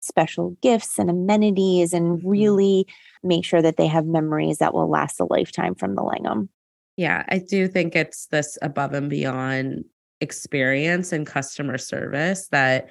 special 0.00 0.56
gifts 0.62 0.98
and 0.98 1.10
amenities 1.10 1.92
and 1.92 2.18
mm-hmm. 2.18 2.28
really 2.28 2.86
make 3.22 3.44
sure 3.44 3.62
that 3.62 3.76
they 3.76 3.86
have 3.86 4.04
memories 4.06 4.58
that 4.58 4.74
will 4.74 4.90
last 4.90 5.20
a 5.20 5.26
lifetime 5.30 5.76
from 5.76 5.94
the 5.94 6.02
Langham. 6.02 6.48
Yeah, 6.96 7.24
I 7.28 7.38
do 7.38 7.68
think 7.68 7.94
it's 7.94 8.26
this 8.26 8.58
above 8.62 8.94
and 8.94 9.08
beyond 9.08 9.84
experience 10.20 11.12
and 11.12 11.24
customer 11.24 11.78
service 11.78 12.48
that 12.48 12.88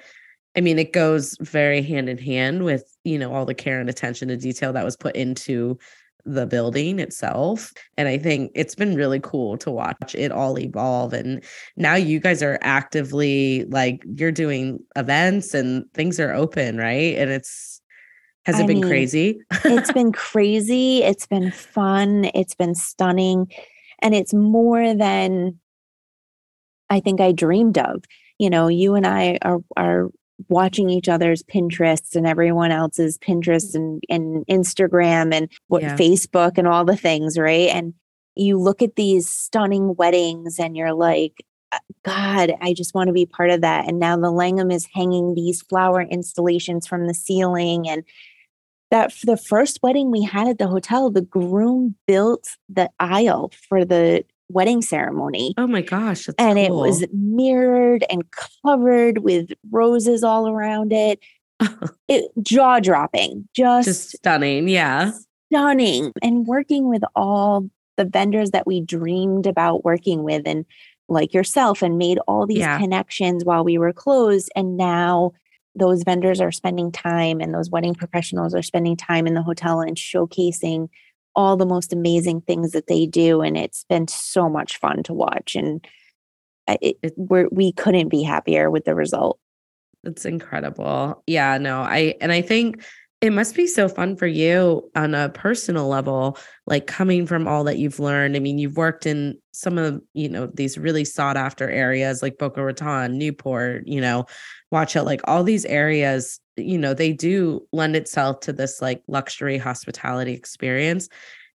I 0.56 0.60
mean, 0.60 0.78
it 0.78 0.92
goes 0.92 1.36
very 1.40 1.82
hand 1.82 2.08
in 2.08 2.18
hand 2.18 2.64
with, 2.64 2.96
you 3.04 3.18
know, 3.18 3.32
all 3.32 3.44
the 3.44 3.54
care 3.54 3.78
and 3.78 3.90
attention 3.90 4.28
to 4.28 4.36
detail 4.36 4.72
that 4.72 4.84
was 4.84 4.96
put 4.96 5.14
into 5.14 5.78
the 6.24 6.46
building 6.46 6.98
itself. 6.98 7.72
And 7.96 8.08
I 8.08 8.18
think 8.18 8.50
it's 8.54 8.74
been 8.74 8.96
really 8.96 9.20
cool 9.20 9.56
to 9.58 9.70
watch 9.70 10.14
it 10.14 10.32
all 10.32 10.58
evolve. 10.58 11.12
And 11.12 11.42
now 11.76 11.94
you 11.94 12.18
guys 12.18 12.42
are 12.42 12.58
actively 12.62 13.64
like 13.66 14.02
you're 14.16 14.32
doing 14.32 14.80
events 14.96 15.54
and 15.54 15.84
things 15.94 16.18
are 16.18 16.32
open, 16.32 16.78
right? 16.78 17.16
And 17.16 17.30
it's 17.30 17.80
has 18.44 18.58
it 18.58 18.64
I 18.64 18.66
been 18.66 18.80
mean, 18.80 18.88
crazy? 18.88 19.40
it's 19.64 19.92
been 19.92 20.12
crazy. 20.12 21.02
It's 21.02 21.26
been 21.26 21.50
fun. 21.50 22.30
It's 22.34 22.54
been 22.54 22.74
stunning. 22.74 23.50
And 24.02 24.14
it's 24.14 24.34
more 24.34 24.94
than 24.94 25.58
I 26.90 27.00
think 27.00 27.20
I 27.20 27.32
dreamed 27.32 27.78
of. 27.78 28.04
You 28.38 28.50
know, 28.50 28.68
you 28.68 28.94
and 28.94 29.06
I 29.06 29.38
are 29.42 29.58
are 29.76 30.10
watching 30.48 30.90
each 30.90 31.08
other's 31.08 31.42
Pinterests 31.42 32.14
and 32.14 32.26
everyone 32.26 32.70
else's 32.70 33.18
Pinterest 33.18 33.74
and, 33.74 34.02
and 34.08 34.46
Instagram 34.46 35.34
and 35.34 35.50
what 35.68 35.82
yeah. 35.82 35.96
Facebook 35.96 36.58
and 36.58 36.68
all 36.68 36.84
the 36.84 36.96
things, 36.96 37.38
right? 37.38 37.68
And 37.68 37.94
you 38.34 38.58
look 38.58 38.82
at 38.82 38.96
these 38.96 39.28
stunning 39.28 39.94
weddings 39.96 40.58
and 40.58 40.76
you're 40.76 40.94
like, 40.94 41.44
uh, 41.72 41.78
God, 42.04 42.52
I 42.60 42.74
just 42.74 42.94
want 42.94 43.08
to 43.08 43.12
be 43.12 43.26
part 43.26 43.50
of 43.50 43.62
that. 43.62 43.88
And 43.88 43.98
now 43.98 44.16
the 44.16 44.30
Langham 44.30 44.70
is 44.70 44.86
hanging 44.92 45.34
these 45.34 45.62
flower 45.62 46.02
installations 46.02 46.86
from 46.86 47.06
the 47.06 47.14
ceiling. 47.14 47.88
And 47.88 48.04
that 48.90 49.12
the 49.24 49.36
first 49.36 49.80
wedding 49.82 50.10
we 50.10 50.22
had 50.22 50.48
at 50.48 50.58
the 50.58 50.68
hotel, 50.68 51.10
the 51.10 51.22
groom 51.22 51.96
built 52.06 52.46
the 52.68 52.90
aisle 53.00 53.50
for 53.68 53.84
the 53.84 54.24
wedding 54.48 54.82
ceremony. 54.82 55.54
Oh 55.56 55.66
my 55.66 55.82
gosh. 55.82 56.28
and 56.38 56.56
cool. 56.56 56.58
it 56.58 56.70
was 56.70 57.04
mirrored 57.12 58.04
and 58.10 58.24
covered 58.64 59.18
with 59.18 59.50
roses 59.70 60.22
all 60.22 60.48
around 60.48 60.92
it. 60.92 61.20
it 62.08 62.30
jaw 62.42 62.80
dropping, 62.80 63.48
just, 63.54 63.86
just 63.86 64.16
stunning. 64.16 64.68
Yeah. 64.68 65.12
Stunning. 65.50 66.12
And 66.22 66.46
working 66.46 66.88
with 66.88 67.02
all 67.14 67.68
the 67.96 68.04
vendors 68.04 68.50
that 68.50 68.66
we 68.66 68.80
dreamed 68.80 69.46
about 69.46 69.84
working 69.84 70.22
with 70.22 70.42
and 70.46 70.64
like 71.08 71.32
yourself 71.32 71.82
and 71.82 71.98
made 71.98 72.18
all 72.26 72.46
these 72.46 72.58
yeah. 72.58 72.78
connections 72.78 73.44
while 73.44 73.64
we 73.64 73.78
were 73.78 73.92
closed. 73.92 74.50
And 74.54 74.76
now 74.76 75.32
those 75.74 76.02
vendors 76.02 76.40
are 76.40 76.52
spending 76.52 76.90
time 76.90 77.40
and 77.40 77.54
those 77.54 77.70
wedding 77.70 77.94
professionals 77.94 78.54
are 78.54 78.62
spending 78.62 78.96
time 78.96 79.26
in 79.26 79.34
the 79.34 79.42
hotel 79.42 79.80
and 79.80 79.96
showcasing 79.96 80.88
all 81.36 81.56
the 81.56 81.66
most 81.66 81.92
amazing 81.92 82.40
things 82.40 82.72
that 82.72 82.86
they 82.88 83.06
do 83.06 83.42
and 83.42 83.56
it's 83.56 83.84
been 83.88 84.08
so 84.08 84.48
much 84.48 84.78
fun 84.78 85.02
to 85.02 85.12
watch 85.12 85.54
and 85.54 85.86
it, 86.68 86.96
we're, 87.16 87.48
we 87.52 87.72
couldn't 87.72 88.08
be 88.08 88.22
happier 88.24 88.72
with 88.72 88.84
the 88.86 88.94
result. 88.94 89.38
It's 90.02 90.24
incredible. 90.24 91.22
Yeah 91.26 91.58
no 91.58 91.80
i 91.80 92.14
and 92.20 92.32
i 92.32 92.40
think 92.40 92.82
it 93.22 93.32
must 93.32 93.54
be 93.54 93.66
so 93.66 93.88
fun 93.88 94.14
for 94.14 94.26
you 94.26 94.90
on 94.94 95.14
a 95.14 95.30
personal 95.30 95.88
level 95.88 96.36
like 96.66 96.86
coming 96.86 97.26
from 97.26 97.48
all 97.48 97.64
that 97.64 97.78
you've 97.78 97.98
learned. 97.98 98.36
I 98.36 98.40
mean 98.40 98.58
you've 98.58 98.76
worked 98.76 99.06
in 99.06 99.38
some 99.52 99.78
of 99.78 100.02
you 100.12 100.28
know 100.28 100.46
these 100.46 100.76
really 100.76 101.04
sought 101.04 101.36
after 101.36 101.68
areas 101.70 102.22
like 102.22 102.38
boca 102.38 102.62
raton 102.62 103.16
newport 103.16 103.86
you 103.86 104.00
know 104.00 104.26
watch 104.70 104.94
hill 104.94 105.04
like 105.04 105.20
all 105.24 105.44
these 105.44 105.64
areas 105.66 106.40
you 106.56 106.78
know 106.78 106.94
they 106.94 107.12
do 107.12 107.66
lend 107.72 107.96
itself 107.96 108.40
to 108.40 108.52
this 108.52 108.80
like 108.82 109.02
luxury 109.08 109.58
hospitality 109.58 110.32
experience 110.32 111.08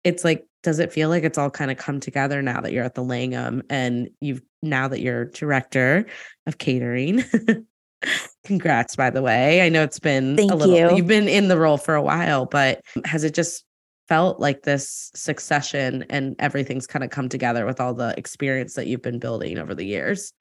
it's 0.04 0.24
like 0.24 0.46
does 0.64 0.80
it 0.80 0.92
feel 0.92 1.10
like 1.10 1.24
it's 1.24 1.38
all 1.38 1.50
kind 1.50 1.72
of 1.72 1.78
come 1.78 2.00
together 2.00 2.42
now 2.42 2.60
that 2.60 2.74
you're 2.74 2.84
at 2.84 2.96
the 2.96 3.04
langham 3.04 3.62
and 3.70 4.10
you've 4.20 4.42
now 4.62 4.88
that 4.88 5.00
you're 5.00 5.26
director 5.26 6.06
of 6.46 6.58
catering 6.58 7.24
congrats 8.44 8.96
by 8.96 9.10
the 9.10 9.22
way 9.22 9.62
i 9.62 9.70
know 9.70 9.84
it's 9.84 10.00
been 10.00 10.36
Thank 10.36 10.52
a 10.52 10.56
little 10.56 10.76
you. 10.76 10.98
you've 10.98 11.08
been 11.08 11.28
in 11.28 11.48
the 11.48 11.58
role 11.58 11.78
for 11.78 11.96
a 11.96 12.02
while 12.02 12.46
but 12.46 12.82
has 13.06 13.24
it 13.24 13.34
just 13.34 13.64
felt 14.08 14.40
like 14.40 14.64
this 14.64 15.12
succession 15.16 16.06
and 16.10 16.36
everything's 16.40 16.88
kind 16.88 17.04
of 17.04 17.10
come 17.10 17.30
together 17.30 17.66
with 17.66 17.80
all 17.80 17.94
the 17.94 18.14
experience 18.18 18.74
that 18.76 18.88
you've 18.88 19.02
been 19.02 19.20
building 19.20 19.58
over 19.58 19.76
the 19.76 19.86
years? 19.86 20.34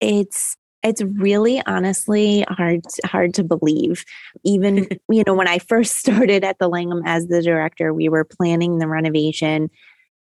It's 0.00 0.56
it's 0.82 1.02
really 1.02 1.62
honestly 1.66 2.44
hard 2.48 2.84
hard 3.04 3.34
to 3.34 3.44
believe. 3.44 4.04
Even 4.44 4.88
you 5.10 5.22
know 5.26 5.34
when 5.34 5.48
i 5.48 5.58
first 5.58 5.96
started 5.96 6.44
at 6.44 6.58
the 6.58 6.68
langham 6.68 7.02
as 7.04 7.26
the 7.26 7.42
director 7.42 7.92
we 7.92 8.08
were 8.08 8.24
planning 8.24 8.78
the 8.78 8.88
renovation. 8.88 9.70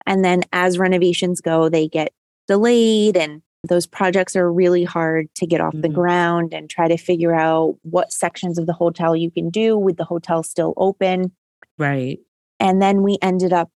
And 0.06 0.24
then 0.24 0.44
as 0.52 0.78
renovations 0.78 1.42
go 1.42 1.70
they 1.70 1.88
get 1.88 2.14
delayed 2.48 3.18
and 3.18 3.42
those 3.68 3.88
projects 3.88 4.36
are 4.36 4.52
really 4.52 4.84
hard 4.84 5.34
to 5.36 5.48
get 5.48 5.62
off 5.62 5.74
mm-hmm. 5.74 5.82
the 5.82 5.90
ground 5.90 6.54
and 6.54 6.70
try 6.70 6.88
to 6.88 6.98
figure 6.98 7.34
out 7.34 7.78
what 7.84 8.12
sections 8.12 8.58
of 8.58 8.66
the 8.66 8.74
hotel 8.74 9.16
you 9.16 9.32
can 9.32 9.50
do 9.50 9.78
with 9.78 9.96
the 9.96 10.04
hotel 10.04 10.44
still 10.44 10.74
open. 10.76 11.32
Right. 11.78 12.20
And 12.60 12.82
then 12.82 13.04
we 13.04 13.18
ended 13.22 13.54
up 13.54 13.70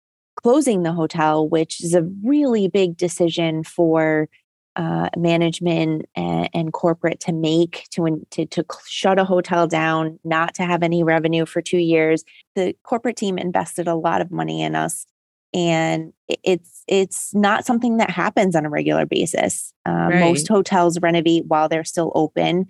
closing 0.42 0.82
the 0.82 0.92
hotel 0.92 1.48
which 1.48 1.82
is 1.82 1.94
a 1.94 2.02
really 2.24 2.66
big 2.66 2.96
decision 2.96 3.62
for 3.62 4.28
uh, 4.76 5.08
management 5.16 6.06
and, 6.16 6.50
and, 6.52 6.72
corporate 6.72 7.20
to 7.20 7.32
make 7.32 7.86
to, 7.90 8.26
to 8.30 8.44
to 8.46 8.64
shut 8.86 9.18
a 9.18 9.24
hotel 9.24 9.68
down, 9.68 10.18
not 10.24 10.54
to 10.54 10.64
have 10.64 10.82
any 10.82 11.04
revenue 11.04 11.46
for 11.46 11.62
two 11.62 11.78
years. 11.78 12.24
The 12.56 12.74
corporate 12.82 13.16
team 13.16 13.38
invested 13.38 13.86
a 13.86 13.94
lot 13.94 14.20
of 14.20 14.32
money 14.32 14.62
in 14.62 14.74
us, 14.74 15.06
and 15.52 16.12
it's 16.28 16.82
it's 16.88 17.32
not 17.34 17.64
something 17.64 17.98
that 17.98 18.10
happens 18.10 18.56
on 18.56 18.66
a 18.66 18.70
regular 18.70 19.06
basis. 19.06 19.72
Uh, 19.86 20.08
right. 20.10 20.20
Most 20.20 20.48
hotels 20.48 20.98
renovate 21.00 21.46
while 21.46 21.68
they're 21.68 21.84
still 21.84 22.10
open, 22.16 22.66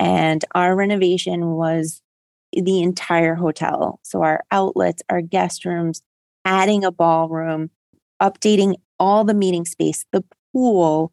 and 0.00 0.44
our 0.54 0.74
renovation 0.74 1.48
was 1.50 2.00
the 2.52 2.82
entire 2.82 3.34
hotel. 3.34 4.00
So 4.02 4.22
our 4.22 4.42
outlets, 4.50 5.02
our 5.10 5.20
guest 5.20 5.64
rooms, 5.64 6.02
adding 6.44 6.84
a 6.84 6.90
ballroom, 6.90 7.70
updating 8.22 8.76
all 8.98 9.24
the 9.24 9.34
meeting 9.34 9.64
space, 9.64 10.06
the 10.12 10.24
pool 10.52 11.12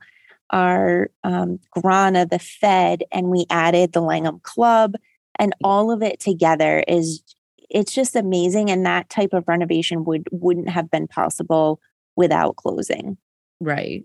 our 0.52 1.10
um, 1.24 1.60
Grana, 1.72 2.26
the 2.26 2.40
Fed, 2.40 3.04
and 3.12 3.28
we 3.28 3.46
added 3.50 3.94
the 3.94 4.02
Langham 4.02 4.40
Club, 4.42 4.96
and 5.38 5.54
all 5.64 5.92
of 5.92 6.02
it 6.02 6.20
together 6.20 6.84
is 6.88 7.22
it's 7.70 7.94
just 7.94 8.16
amazing. 8.16 8.70
And 8.70 8.86
that 8.86 9.10
type 9.10 9.34
of 9.34 9.48
renovation 9.48 10.06
would 10.06 10.28
wouldn't 10.32 10.70
have 10.70 10.90
been 10.90 11.08
possible 11.08 11.80
without 12.16 12.56
closing. 12.56 13.18
Right. 13.62 14.04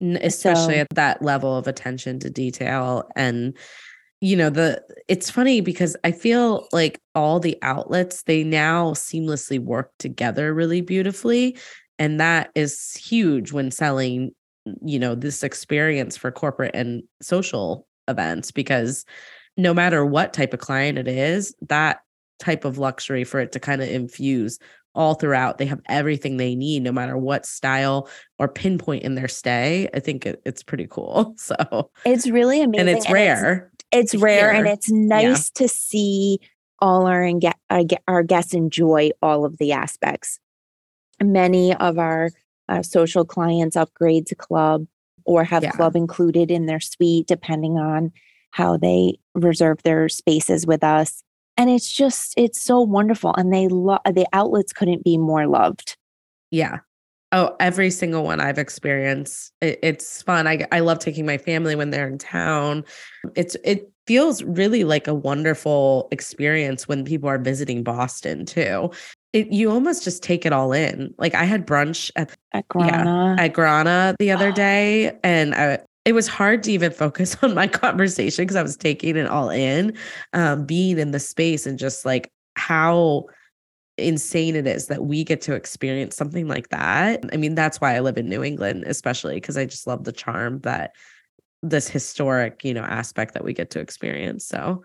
Especially 0.00 0.74
so, 0.74 0.80
at 0.80 0.90
that 0.90 1.22
level 1.22 1.56
of 1.56 1.66
attention 1.66 2.18
to 2.20 2.30
detail 2.30 3.08
and 3.16 3.56
you 4.20 4.36
know 4.36 4.50
the 4.50 4.82
it's 5.08 5.30
funny 5.30 5.60
because 5.60 5.96
i 6.04 6.10
feel 6.10 6.66
like 6.72 7.00
all 7.14 7.38
the 7.38 7.56
outlets 7.62 8.22
they 8.22 8.42
now 8.42 8.92
seamlessly 8.92 9.58
work 9.58 9.90
together 9.98 10.54
really 10.54 10.80
beautifully 10.80 11.56
and 11.98 12.20
that 12.20 12.50
is 12.54 12.94
huge 12.94 13.52
when 13.52 13.70
selling 13.70 14.32
you 14.84 14.98
know 14.98 15.14
this 15.14 15.42
experience 15.42 16.16
for 16.16 16.30
corporate 16.30 16.74
and 16.74 17.02
social 17.20 17.86
events 18.08 18.50
because 18.50 19.04
no 19.56 19.72
matter 19.72 20.04
what 20.04 20.32
type 20.32 20.52
of 20.52 20.60
client 20.60 20.98
it 20.98 21.08
is 21.08 21.54
that 21.62 22.00
type 22.38 22.64
of 22.64 22.78
luxury 22.78 23.24
for 23.24 23.40
it 23.40 23.52
to 23.52 23.60
kind 23.60 23.82
of 23.82 23.88
infuse 23.88 24.58
all 24.94 25.14
throughout 25.14 25.58
they 25.58 25.66
have 25.66 25.80
everything 25.88 26.36
they 26.36 26.54
need 26.54 26.82
no 26.82 26.92
matter 26.92 27.16
what 27.16 27.46
style 27.46 28.08
or 28.38 28.48
pinpoint 28.48 29.02
in 29.02 29.14
their 29.14 29.28
stay 29.28 29.88
i 29.94 30.00
think 30.00 30.26
it, 30.26 30.40
it's 30.44 30.62
pretty 30.62 30.86
cool 30.86 31.34
so 31.38 31.90
it's 32.04 32.28
really 32.28 32.62
amazing 32.62 32.88
and 32.88 32.96
it's 32.96 33.10
rare 33.10 33.70
it's, 33.92 34.14
it's 34.14 34.22
rare 34.22 34.50
and 34.50 34.66
it's 34.66 34.90
nice 34.90 35.50
yeah. 35.54 35.62
to 35.62 35.68
see 35.68 36.38
all 36.80 37.06
our, 37.06 37.30
our 37.70 37.82
our 38.08 38.22
guests 38.22 38.52
enjoy 38.52 39.10
all 39.22 39.44
of 39.44 39.56
the 39.58 39.72
aspects 39.72 40.38
many 41.22 41.74
of 41.74 41.98
our 41.98 42.30
uh, 42.68 42.82
social 42.82 43.24
clients 43.24 43.76
upgrade 43.76 44.26
to 44.26 44.34
club 44.34 44.86
or 45.24 45.44
have 45.44 45.62
yeah. 45.62 45.70
club 45.72 45.96
included 45.96 46.50
in 46.50 46.66
their 46.66 46.80
suite, 46.80 47.26
depending 47.26 47.78
on 47.78 48.12
how 48.50 48.76
they 48.76 49.18
reserve 49.34 49.82
their 49.82 50.08
spaces 50.08 50.66
with 50.66 50.84
us. 50.84 51.22
And 51.56 51.70
it's 51.70 51.92
just, 51.92 52.34
it's 52.36 52.60
so 52.60 52.80
wonderful. 52.80 53.34
And 53.36 53.52
they 53.52 53.68
love 53.68 54.00
the 54.04 54.26
outlets 54.32 54.72
couldn't 54.72 55.04
be 55.04 55.18
more 55.18 55.46
loved. 55.46 55.96
Yeah. 56.50 56.78
Oh, 57.32 57.56
every 57.58 57.90
single 57.90 58.22
one 58.22 58.40
I've 58.40 58.58
experienced. 58.58 59.52
It, 59.60 59.80
it's 59.82 60.22
fun. 60.22 60.46
I 60.46 60.64
I 60.70 60.80
love 60.80 61.00
taking 61.00 61.26
my 61.26 61.38
family 61.38 61.74
when 61.74 61.90
they're 61.90 62.06
in 62.06 62.18
town. 62.18 62.84
It's 63.34 63.56
it 63.64 63.90
feels 64.06 64.44
really 64.44 64.84
like 64.84 65.08
a 65.08 65.14
wonderful 65.14 66.08
experience 66.12 66.86
when 66.86 67.04
people 67.04 67.28
are 67.28 67.38
visiting 67.38 67.82
Boston 67.82 68.46
too 68.46 68.90
it, 69.36 69.52
you 69.52 69.70
almost 69.70 70.02
just 70.02 70.22
take 70.22 70.46
it 70.46 70.52
all 70.52 70.72
in. 70.72 71.14
Like 71.18 71.34
I 71.34 71.44
had 71.44 71.66
brunch 71.66 72.10
at 72.16 72.34
at 72.52 72.66
Grana, 72.68 73.34
yeah, 73.36 73.44
at 73.44 73.52
Grana 73.52 74.16
the 74.18 74.30
other 74.30 74.50
day, 74.66 75.12
and 75.22 75.54
I, 75.54 75.78
it 76.04 76.14
was 76.14 76.26
hard 76.26 76.62
to 76.62 76.72
even 76.72 76.90
focus 76.90 77.36
on 77.42 77.54
my 77.54 77.66
conversation 77.66 78.44
because 78.44 78.56
I 78.56 78.62
was 78.62 78.76
taking 78.76 79.16
it 79.16 79.26
all 79.26 79.50
in, 79.50 79.96
um, 80.32 80.64
being 80.64 80.98
in 80.98 81.10
the 81.10 81.20
space 81.20 81.66
and 81.66 81.78
just 81.78 82.06
like 82.06 82.30
how 82.54 83.26
insane 83.98 84.56
it 84.56 84.66
is 84.66 84.86
that 84.86 85.04
we 85.04 85.24
get 85.24 85.40
to 85.42 85.54
experience 85.54 86.16
something 86.16 86.48
like 86.48 86.68
that. 86.70 87.24
I 87.32 87.36
mean, 87.36 87.54
that's 87.54 87.80
why 87.80 87.94
I 87.94 88.00
live 88.00 88.16
in 88.16 88.28
New 88.28 88.42
England, 88.42 88.84
especially 88.86 89.34
because 89.34 89.56
I 89.56 89.64
just 89.66 89.86
love 89.86 90.04
the 90.04 90.12
charm 90.12 90.60
that 90.60 90.92
this 91.62 91.88
historic, 91.88 92.64
you 92.64 92.74
know, 92.74 92.82
aspect 92.82 93.34
that 93.34 93.44
we 93.44 93.52
get 93.52 93.70
to 93.70 93.80
experience. 93.80 94.46
So 94.46 94.82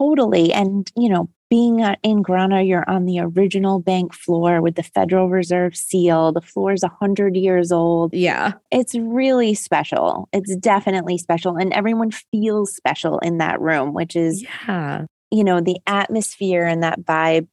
Totally. 0.00 0.50
And, 0.52 0.90
you 0.96 1.10
know, 1.10 1.28
being 1.50 1.80
in 2.02 2.22
Grana, 2.22 2.62
you're 2.62 2.88
on 2.88 3.04
the 3.04 3.18
original 3.20 3.80
bank 3.80 4.14
floor 4.14 4.62
with 4.62 4.76
the 4.76 4.82
Federal 4.82 5.28
Reserve 5.28 5.76
seal. 5.76 6.32
The 6.32 6.40
floor 6.40 6.72
is 6.72 6.82
100 6.82 7.36
years 7.36 7.70
old. 7.70 8.14
Yeah. 8.14 8.52
It's 8.70 8.94
really 8.94 9.52
special. 9.52 10.28
It's 10.32 10.56
definitely 10.56 11.18
special. 11.18 11.56
And 11.56 11.72
everyone 11.74 12.12
feels 12.12 12.74
special 12.74 13.18
in 13.18 13.38
that 13.38 13.60
room, 13.60 13.92
which 13.92 14.16
is, 14.16 14.42
yeah. 14.42 15.04
you 15.30 15.44
know, 15.44 15.60
the 15.60 15.76
atmosphere 15.86 16.64
and 16.64 16.82
that 16.82 17.00
vibe 17.00 17.48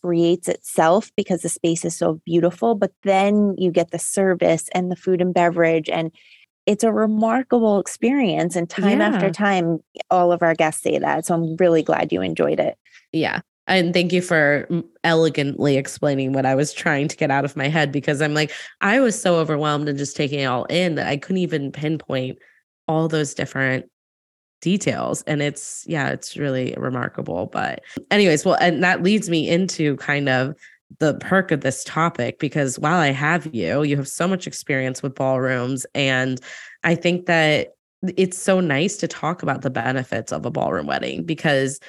creates 0.00 0.48
itself 0.48 1.10
because 1.16 1.42
the 1.42 1.50
space 1.50 1.84
is 1.84 1.94
so 1.94 2.20
beautiful. 2.24 2.74
But 2.74 2.92
then 3.02 3.54
you 3.58 3.70
get 3.70 3.90
the 3.90 3.98
service 3.98 4.70
and 4.72 4.90
the 4.90 4.96
food 4.96 5.20
and 5.20 5.34
beverage 5.34 5.90
and 5.90 6.12
it's 6.66 6.84
a 6.84 6.92
remarkable 6.92 7.80
experience. 7.80 8.56
And 8.56 8.68
time 8.68 9.00
yeah. 9.00 9.08
after 9.08 9.30
time, 9.30 9.78
all 10.10 10.32
of 10.32 10.42
our 10.42 10.54
guests 10.54 10.82
say 10.82 10.98
that. 10.98 11.26
So 11.26 11.34
I'm 11.34 11.56
really 11.56 11.82
glad 11.82 12.12
you 12.12 12.20
enjoyed 12.22 12.60
it. 12.60 12.76
Yeah. 13.12 13.40
And 13.66 13.94
thank 13.94 14.12
you 14.12 14.20
for 14.20 14.66
mm, 14.70 14.84
elegantly 15.04 15.76
explaining 15.76 16.32
what 16.32 16.44
I 16.44 16.54
was 16.54 16.72
trying 16.72 17.08
to 17.08 17.16
get 17.16 17.30
out 17.30 17.44
of 17.44 17.56
my 17.56 17.68
head 17.68 17.92
because 17.92 18.20
I'm 18.20 18.34
like, 18.34 18.52
I 18.80 19.00
was 19.00 19.20
so 19.20 19.36
overwhelmed 19.36 19.88
and 19.88 19.96
just 19.96 20.16
taking 20.16 20.40
it 20.40 20.46
all 20.46 20.64
in 20.64 20.96
that 20.96 21.06
I 21.06 21.16
couldn't 21.16 21.38
even 21.38 21.70
pinpoint 21.70 22.38
all 22.88 23.06
those 23.06 23.32
different 23.32 23.86
details. 24.60 25.22
And 25.22 25.40
it's, 25.40 25.84
yeah, 25.86 26.10
it's 26.10 26.36
really 26.36 26.74
remarkable. 26.76 27.46
But, 27.46 27.82
anyways, 28.10 28.44
well, 28.44 28.58
and 28.60 28.82
that 28.82 29.02
leads 29.02 29.30
me 29.30 29.48
into 29.48 29.96
kind 29.96 30.28
of 30.28 30.54
the 30.98 31.14
perk 31.14 31.50
of 31.50 31.60
this 31.60 31.84
topic 31.84 32.38
because 32.38 32.78
while 32.78 32.98
I 32.98 33.12
have 33.12 33.54
you, 33.54 33.82
you 33.82 33.96
have 33.96 34.08
so 34.08 34.26
much 34.26 34.46
experience 34.46 35.02
with 35.02 35.14
ballrooms. 35.14 35.86
And 35.94 36.40
I 36.84 36.94
think 36.94 37.26
that 37.26 37.74
it's 38.16 38.38
so 38.38 38.60
nice 38.60 38.96
to 38.98 39.08
talk 39.08 39.42
about 39.42 39.62
the 39.62 39.70
benefits 39.70 40.32
of 40.32 40.44
a 40.44 40.50
ballroom 40.50 40.86
wedding 40.86 41.24
because 41.24 41.80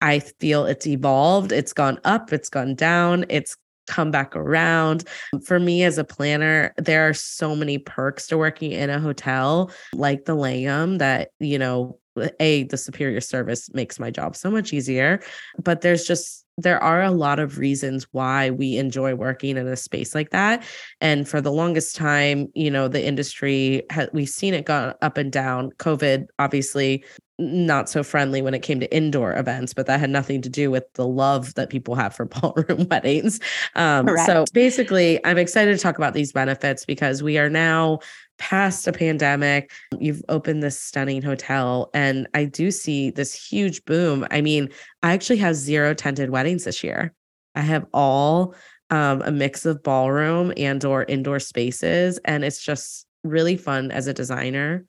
I 0.00 0.20
feel 0.20 0.64
it's 0.66 0.86
evolved, 0.86 1.52
it's 1.52 1.72
gone 1.72 1.98
up, 2.04 2.32
it's 2.32 2.48
gone 2.48 2.74
down, 2.74 3.24
it's 3.28 3.56
come 3.88 4.10
back 4.10 4.36
around. 4.36 5.08
For 5.44 5.58
me 5.58 5.82
as 5.82 5.98
a 5.98 6.04
planner, 6.04 6.74
there 6.76 7.08
are 7.08 7.14
so 7.14 7.56
many 7.56 7.78
perks 7.78 8.26
to 8.28 8.38
working 8.38 8.72
in 8.72 8.90
a 8.90 9.00
hotel 9.00 9.72
like 9.94 10.26
the 10.26 10.34
Langham 10.34 10.98
that, 10.98 11.30
you 11.40 11.58
know, 11.58 11.98
a 12.40 12.64
the 12.64 12.76
superior 12.76 13.20
service 13.20 13.72
makes 13.72 13.98
my 13.98 14.10
job 14.10 14.36
so 14.36 14.50
much 14.50 14.72
easier, 14.72 15.20
but 15.62 15.80
there's 15.80 16.04
just 16.04 16.44
there 16.58 16.82
are 16.82 17.02
a 17.02 17.10
lot 17.10 17.38
of 17.38 17.56
reasons 17.56 18.06
why 18.10 18.50
we 18.50 18.76
enjoy 18.76 19.14
working 19.14 19.56
in 19.56 19.66
a 19.66 19.76
space 19.76 20.14
like 20.14 20.30
that 20.30 20.62
and 21.00 21.28
for 21.28 21.40
the 21.40 21.52
longest 21.52 21.96
time 21.96 22.48
you 22.54 22.70
know 22.70 22.88
the 22.88 23.04
industry 23.04 23.82
ha- 23.90 24.08
we've 24.12 24.28
seen 24.28 24.52
it 24.52 24.66
go 24.66 24.92
up 25.00 25.16
and 25.16 25.32
down. 25.32 25.70
Covid 25.78 26.26
obviously 26.38 27.04
not 27.40 27.88
so 27.88 28.02
friendly 28.02 28.42
when 28.42 28.52
it 28.52 28.62
came 28.62 28.80
to 28.80 28.92
indoor 28.94 29.32
events 29.36 29.72
but 29.72 29.86
that 29.86 30.00
had 30.00 30.10
nothing 30.10 30.42
to 30.42 30.48
do 30.48 30.70
with 30.70 30.92
the 30.94 31.06
love 31.06 31.54
that 31.54 31.70
people 31.70 31.94
have 31.94 32.14
for 32.14 32.24
ballroom 32.40 32.86
weddings. 32.90 33.38
Um, 33.76 34.08
so 34.26 34.44
basically 34.52 35.24
i'm 35.24 35.38
excited 35.38 35.76
to 35.76 35.82
talk 35.82 35.96
about 35.96 36.14
these 36.14 36.32
benefits 36.32 36.84
because 36.84 37.22
we 37.22 37.38
are 37.38 37.48
now 37.48 38.00
past 38.38 38.86
a 38.86 38.92
pandemic, 38.92 39.72
you've 39.98 40.22
opened 40.28 40.62
this 40.62 40.80
stunning 40.80 41.22
hotel. 41.22 41.90
And 41.92 42.26
I 42.34 42.44
do 42.44 42.70
see 42.70 43.10
this 43.10 43.34
huge 43.34 43.84
boom. 43.84 44.26
I 44.30 44.40
mean, 44.40 44.70
I 45.02 45.12
actually 45.12 45.38
have 45.38 45.54
zero 45.54 45.94
tented 45.94 46.30
weddings 46.30 46.64
this 46.64 46.82
year. 46.82 47.12
I 47.54 47.60
have 47.60 47.86
all 47.92 48.54
um, 48.90 49.22
a 49.22 49.30
mix 49.30 49.66
of 49.66 49.82
ballroom 49.82 50.52
and 50.56 50.84
or 50.84 51.04
indoor 51.04 51.40
spaces. 51.40 52.18
And 52.24 52.44
it's 52.44 52.62
just 52.62 53.06
really 53.24 53.56
fun 53.56 53.90
as 53.90 54.06
a 54.06 54.14
designer 54.14 54.86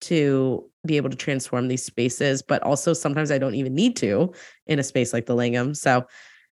to 0.00 0.68
be 0.86 0.96
able 0.96 1.10
to 1.10 1.16
transform 1.16 1.68
these 1.68 1.84
spaces. 1.84 2.42
But 2.42 2.62
also 2.62 2.92
sometimes 2.92 3.30
I 3.30 3.38
don't 3.38 3.54
even 3.54 3.74
need 3.74 3.96
to 3.96 4.32
in 4.66 4.78
a 4.78 4.84
space 4.84 5.12
like 5.12 5.26
the 5.26 5.34
Langham. 5.34 5.74
So 5.74 6.06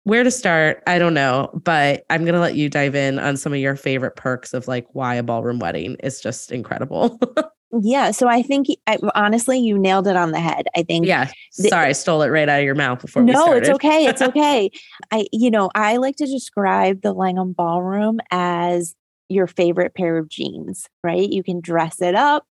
where 0.08 0.24
to 0.24 0.30
start, 0.30 0.82
I 0.86 0.98
don't 0.98 1.12
know, 1.12 1.50
but 1.62 2.06
I'm 2.08 2.22
going 2.24 2.32
to 2.32 2.40
let 2.40 2.54
you 2.54 2.70
dive 2.70 2.94
in 2.94 3.18
on 3.18 3.36
some 3.36 3.52
of 3.52 3.58
your 3.58 3.76
favorite 3.76 4.16
perks 4.16 4.54
of 4.54 4.66
like 4.66 4.86
why 4.92 5.14
a 5.16 5.22
ballroom 5.22 5.58
wedding 5.58 5.96
is 6.02 6.18
just 6.18 6.50
incredible. 6.50 7.20
yeah. 7.82 8.10
So 8.10 8.26
I 8.26 8.40
think 8.40 8.68
I, 8.86 8.96
honestly, 9.14 9.58
you 9.58 9.78
nailed 9.78 10.06
it 10.06 10.16
on 10.16 10.32
the 10.32 10.40
head. 10.40 10.66
I 10.74 10.82
think. 10.82 11.04
Yeah. 11.04 11.30
Sorry, 11.50 11.88
I 11.88 11.92
stole 11.92 12.22
it 12.22 12.28
right 12.28 12.48
out 12.48 12.60
of 12.60 12.64
your 12.64 12.74
mouth 12.74 13.02
before. 13.02 13.22
No, 13.22 13.52
it's 13.52 13.68
okay. 13.68 14.06
It's 14.06 14.22
okay. 14.28 14.70
I, 15.10 15.26
you 15.30 15.50
know, 15.50 15.70
I 15.74 15.98
like 15.98 16.16
to 16.16 16.26
describe 16.26 17.02
the 17.02 17.12
Langham 17.12 17.52
Ballroom 17.52 18.18
as 18.30 18.94
your 19.28 19.46
favorite 19.46 19.94
pair 19.94 20.16
of 20.16 20.30
jeans, 20.30 20.88
right? 21.04 21.28
You 21.28 21.42
can 21.42 21.60
dress 21.60 22.00
it 22.00 22.14
up. 22.14 22.46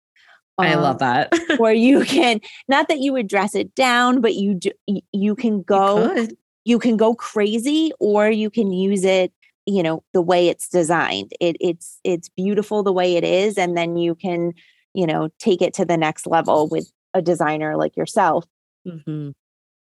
I 0.58 0.74
um, 0.74 0.82
love 0.82 0.98
that. 0.98 1.32
or 1.58 1.72
you 1.72 2.04
can 2.04 2.40
not 2.68 2.88
that 2.88 2.98
you 2.98 3.14
would 3.14 3.28
dress 3.28 3.54
it 3.54 3.74
down, 3.74 4.20
but 4.20 4.34
you 4.34 4.54
do, 4.54 4.72
you 5.12 5.34
can 5.34 5.62
go 5.62 6.14
you, 6.14 6.28
you 6.66 6.80
can 6.80 6.96
go 6.96 7.14
crazy 7.14 7.92
or 8.00 8.28
you 8.28 8.50
can 8.50 8.72
use 8.72 9.04
it 9.04 9.32
you 9.64 9.82
know 9.82 10.02
the 10.12 10.20
way 10.20 10.48
it's 10.48 10.68
designed 10.68 11.32
it 11.40 11.56
it's 11.60 11.98
it's 12.04 12.28
beautiful 12.28 12.82
the 12.82 12.92
way 12.92 13.16
it 13.16 13.24
is 13.24 13.56
and 13.56 13.76
then 13.76 13.96
you 13.96 14.14
can 14.14 14.52
you 14.92 15.06
know 15.06 15.28
take 15.38 15.62
it 15.62 15.72
to 15.72 15.84
the 15.84 15.96
next 15.96 16.26
level 16.26 16.68
with 16.68 16.90
a 17.14 17.22
designer 17.22 17.76
like 17.76 17.96
yourself 17.96 18.44
mm-hmm. 18.86 19.30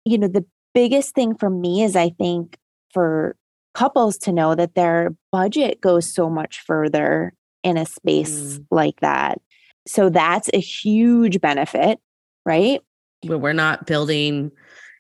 you 0.03 0.17
know 0.17 0.27
the 0.27 0.45
biggest 0.73 1.15
thing 1.15 1.36
for 1.36 1.49
me 1.49 1.83
is 1.83 1.95
i 1.95 2.09
think 2.09 2.57
for 2.91 3.36
couples 3.73 4.17
to 4.17 4.31
know 4.31 4.53
that 4.53 4.75
their 4.75 5.15
budget 5.31 5.79
goes 5.79 6.12
so 6.12 6.29
much 6.29 6.59
further 6.62 7.33
in 7.63 7.77
a 7.77 7.86
space 7.86 8.57
mm. 8.57 8.65
like 8.69 8.99
that 8.99 9.39
so 9.88 10.09
that's 10.09 10.49
a 10.53 10.59
huge 10.59 11.39
benefit 11.39 11.99
right 12.45 12.81
But 13.25 13.39
we're 13.39 13.53
not 13.53 13.86
building 13.88 14.51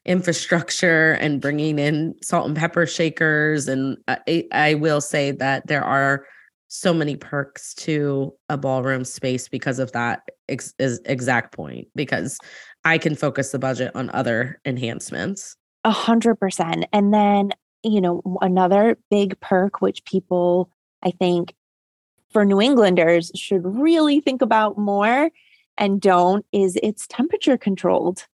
infrastructure 0.05 1.13
and 1.13 1.41
bringing 1.41 1.79
in 1.79 2.13
salt 2.21 2.47
and 2.47 2.55
pepper 2.55 2.85
shakers. 2.85 3.67
And 3.67 3.97
I, 4.07 4.45
I 4.51 4.73
will 4.73 5.01
say 5.01 5.31
that 5.31 5.67
there 5.67 5.83
are 5.83 6.25
so 6.67 6.93
many 6.93 7.15
perks 7.15 7.73
to 7.75 8.33
a 8.49 8.57
ballroom 8.57 9.05
space 9.05 9.47
because 9.47 9.79
of 9.79 9.91
that 9.91 10.23
ex- 10.49 10.73
exact 10.79 11.53
point 11.55 11.87
because 11.93 12.39
i 12.83 12.97
can 12.97 13.13
focus 13.13 13.51
the 13.51 13.59
budget 13.59 13.91
on 13.95 14.09
other 14.09 14.59
enhancements. 14.65 15.55
A 15.83 15.91
hundred 15.91 16.35
percent. 16.35 16.85
And 16.91 17.13
then 17.13 17.51
you 17.83 18.01
know 18.01 18.21
another 18.41 18.97
big 19.11 19.39
perk 19.39 19.81
which 19.81 20.03
people 20.05 20.69
i 21.03 21.11
think 21.11 21.53
for 22.31 22.45
new 22.45 22.61
englanders 22.61 23.31
should 23.35 23.61
really 23.63 24.19
think 24.19 24.41
about 24.41 24.77
more 24.77 25.29
and 25.77 26.01
don't 26.01 26.45
is 26.51 26.77
it's 26.81 27.05
temperature 27.07 27.57
controlled 27.57 28.25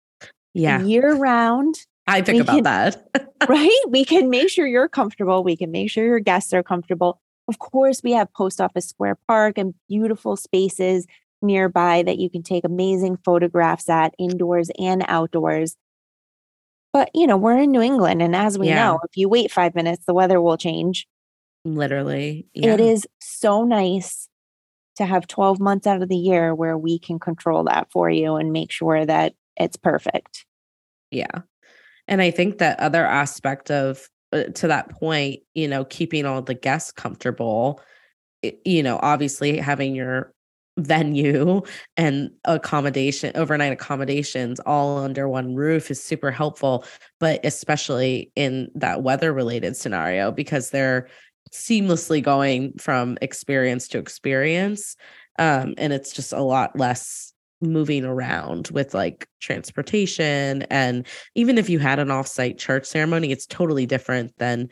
yeah 0.53 0.81
year 0.81 1.15
round 1.15 1.85
i 2.07 2.21
think 2.21 2.41
about 2.41 2.55
can, 2.55 2.63
that 2.63 3.31
right 3.49 3.83
we 3.87 4.03
can 4.03 4.29
make 4.29 4.49
sure 4.49 4.67
you're 4.67 4.89
comfortable 4.89 5.43
we 5.43 5.55
can 5.55 5.71
make 5.71 5.89
sure 5.89 6.05
your 6.05 6.19
guests 6.19 6.53
are 6.53 6.63
comfortable 6.63 7.19
of 7.49 7.57
course, 7.57 8.03
we 8.03 8.11
have 8.11 8.31
Post 8.31 8.61
Office 8.61 8.87
Square 8.87 9.17
Park 9.27 9.57
and 9.57 9.73
beautiful 9.89 10.37
spaces 10.37 11.07
nearby 11.41 12.03
that 12.03 12.19
you 12.19 12.29
can 12.29 12.43
take 12.43 12.63
amazing 12.63 13.17
photographs 13.25 13.89
at 13.89 14.13
indoors 14.19 14.69
and 14.77 15.03
outdoors. 15.07 15.75
But, 16.93 17.09
you 17.15 17.25
know, 17.25 17.37
we're 17.37 17.57
in 17.57 17.71
New 17.71 17.81
England. 17.81 18.21
And 18.21 18.35
as 18.35 18.59
we 18.59 18.67
yeah. 18.67 18.75
know, 18.75 18.99
if 19.03 19.17
you 19.17 19.27
wait 19.27 19.51
five 19.51 19.73
minutes, 19.73 20.05
the 20.05 20.13
weather 20.13 20.39
will 20.39 20.57
change. 20.57 21.07
Literally. 21.65 22.45
Yeah. 22.53 22.75
It 22.75 22.79
is 22.79 23.07
so 23.19 23.63
nice 23.63 24.29
to 24.97 25.05
have 25.07 25.25
12 25.25 25.59
months 25.59 25.87
out 25.87 26.03
of 26.03 26.09
the 26.09 26.15
year 26.15 26.53
where 26.53 26.77
we 26.77 26.99
can 26.99 27.17
control 27.17 27.63
that 27.63 27.91
for 27.91 28.11
you 28.11 28.35
and 28.35 28.53
make 28.53 28.71
sure 28.71 29.07
that 29.07 29.33
it's 29.59 29.77
perfect. 29.77 30.45
Yeah. 31.11 31.41
And 32.07 32.21
I 32.21 32.31
think 32.31 32.57
that 32.57 32.79
other 32.79 33.05
aspect 33.05 33.69
of 33.69 34.09
uh, 34.31 34.43
to 34.55 34.67
that 34.67 34.89
point, 34.89 35.41
you 35.53 35.67
know, 35.67 35.85
keeping 35.85 36.25
all 36.25 36.41
the 36.41 36.53
guests 36.53 36.91
comfortable, 36.91 37.81
you 38.65 38.83
know, 38.83 38.99
obviously 39.01 39.57
having 39.57 39.95
your 39.95 40.33
venue 40.77 41.61
and 41.97 42.31
accommodation 42.45 43.31
overnight 43.35 43.73
accommodations 43.73 44.59
all 44.61 44.97
under 44.99 45.27
one 45.27 45.55
roof 45.55 45.91
is 45.91 46.01
super 46.01 46.31
helpful 46.31 46.85
but 47.19 47.39
especially 47.43 48.31
in 48.35 48.69
that 48.75 49.03
weather 49.03 49.33
related 49.33 49.75
scenario 49.75 50.31
because 50.31 50.69
they're 50.69 51.07
seamlessly 51.51 52.23
going 52.23 52.71
from 52.77 53.17
experience 53.21 53.89
to 53.89 53.97
experience 53.97 54.95
um, 55.37 55.73
and 55.77 55.91
it's 55.91 56.13
just 56.13 56.31
a 56.31 56.41
lot 56.41 56.77
less 56.77 57.28
moving 57.61 58.05
around 58.05 58.69
with 58.69 58.93
like 58.93 59.27
transportation 59.41 60.63
and 60.63 61.05
even 61.35 61.57
if 61.57 61.69
you 61.69 61.79
had 61.79 61.99
an 61.99 62.07
offsite 62.07 62.57
church 62.57 62.85
ceremony 62.85 63.31
it's 63.31 63.45
totally 63.45 63.85
different 63.85 64.33
than 64.37 64.69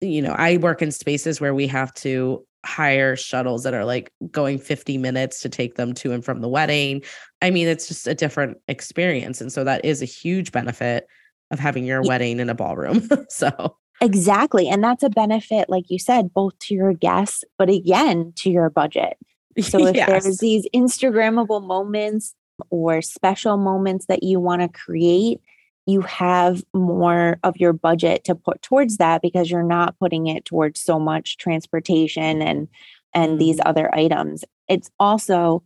you 0.00 0.22
know 0.22 0.32
i 0.32 0.56
work 0.56 0.80
in 0.80 0.90
spaces 0.90 1.40
where 1.40 1.54
we 1.54 1.66
have 1.66 1.92
to 1.92 2.42
hire 2.64 3.16
shuttles 3.16 3.62
that 3.62 3.74
are 3.74 3.84
like 3.84 4.10
going 4.30 4.58
50 4.58 4.98
minutes 4.98 5.40
to 5.40 5.48
take 5.48 5.76
them 5.76 5.92
to 5.94 6.12
and 6.12 6.24
from 6.24 6.40
the 6.40 6.48
wedding 6.48 7.02
i 7.42 7.50
mean 7.50 7.68
it's 7.68 7.86
just 7.86 8.06
a 8.06 8.14
different 8.14 8.56
experience 8.66 9.40
and 9.40 9.52
so 9.52 9.62
that 9.62 9.84
is 9.84 10.00
a 10.00 10.06
huge 10.06 10.52
benefit 10.52 11.06
of 11.50 11.58
having 11.58 11.84
your 11.84 12.02
yeah. 12.02 12.08
wedding 12.08 12.40
in 12.40 12.48
a 12.48 12.54
ballroom 12.54 13.08
so 13.28 13.76
exactly 14.00 14.68
and 14.68 14.82
that's 14.82 15.02
a 15.02 15.10
benefit 15.10 15.68
like 15.68 15.84
you 15.88 15.98
said 15.98 16.32
both 16.32 16.58
to 16.58 16.74
your 16.74 16.92
guests 16.94 17.44
but 17.58 17.68
again 17.68 18.32
to 18.36 18.50
your 18.50 18.70
budget 18.70 19.16
so 19.60 19.86
if 19.86 19.96
yes. 19.96 20.08
there's 20.08 20.38
these 20.38 20.66
Instagrammable 20.74 21.66
moments 21.66 22.34
or 22.70 23.02
special 23.02 23.56
moments 23.56 24.06
that 24.06 24.22
you 24.22 24.40
want 24.40 24.62
to 24.62 24.68
create, 24.68 25.40
you 25.86 26.00
have 26.02 26.64
more 26.74 27.38
of 27.44 27.56
your 27.56 27.72
budget 27.72 28.24
to 28.24 28.34
put 28.34 28.60
towards 28.62 28.96
that 28.96 29.22
because 29.22 29.50
you're 29.50 29.62
not 29.62 29.98
putting 29.98 30.26
it 30.26 30.44
towards 30.44 30.80
so 30.80 30.98
much 30.98 31.36
transportation 31.36 32.42
and 32.42 32.68
and 33.14 33.40
these 33.40 33.56
mm-hmm. 33.56 33.68
other 33.68 33.94
items. 33.94 34.44
It's 34.68 34.90
also, 34.98 35.62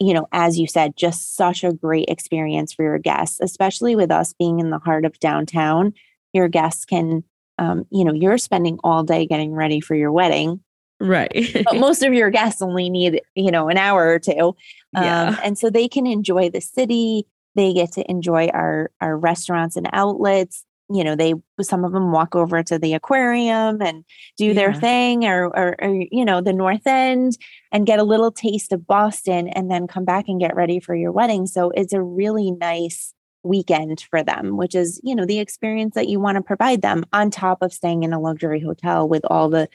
you 0.00 0.12
know, 0.12 0.26
as 0.32 0.58
you 0.58 0.66
said, 0.66 0.96
just 0.96 1.36
such 1.36 1.64
a 1.64 1.72
great 1.72 2.08
experience 2.08 2.72
for 2.74 2.84
your 2.84 2.98
guests, 2.98 3.38
especially 3.40 3.96
with 3.96 4.10
us 4.10 4.34
being 4.38 4.60
in 4.60 4.70
the 4.70 4.80
heart 4.80 5.04
of 5.04 5.18
downtown. 5.20 5.94
Your 6.32 6.48
guests 6.48 6.84
can 6.84 7.24
um, 7.58 7.84
you 7.90 8.04
know, 8.04 8.14
you're 8.14 8.38
spending 8.38 8.78
all 8.82 9.04
day 9.04 9.26
getting 9.26 9.52
ready 9.52 9.80
for 9.80 9.94
your 9.94 10.10
wedding 10.10 10.60
Right. 11.00 11.50
but 11.64 11.76
most 11.76 12.02
of 12.02 12.12
your 12.12 12.30
guests 12.30 12.62
only 12.62 12.90
need, 12.90 13.22
you 13.34 13.50
know, 13.50 13.68
an 13.68 13.78
hour 13.78 14.06
or 14.08 14.18
two. 14.18 14.54
Um, 14.94 15.04
yeah. 15.04 15.40
And 15.42 15.58
so 15.58 15.70
they 15.70 15.88
can 15.88 16.06
enjoy 16.06 16.50
the 16.50 16.60
city. 16.60 17.26
They 17.54 17.72
get 17.72 17.92
to 17.92 18.08
enjoy 18.08 18.48
our, 18.48 18.90
our 19.00 19.16
restaurants 19.16 19.76
and 19.76 19.88
outlets. 19.92 20.64
You 20.92 21.04
know, 21.04 21.14
they, 21.14 21.34
some 21.62 21.84
of 21.84 21.92
them 21.92 22.10
walk 22.12 22.34
over 22.34 22.62
to 22.64 22.78
the 22.78 22.94
aquarium 22.94 23.80
and 23.80 24.04
do 24.36 24.46
yeah. 24.46 24.52
their 24.54 24.74
thing 24.74 25.24
or, 25.24 25.46
or, 25.46 25.76
or, 25.80 26.04
you 26.10 26.24
know, 26.24 26.40
the 26.40 26.52
North 26.52 26.86
End 26.86 27.38
and 27.72 27.86
get 27.86 28.00
a 28.00 28.04
little 28.04 28.32
taste 28.32 28.72
of 28.72 28.86
Boston 28.86 29.48
and 29.48 29.70
then 29.70 29.86
come 29.86 30.04
back 30.04 30.24
and 30.28 30.40
get 30.40 30.56
ready 30.56 30.80
for 30.80 30.94
your 30.94 31.12
wedding. 31.12 31.46
So 31.46 31.70
it's 31.70 31.92
a 31.92 32.02
really 32.02 32.50
nice 32.50 33.14
weekend 33.42 34.04
for 34.10 34.22
them, 34.22 34.56
which 34.56 34.74
is, 34.74 35.00
you 35.02 35.14
know, 35.14 35.24
the 35.24 35.38
experience 35.38 35.94
that 35.94 36.08
you 36.08 36.20
want 36.20 36.36
to 36.36 36.42
provide 36.42 36.82
them 36.82 37.04
on 37.12 37.30
top 37.30 37.62
of 37.62 37.72
staying 37.72 38.02
in 38.02 38.12
a 38.12 38.20
luxury 38.20 38.60
hotel 38.60 39.08
with 39.08 39.22
all 39.30 39.48
the 39.48 39.68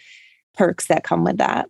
perks 0.55 0.87
that 0.87 1.03
come 1.03 1.23
with 1.23 1.37
that. 1.37 1.69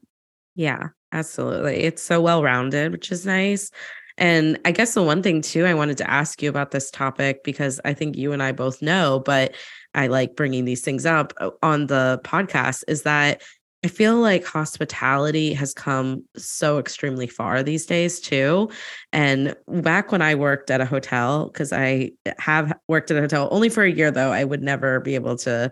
Yeah, 0.56 0.90
absolutely. 1.12 1.84
It's 1.84 2.02
so 2.02 2.22
well 2.22 2.44
rounded, 2.44 2.92
which 2.92 3.12
is 3.12 3.26
nice. 3.26 3.72
And 4.18 4.58
I 4.64 4.72
guess 4.72 4.94
the 4.94 5.04
one 5.04 5.22
thing 5.22 5.42
too, 5.42 5.66
I 5.66 5.74
wanted 5.74 5.98
to 5.98 6.10
ask 6.10 6.42
you 6.42 6.50
about 6.50 6.72
this 6.72 6.90
topic 6.90 7.44
because 7.44 7.82
I 7.84 7.94
think 7.94 8.16
you 8.16 8.32
and 8.32 8.42
I 8.42 8.54
both 8.54 8.82
know, 8.82 9.22
but 9.26 9.54
I 9.94 10.08
like 10.08 10.36
bringing 10.36 10.66
these 10.66 10.82
things 10.82 11.06
up 11.06 11.34
uh, 11.40 11.50
on 11.62 11.88
the 11.88 12.22
podcast 12.24 12.84
is 12.88 13.04
that 13.04 13.42
I 13.84 13.88
feel 13.88 14.18
like 14.18 14.44
hospitality 14.44 15.54
has 15.54 15.72
come 15.72 16.24
so 16.36 16.80
extremely 16.80 17.28
far 17.28 17.62
these 17.62 17.86
days 17.86 18.20
too. 18.20 18.72
And 19.14 19.56
back 19.68 20.12
when 20.12 20.24
I 20.24 20.34
worked 20.34 20.72
at 20.72 20.82
a 20.82 20.86
hotel, 20.86 21.50
because 21.50 21.72
I 21.72 22.12
have 22.40 22.74
worked 22.88 23.12
at 23.12 23.18
a 23.18 23.22
hotel 23.22 23.48
only 23.52 23.70
for 23.70 23.84
a 23.84 23.92
year 23.92 24.10
though, 24.10 24.32
I 24.32 24.44
would 24.44 24.64
never 24.64 25.02
be 25.02 25.14
able 25.14 25.36
to 25.38 25.72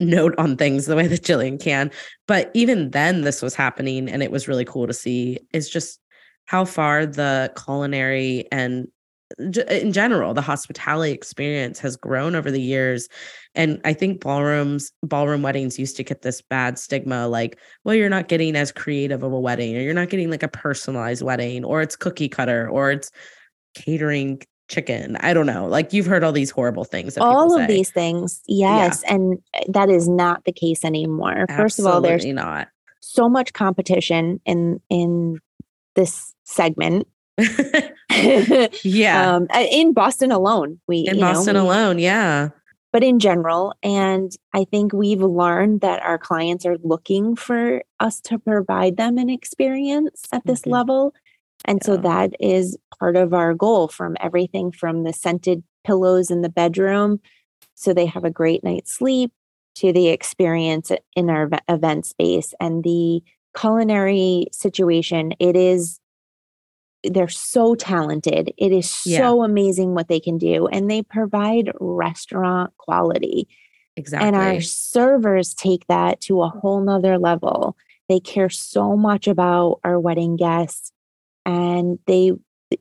note 0.00 0.34
on 0.38 0.56
things 0.56 0.86
the 0.86 0.96
way 0.96 1.06
that 1.06 1.22
Jillian 1.22 1.60
can. 1.60 1.90
But 2.26 2.50
even 2.54 2.90
then, 2.90 3.22
this 3.22 3.42
was 3.42 3.54
happening, 3.54 4.08
and 4.08 4.22
it 4.22 4.30
was 4.30 4.48
really 4.48 4.64
cool 4.64 4.86
to 4.86 4.94
see. 4.94 5.38
Is 5.52 5.68
just 5.68 6.00
how 6.46 6.64
far 6.64 7.06
the 7.06 7.52
culinary 7.56 8.46
and 8.52 8.88
in 9.38 9.92
general 9.92 10.34
the 10.34 10.42
hospitality 10.42 11.10
experience 11.12 11.78
has 11.78 11.96
grown 11.96 12.34
over 12.34 12.50
the 12.50 12.60
years 12.60 13.08
and 13.54 13.80
i 13.84 13.92
think 13.92 14.20
ballrooms 14.20 14.92
ballroom 15.02 15.42
weddings 15.42 15.78
used 15.78 15.96
to 15.96 16.04
get 16.04 16.22
this 16.22 16.40
bad 16.42 16.78
stigma 16.78 17.26
like 17.26 17.58
well 17.82 17.94
you're 17.94 18.10
not 18.10 18.28
getting 18.28 18.54
as 18.54 18.70
creative 18.70 19.22
of 19.22 19.32
a 19.32 19.40
wedding 19.40 19.76
or 19.76 19.80
you're 19.80 19.94
not 19.94 20.10
getting 20.10 20.30
like 20.30 20.42
a 20.42 20.48
personalized 20.48 21.22
wedding 21.22 21.64
or 21.64 21.80
it's 21.80 21.96
cookie 21.96 22.28
cutter 22.28 22.68
or 22.68 22.92
it's 22.92 23.10
catering 23.74 24.40
chicken. 24.68 25.16
I 25.20 25.34
don't 25.34 25.46
know. 25.46 25.66
Like 25.66 25.92
you've 25.92 26.06
heard 26.06 26.24
all 26.24 26.32
these 26.32 26.50
horrible 26.50 26.84
things. 26.84 27.16
all 27.18 27.58
of 27.58 27.68
these 27.68 27.90
things. 27.90 28.42
Yes. 28.46 29.02
Yeah. 29.04 29.14
And 29.14 29.38
eh, 29.54 29.64
that 29.68 29.90
is 29.90 30.08
not 30.08 30.44
the 30.44 30.52
case 30.52 30.84
anymore. 30.84 31.46
Absolutely 31.48 31.62
First 31.62 31.78
of 31.78 31.86
all, 31.86 32.00
there's 32.00 32.24
not 32.24 32.68
so 33.00 33.28
much 33.28 33.52
competition 33.52 34.40
in 34.46 34.80
in 34.90 35.38
this 35.94 36.34
segment. 36.44 37.06
yeah. 38.82 39.34
Um, 39.34 39.46
in 39.52 39.92
Boston 39.92 40.32
alone. 40.32 40.80
We 40.86 41.06
in 41.08 41.20
Boston 41.20 41.54
know, 41.54 41.64
we, 41.64 41.70
alone, 41.70 41.98
yeah. 41.98 42.48
but 42.92 43.02
in 43.02 43.18
general. 43.18 43.74
And 43.82 44.32
I 44.52 44.64
think 44.64 44.92
we've 44.92 45.20
learned 45.20 45.80
that 45.82 46.02
our 46.02 46.18
clients 46.18 46.64
are 46.64 46.78
looking 46.82 47.36
for 47.36 47.82
us 48.00 48.20
to 48.22 48.38
provide 48.38 48.96
them 48.96 49.18
an 49.18 49.30
experience 49.30 50.22
at 50.32 50.46
this 50.46 50.62
Mhm. 50.62 50.70
level. 50.72 51.14
And 51.64 51.82
so 51.82 51.96
that 51.96 52.32
is 52.40 52.76
part 52.98 53.16
of 53.16 53.32
our 53.32 53.54
goal 53.54 53.88
from 53.88 54.16
everything 54.20 54.70
from 54.72 55.04
the 55.04 55.12
scented 55.12 55.62
pillows 55.84 56.30
in 56.30 56.42
the 56.42 56.48
bedroom 56.48 57.20
so 57.74 57.92
they 57.92 58.06
have 58.06 58.24
a 58.24 58.30
great 58.30 58.62
night's 58.64 58.92
sleep 58.92 59.32
to 59.76 59.92
the 59.92 60.08
experience 60.08 60.92
in 61.16 61.28
our 61.30 61.48
event 61.68 62.06
space 62.06 62.54
and 62.60 62.84
the 62.84 63.22
culinary 63.58 64.46
situation. 64.52 65.32
It 65.38 65.56
is 65.56 65.98
they're 67.02 67.28
so 67.28 67.74
talented. 67.74 68.50
It 68.56 68.72
is 68.72 68.88
so 68.88 69.10
Yeah. 69.10 69.44
amazing 69.44 69.94
what 69.94 70.08
they 70.08 70.20
can 70.20 70.38
do 70.38 70.66
and 70.68 70.90
they 70.90 71.02
provide 71.02 71.70
restaurant 71.80 72.72
quality. 72.78 73.46
Exactly. 73.96 74.26
and 74.26 74.34
our 74.36 74.60
servers 74.60 75.54
take 75.54 75.86
that 75.86 76.20
to 76.22 76.42
a 76.42 76.48
whole 76.48 76.80
nother 76.80 77.16
level. 77.16 77.76
They 78.08 78.18
care 78.18 78.50
so 78.50 78.96
much 78.96 79.28
about 79.28 79.78
our 79.84 80.00
wedding 80.00 80.34
guests 80.34 80.90
and 81.44 81.98
they 82.06 82.32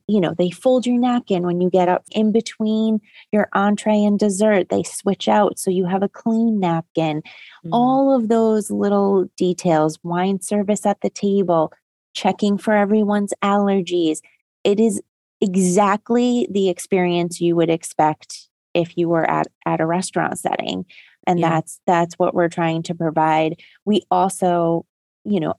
you 0.08 0.20
know 0.20 0.34
they 0.38 0.50
fold 0.50 0.86
your 0.88 0.98
napkin 0.98 1.44
when 1.44 1.62
you 1.62 1.70
get 1.70 1.88
up 1.90 2.04
in 2.12 2.32
between 2.32 3.00
your 3.32 3.48
entree 3.54 4.04
and 4.04 4.18
dessert 4.18 4.70
they 4.70 4.82
switch 4.84 5.28
out 5.28 5.60
so 5.60 5.70
you 5.70 5.86
have 5.86 6.02
a 6.02 6.10
clean 6.10 6.60
napkin 6.60 7.22
Mhm. 7.66 7.70
all 7.72 8.16
of 8.16 8.28
those 8.28 8.72
little 8.72 9.26
details 9.38 10.00
wine 10.04 10.42
service 10.42 10.86
at 10.86 11.02
the 11.02 11.10
table 11.10 11.72
checking 12.14 12.58
for 12.58 12.74
everyone's 12.74 13.34
allergies 13.44 14.20
it 14.64 14.80
is 14.80 15.02
exactly 15.42 16.48
the 16.50 16.70
experience 16.70 17.40
you 17.42 17.56
would 17.56 17.70
expect 17.70 18.50
if 18.74 18.98
you 18.98 19.08
were 19.08 19.30
at, 19.30 19.48
at 19.66 19.80
a 19.82 19.86
restaurant 19.86 20.40
setting 20.40 20.86
and 21.28 21.40
Yeah. 21.40 21.50
that's 21.50 21.80
that's 21.86 22.16
what 22.18 22.34
we're 22.34 22.50
trying 22.50 22.82
to 22.84 22.96
provide 22.96 23.60
we 23.86 24.02
also 24.10 24.86
you 25.26 25.40
know 25.40 25.54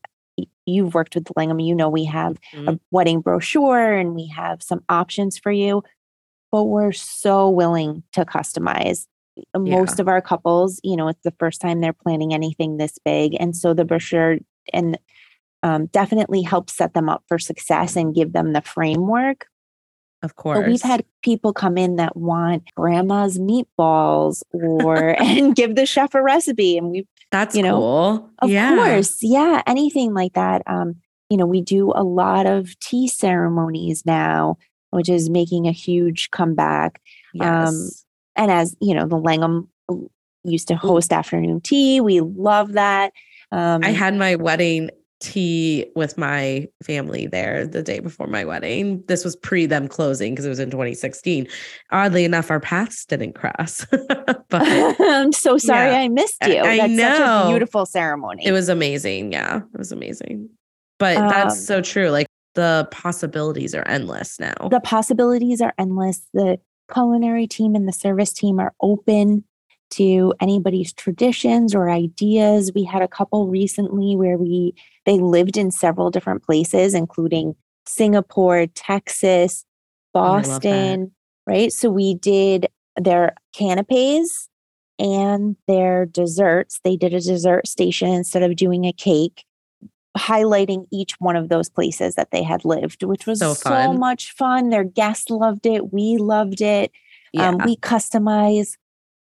you've 0.66 0.94
worked 0.94 1.14
with 1.14 1.28
Langham 1.36 1.60
you 1.60 1.74
know 1.74 1.88
we 1.88 2.04
have 2.04 2.38
Mhm. 2.54 2.74
a 2.74 2.80
wedding 2.90 3.20
brochure 3.20 3.92
and 3.96 4.14
we 4.14 4.26
have 4.28 4.62
some 4.62 4.82
options 4.88 5.38
for 5.38 5.52
you 5.52 5.82
but 6.50 6.64
we're 6.64 6.92
so 6.92 7.48
willing 7.50 8.02
to 8.12 8.24
customize 8.24 9.06
Uh, 9.52 9.58
most 9.58 9.98
of 10.00 10.06
our 10.08 10.20
couples 10.22 10.80
you 10.84 10.96
know 10.96 11.08
it's 11.08 11.22
the 11.24 11.34
first 11.38 11.60
time 11.60 11.80
they're 11.80 11.92
planning 11.92 12.32
anything 12.32 12.76
this 12.76 12.98
big 13.04 13.36
and 13.40 13.56
so 13.56 13.74
the 13.74 13.84
brochure 13.84 14.38
and 14.72 14.98
um, 15.62 15.86
definitely 15.86 16.42
helps 16.42 16.74
set 16.74 16.94
them 16.94 17.08
up 17.08 17.22
for 17.26 17.38
success 17.38 17.96
and 17.96 18.14
give 18.14 18.32
them 18.32 18.52
the 18.52 18.60
framework 18.60 19.46
of 20.24 20.36
course. 20.36 20.58
but 20.58 20.66
we've 20.66 20.82
had 20.82 21.04
people 21.22 21.52
come 21.52 21.76
in 21.76 21.96
that 21.96 22.16
want 22.16 22.64
grandma's 22.74 23.38
meatballs 23.38 24.42
or 24.52 24.96
and 25.22 25.54
give 25.54 25.76
the 25.76 25.86
chef 25.86 26.14
a 26.14 26.22
recipe 26.22 26.76
and 26.78 26.90
we've 26.90 27.06
That's 27.30 27.54
you 27.54 27.62
know, 27.62 27.78
cool. 27.78 28.30
of 28.40 28.50
yeah. 28.50 28.74
course, 28.74 29.18
yeah, 29.22 29.62
anything 29.66 30.14
like 30.14 30.32
that. 30.32 30.62
Um, 30.66 30.96
you 31.30 31.36
know, 31.36 31.46
we 31.46 31.60
do 31.60 31.92
a 31.94 32.02
lot 32.02 32.46
of 32.46 32.78
tea 32.80 33.08
ceremonies 33.08 34.04
now, 34.06 34.56
which 34.90 35.08
is 35.08 35.30
making 35.30 35.66
a 35.66 35.72
huge 35.72 36.30
comeback. 36.30 37.00
Yes. 37.32 38.04
And 38.36 38.50
as 38.50 38.76
you 38.80 38.94
know, 38.94 39.06
the 39.06 39.16
Langham 39.16 39.68
used 40.44 40.68
to 40.68 40.76
host 40.76 41.12
afternoon 41.12 41.60
tea. 41.60 42.00
We 42.00 42.20
love 42.20 42.72
that. 42.72 43.12
Um, 43.50 43.82
I 43.84 43.90
had 43.90 44.14
my 44.14 44.36
wedding 44.36 44.90
tea 45.24 45.86
with 45.96 46.16
my 46.18 46.68
family 46.82 47.26
there 47.26 47.66
the 47.66 47.82
day 47.82 47.98
before 47.98 48.26
my 48.26 48.44
wedding. 48.44 49.02
This 49.08 49.24
was 49.24 49.34
pre 49.36 49.66
them 49.66 49.88
closing 49.88 50.32
because 50.32 50.44
it 50.44 50.50
was 50.50 50.58
in 50.60 50.70
2016. 50.70 51.46
Oddly 51.90 52.24
enough, 52.24 52.50
our 52.50 52.60
paths 52.60 53.04
didn't 53.06 53.32
cross, 53.34 53.86
but 53.90 54.44
I'm 55.00 55.32
so 55.32 55.58
sorry 55.58 55.90
Yeah. 55.90 55.98
I 56.00 56.08
missed 56.08 56.36
you. 56.46 56.58
I 56.60 56.76
That's 56.88 56.96
such 56.96 57.20
a 57.20 57.24
know. 57.24 57.44
beautiful 57.48 57.86
ceremony. 57.86 58.44
it 58.46 58.52
was 58.52 58.68
amazing. 58.68 59.32
Yeah, 59.32 59.58
it 59.72 59.78
was 59.78 59.90
amazing. 59.92 60.48
But 60.98 61.14
that's 61.28 61.54
Um, 61.56 61.60
so 61.60 61.80
true. 61.80 62.10
Like 62.10 62.26
the 62.54 62.86
possibilities 62.90 63.74
are 63.74 63.86
endless 63.88 64.38
now. 64.38 64.54
the 64.70 64.80
possibilities 64.80 65.60
are 65.60 65.74
endless. 65.78 66.22
The 66.34 66.60
culinary 66.92 67.46
team 67.46 67.74
and 67.74 67.88
the 67.88 67.92
service 67.92 68.32
team 68.32 68.60
are 68.60 68.74
open 68.80 69.42
to 69.90 70.34
anybody's 70.40 70.92
traditions 70.92 71.74
or 71.74 71.88
ideas. 71.90 72.72
We 72.74 72.84
had 72.84 73.02
a 73.02 73.08
couple 73.08 73.46
recently 73.48 74.16
where 74.16 74.36
we 74.36 74.74
they 75.06 75.18
lived 75.18 75.56
in 75.56 75.70
several 75.70 76.10
different 76.10 76.42
places, 76.42 76.94
including 76.94 77.54
Singapore, 77.86 78.66
Texas, 78.68 79.64
Oh, 80.14 80.20
I 80.20 80.22
love 80.22 80.42
that. 80.44 80.50
Boston, 80.62 81.12
right? 81.46 81.72
So 81.72 81.90
we 81.90 82.14
did 82.14 82.68
their 82.96 83.34
canapes 83.52 84.48
and 84.98 85.56
their 85.66 86.06
desserts. 86.06 86.80
They 86.84 86.96
did 86.96 87.12
a 87.12 87.20
dessert 87.20 87.66
station 87.66 88.08
instead 88.10 88.42
of 88.44 88.54
doing 88.56 88.84
a 88.84 88.92
cake, 88.92 89.44
highlighting 90.16 90.86
each 90.92 91.14
one 91.18 91.34
of 91.36 91.48
those 91.48 91.68
places 91.68 92.14
that 92.14 92.30
they 92.30 92.42
had 92.44 92.64
lived, 92.64 93.02
which 93.02 93.26
was 93.26 93.40
So 93.40 93.54
so, 93.54 93.92
much 93.92 94.30
fun. 94.32 94.70
Their 94.70 94.84
guests 94.84 95.30
loved 95.30 95.66
it. 95.66 95.92
We 95.92 96.16
loved 96.18 96.60
it. 96.60 96.92
yeah. 97.32 97.48
Um, 97.48 97.58
we 97.64 97.76
customize 97.76 98.76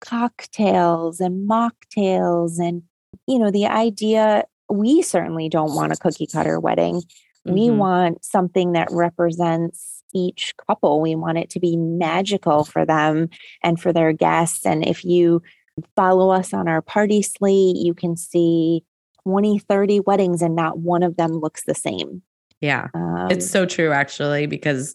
cocktails 0.06 1.20
and 1.20 1.48
mocktails. 1.48 2.58
And, 2.58 2.82
you 3.26 3.38
know, 3.38 3.50
the 3.50 3.66
idea 3.66 4.44
we 4.68 5.02
certainly 5.02 5.48
don't 5.48 5.74
want 5.74 5.92
a 5.92 5.96
cookie 5.96 6.26
cutter 6.26 6.58
wedding. 6.58 7.02
We 7.44 7.68
Mhm. 7.68 7.76
want 7.76 8.24
something 8.24 8.72
that 8.72 8.88
represents 8.90 10.02
each 10.12 10.54
couple. 10.66 11.00
We 11.00 11.14
want 11.14 11.38
it 11.38 11.50
to 11.50 11.60
be 11.60 11.76
magical 11.76 12.64
for 12.64 12.84
them 12.84 13.28
and 13.62 13.80
for 13.80 13.92
their 13.92 14.12
guests. 14.12 14.66
And 14.66 14.84
if 14.84 15.04
you 15.04 15.42
follow 15.94 16.30
us 16.30 16.52
on 16.52 16.66
our 16.66 16.82
party 16.82 17.22
slate, 17.22 17.76
you 17.76 17.94
can 17.94 18.16
see 18.16 18.82
20, 19.22 19.58
30 19.58 20.00
weddings, 20.00 20.42
and 20.42 20.56
not 20.56 20.78
one 20.78 21.02
of 21.02 21.16
them 21.16 21.32
looks 21.32 21.62
the 21.66 21.74
same. 21.74 22.22
yeah. 22.60 22.88
Um, 22.94 23.28
It's 23.30 23.48
so 23.48 23.66
true, 23.66 23.92
actually, 23.92 24.46
because 24.46 24.94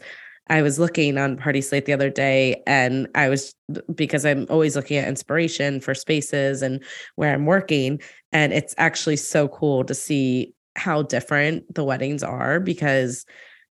I 0.52 0.62
was 0.62 0.78
looking 0.78 1.18
on 1.18 1.38
Party 1.38 1.62
Slate 1.62 1.86
the 1.86 1.94
other 1.94 2.10
day, 2.10 2.62
and 2.68 3.08
I 3.16 3.30
was 3.30 3.56
because 3.96 4.26
I'm 4.26 4.46
always 4.50 4.76
looking 4.76 4.98
at 4.98 5.08
inspiration 5.08 5.80
for 5.80 5.96
spaces 5.96 6.62
and 6.62 6.84
where 7.16 7.34
I'm 7.34 7.46
working, 7.46 8.02
and 8.34 8.52
it's 8.52 8.76
actually 8.78 9.16
so 9.16 9.48
cool 9.48 9.86
to 9.86 9.96
see 9.96 10.54
how 10.76 11.04
different 11.04 11.74
the 11.74 11.86
weddings 11.86 12.22
are 12.22 12.60
because 12.60 13.26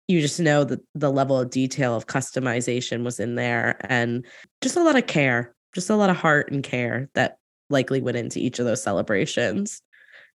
you 0.09 0.23
just 0.23 0.41
know 0.41 0.65
that 0.65 0.81
the 0.95 1.13
level 1.13 1.39
of 1.39 1.51
detail 1.51 1.95
of 1.95 2.07
customization 2.07 3.05
was 3.05 3.21
in 3.21 3.35
there 3.35 3.77
and 3.91 4.25
just 4.63 4.77
a 4.77 4.83
lot 4.83 4.97
of 4.97 5.07
care, 5.07 5.55
just 5.75 5.91
a 5.91 5.97
lot 5.97 6.11
of 6.11 6.17
heart 6.17 6.51
and 6.51 6.63
care 6.63 7.11
that 7.13 7.37
likely 7.69 8.01
went 8.01 8.17
into 8.17 8.39
each 8.39 8.59
of 8.59 8.65
those 8.65 8.83
celebrations. 8.83 9.83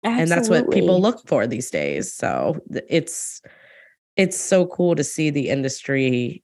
And 0.04 0.30
that's 0.30 0.50
what 0.50 0.72
people 0.72 1.00
look 1.00 1.28
for 1.28 1.46
these 1.46 1.70
days 1.70 2.12
so 2.12 2.60
it's 2.90 3.44
it's 4.18 4.40
so 4.40 4.66
cool 4.68 4.96
to 4.96 5.04
see 5.04 5.30
the 5.30 5.50
industry 5.50 6.44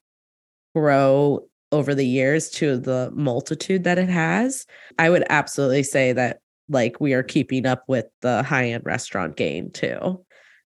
grow 0.76 1.46
over 1.72 1.94
the 1.94 2.06
years 2.06 2.50
to 2.50 2.78
the 2.78 3.12
multitude 3.14 3.84
that 3.84 3.98
it 4.00 4.10
has. 4.10 4.66
I 5.00 5.10
would 5.10 5.26
absolutely 5.30 5.84
say 5.84 6.14
that 6.14 6.40
like 6.70 7.00
we 7.02 7.14
are 7.14 7.24
keeping 7.24 7.66
up 7.66 7.84
with 7.88 8.06
the 8.22 8.44
high-end 8.44 8.86
restaurant 8.86 9.36
game 9.38 9.70
too 9.72 10.24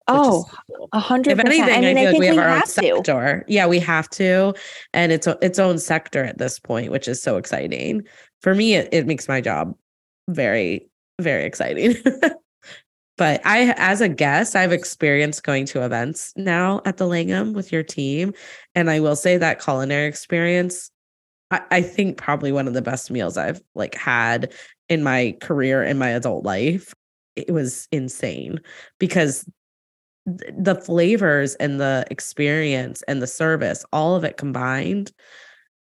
Oh, 0.07 0.45
a 0.93 0.99
hundred 0.99 1.31
if 1.39 1.45
percent. 1.45 1.67
anything 1.67 1.77
I 1.83 1.93
mean, 1.93 1.97
i 1.97 2.01
I, 2.01 2.05
like 2.11 2.19
we 2.19 2.27
have 2.27 2.37
our 2.37 2.49
own 2.49 2.61
to. 2.61 2.67
sector. 2.67 3.43
Yeah 3.47 3.65
we 3.65 3.79
have 3.79 4.07
to 4.11 4.53
and 4.93 5.11
it's 5.11 5.25
its 5.41 5.57
own 5.57 5.79
sector 5.79 6.23
at 6.23 6.37
this 6.37 6.59
point 6.59 6.91
which 6.91 7.07
is 7.07 7.21
so 7.21 7.37
exciting. 7.37 8.03
For 8.41 8.53
me 8.53 8.75
it, 8.75 8.89
it 8.91 9.07
makes 9.07 9.27
my 9.27 9.41
job 9.41 9.73
very 10.29 10.87
very 11.19 11.45
exciting 11.45 11.95
but 13.17 13.41
i 13.45 13.73
as 13.77 14.01
a 14.01 14.09
guest 14.09 14.55
i've 14.55 14.71
experienced 14.71 15.43
going 15.43 15.65
to 15.65 15.83
events 15.83 16.33
now 16.35 16.81
at 16.85 16.97
the 16.97 17.07
langham 17.07 17.53
with 17.53 17.71
your 17.71 17.83
team 17.83 18.33
and 18.73 18.89
i 18.89 18.99
will 18.99 19.15
say 19.15 19.37
that 19.37 19.61
culinary 19.61 20.07
experience 20.07 20.91
I, 21.51 21.61
I 21.69 21.81
think 21.81 22.17
probably 22.17 22.51
one 22.51 22.67
of 22.67 22.73
the 22.73 22.81
best 22.81 23.11
meals 23.11 23.37
i've 23.37 23.61
like 23.75 23.95
had 23.95 24.53
in 24.89 25.03
my 25.03 25.37
career 25.41 25.83
in 25.83 25.97
my 25.97 26.09
adult 26.09 26.43
life 26.45 26.93
it 27.35 27.51
was 27.51 27.87
insane 27.91 28.59
because 28.99 29.47
th- 30.27 30.53
the 30.57 30.75
flavors 30.75 31.55
and 31.55 31.79
the 31.79 32.05
experience 32.09 33.01
and 33.03 33.21
the 33.21 33.27
service 33.27 33.85
all 33.93 34.15
of 34.15 34.23
it 34.23 34.37
combined 34.37 35.11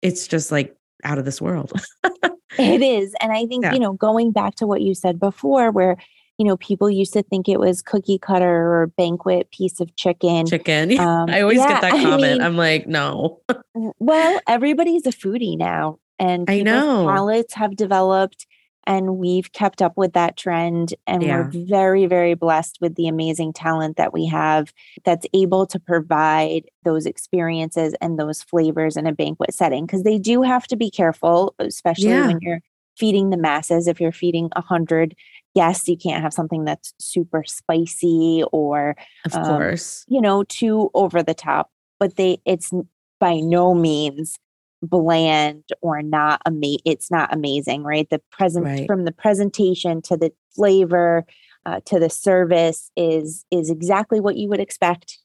it's 0.02 0.26
just 0.26 0.50
like 0.52 0.76
out 1.04 1.18
of 1.18 1.24
this 1.24 1.40
world 1.40 1.72
It 2.58 2.82
is. 2.82 3.14
And 3.20 3.32
I 3.32 3.46
think, 3.46 3.64
Yeah. 3.64 3.74
you 3.74 3.78
know, 3.78 3.92
going 3.92 4.32
back 4.32 4.54
to 4.56 4.66
what 4.66 4.80
you 4.80 4.94
said 4.94 5.18
before, 5.20 5.70
where, 5.70 5.96
you 6.38 6.44
know, 6.44 6.56
people 6.58 6.90
used 6.90 7.12
to 7.14 7.22
think 7.22 7.48
it 7.48 7.58
was 7.58 7.82
cookie 7.82 8.18
cutter 8.18 8.74
or 8.74 8.86
banquet 8.88 9.50
piece 9.50 9.80
of 9.80 9.94
chicken. 9.96 10.46
Chicken. 10.46 10.96
Um, 11.06 11.28
I 11.28 11.42
always 11.42 11.58
yeah, 11.58 11.68
get 11.68 11.82
that 11.82 11.90
comment. 11.92 12.24
I 12.24 12.32
mean, 12.32 12.40
I'm 12.40 12.56
like, 12.56 12.86
no. 12.86 13.40
well, 13.98 14.40
everybody's 14.48 15.06
a 15.06 15.10
foodie 15.10 15.56
now, 15.56 15.98
and 16.18 16.50
I 16.50 16.62
know 16.62 17.06
palates 17.06 17.54
have 17.54 17.76
developed, 17.76 18.46
and 18.86 19.18
we've 19.18 19.52
kept 19.52 19.82
up 19.82 19.96
with 19.96 20.14
that 20.14 20.36
trend. 20.36 20.94
And 21.06 21.22
yeah. 21.22 21.36
we're 21.36 21.50
very, 21.66 22.06
very 22.06 22.34
blessed 22.34 22.78
with 22.80 22.96
the 22.96 23.08
amazing 23.08 23.52
talent 23.52 23.98
that 23.98 24.12
we 24.12 24.26
have 24.26 24.72
that's 25.04 25.26
able 25.34 25.66
to 25.66 25.78
provide 25.78 26.62
those 26.82 27.06
experiences 27.06 27.94
and 28.00 28.18
those 28.18 28.42
flavors 28.42 28.96
in 28.96 29.06
a 29.06 29.12
banquet 29.12 29.54
setting 29.54 29.86
because 29.86 30.02
they 30.02 30.18
do 30.18 30.42
have 30.42 30.66
to 30.68 30.76
be 30.76 30.90
careful, 30.90 31.54
especially 31.58 32.08
yeah. 32.08 32.26
when 32.26 32.38
you're 32.40 32.62
feeding 32.96 33.30
the 33.30 33.36
masses 33.36 33.86
if 33.86 34.00
you're 34.00 34.12
feeding 34.12 34.48
100 34.54 35.14
yes, 35.56 35.88
you 35.88 35.96
can't 35.96 36.22
have 36.22 36.32
something 36.32 36.64
that's 36.64 36.92
super 37.00 37.42
spicy 37.44 38.44
or, 38.52 38.94
of 39.24 39.34
um, 39.34 39.44
course, 39.44 40.04
you 40.06 40.20
know, 40.20 40.44
too 40.44 40.90
over 40.94 41.22
the 41.22 41.34
top. 41.34 41.70
But 41.98 42.16
they, 42.16 42.38
it's 42.44 42.70
by 43.18 43.40
no 43.40 43.74
means 43.74 44.38
bland 44.82 45.64
or 45.80 46.02
not 46.02 46.42
amazing. 46.44 46.82
It's 46.84 47.10
not 47.10 47.32
amazing, 47.32 47.82
right? 47.82 48.08
The 48.08 48.20
present 48.30 48.66
right. 48.66 48.86
from 48.86 49.04
the 49.04 49.12
presentation 49.12 50.02
to 50.02 50.16
the 50.16 50.30
flavor 50.54 51.24
uh, 51.64 51.80
to 51.86 51.98
the 51.98 52.10
service 52.10 52.90
is 52.96 53.44
is 53.50 53.70
exactly 53.70 54.20
what 54.20 54.36
you 54.36 54.48
would 54.48 54.60
expect 54.60 55.18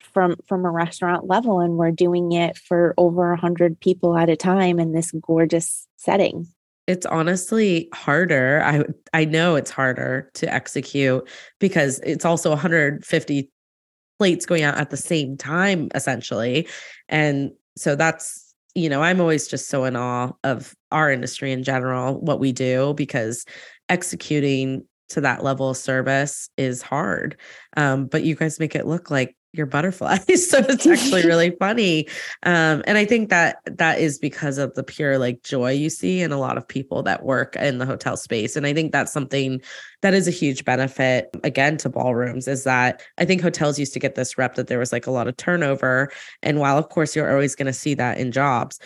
from 0.00 0.36
from 0.46 0.64
a 0.64 0.70
restaurant 0.70 1.26
level 1.28 1.60
and 1.60 1.76
we're 1.76 1.90
doing 1.90 2.32
it 2.32 2.58
for 2.58 2.94
over 2.96 3.30
100 3.30 3.78
people 3.80 4.16
at 4.16 4.28
a 4.28 4.36
time 4.36 4.80
in 4.80 4.92
this 4.92 5.12
gorgeous 5.22 5.86
setting 5.96 6.48
it's 6.86 7.06
honestly 7.06 7.88
harder. 7.94 8.62
I 8.64 8.84
I 9.12 9.24
know 9.24 9.56
it's 9.56 9.70
harder 9.70 10.30
to 10.34 10.52
execute 10.52 11.26
because 11.58 11.98
it's 12.00 12.24
also 12.24 12.50
150 12.50 13.50
plates 14.18 14.46
going 14.46 14.62
out 14.62 14.76
at 14.78 14.90
the 14.90 14.96
same 14.96 15.36
time 15.36 15.88
essentially. 15.94 16.68
And 17.08 17.52
so 17.76 17.96
that's 17.96 18.54
you 18.74 18.88
know, 18.88 19.02
I'm 19.02 19.20
always 19.20 19.46
just 19.46 19.68
so 19.68 19.84
in 19.84 19.94
awe 19.94 20.32
of 20.42 20.74
our 20.90 21.10
industry 21.10 21.52
in 21.52 21.62
general, 21.62 22.20
what 22.20 22.40
we 22.40 22.50
do 22.50 22.92
because 22.94 23.44
executing 23.88 24.84
to 25.10 25.20
that 25.20 25.44
level 25.44 25.70
of 25.70 25.76
service 25.76 26.48
is 26.56 26.82
hard. 26.82 27.36
Um, 27.76 28.06
but 28.06 28.24
you 28.24 28.34
guys 28.34 28.58
make 28.58 28.74
it 28.74 28.86
look 28.86 29.10
like 29.10 29.36
you're 29.54 29.66
butterflies. 29.66 30.24
so 30.50 30.58
it's 30.58 30.86
actually 30.86 31.22
really 31.26 31.50
funny. 31.58 32.08
Um, 32.42 32.82
and 32.86 32.98
I 32.98 33.04
think 33.04 33.30
that 33.30 33.58
that 33.64 34.00
is 34.00 34.18
because 34.18 34.58
of 34.58 34.74
the 34.74 34.82
pure 34.82 35.18
like 35.18 35.42
joy 35.42 35.72
you 35.72 35.88
see 35.88 36.20
in 36.20 36.32
a 36.32 36.38
lot 36.38 36.58
of 36.58 36.66
people 36.66 37.02
that 37.04 37.24
work 37.24 37.56
in 37.56 37.78
the 37.78 37.86
hotel 37.86 38.16
space. 38.16 38.56
And 38.56 38.66
I 38.66 38.74
think 38.74 38.92
that's 38.92 39.12
something 39.12 39.60
that 40.02 40.14
is 40.14 40.28
a 40.28 40.32
huge 40.32 40.64
benefit 40.64 41.30
again 41.44 41.76
to 41.78 41.88
ballrooms 41.88 42.48
is 42.48 42.64
that 42.64 43.02
I 43.18 43.24
think 43.24 43.40
hotels 43.40 43.78
used 43.78 43.94
to 43.94 44.00
get 44.00 44.16
this 44.16 44.36
rep 44.36 44.56
that 44.56 44.66
there 44.66 44.78
was 44.78 44.92
like 44.92 45.06
a 45.06 45.12
lot 45.12 45.28
of 45.28 45.36
turnover. 45.36 46.10
And 46.42 46.58
while 46.58 46.76
of 46.76 46.88
course 46.88 47.14
you're 47.14 47.32
always 47.32 47.54
going 47.54 47.66
to 47.66 47.72
see 47.72 47.94
that 47.94 48.18
in 48.18 48.32
jobs, 48.32 48.80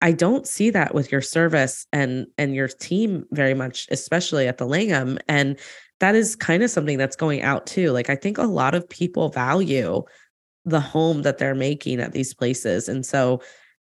I 0.00 0.12
don't 0.12 0.46
see 0.46 0.68
that 0.70 0.94
with 0.94 1.10
your 1.10 1.22
service 1.22 1.86
and 1.92 2.26
and 2.36 2.54
your 2.54 2.68
team 2.68 3.24
very 3.30 3.54
much, 3.54 3.86
especially 3.90 4.46
at 4.46 4.58
the 4.58 4.66
Langham. 4.66 5.18
And 5.28 5.58
that 6.00 6.14
is 6.14 6.36
kind 6.36 6.62
of 6.62 6.70
something 6.70 6.98
that's 6.98 7.16
going 7.16 7.42
out 7.42 7.66
too. 7.66 7.90
Like 7.90 8.10
I 8.10 8.16
think 8.16 8.38
a 8.38 8.42
lot 8.42 8.74
of 8.74 8.88
people 8.88 9.28
value 9.28 10.02
the 10.64 10.80
home 10.80 11.22
that 11.22 11.38
they're 11.38 11.54
making 11.54 12.00
at 12.00 12.12
these 12.12 12.34
places. 12.34 12.88
And 12.88 13.04
so, 13.04 13.40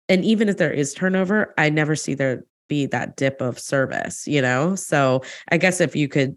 and 0.09 0.25
even 0.25 0.49
if 0.49 0.59
there 0.59 0.73
is 0.73 0.95
turnover, 0.95 1.55
I 1.59 1.71
never 1.71 1.97
see 1.97 2.15
there 2.15 2.45
be 2.69 2.87
that 2.87 3.17
dip 3.17 3.41
of 3.41 3.59
service, 3.59 4.27
you 4.27 4.43
know? 4.43 4.75
So 4.75 5.23
I 5.51 5.57
guess 5.57 5.81
if 5.81 5.97
you 5.97 6.09
could 6.09 6.37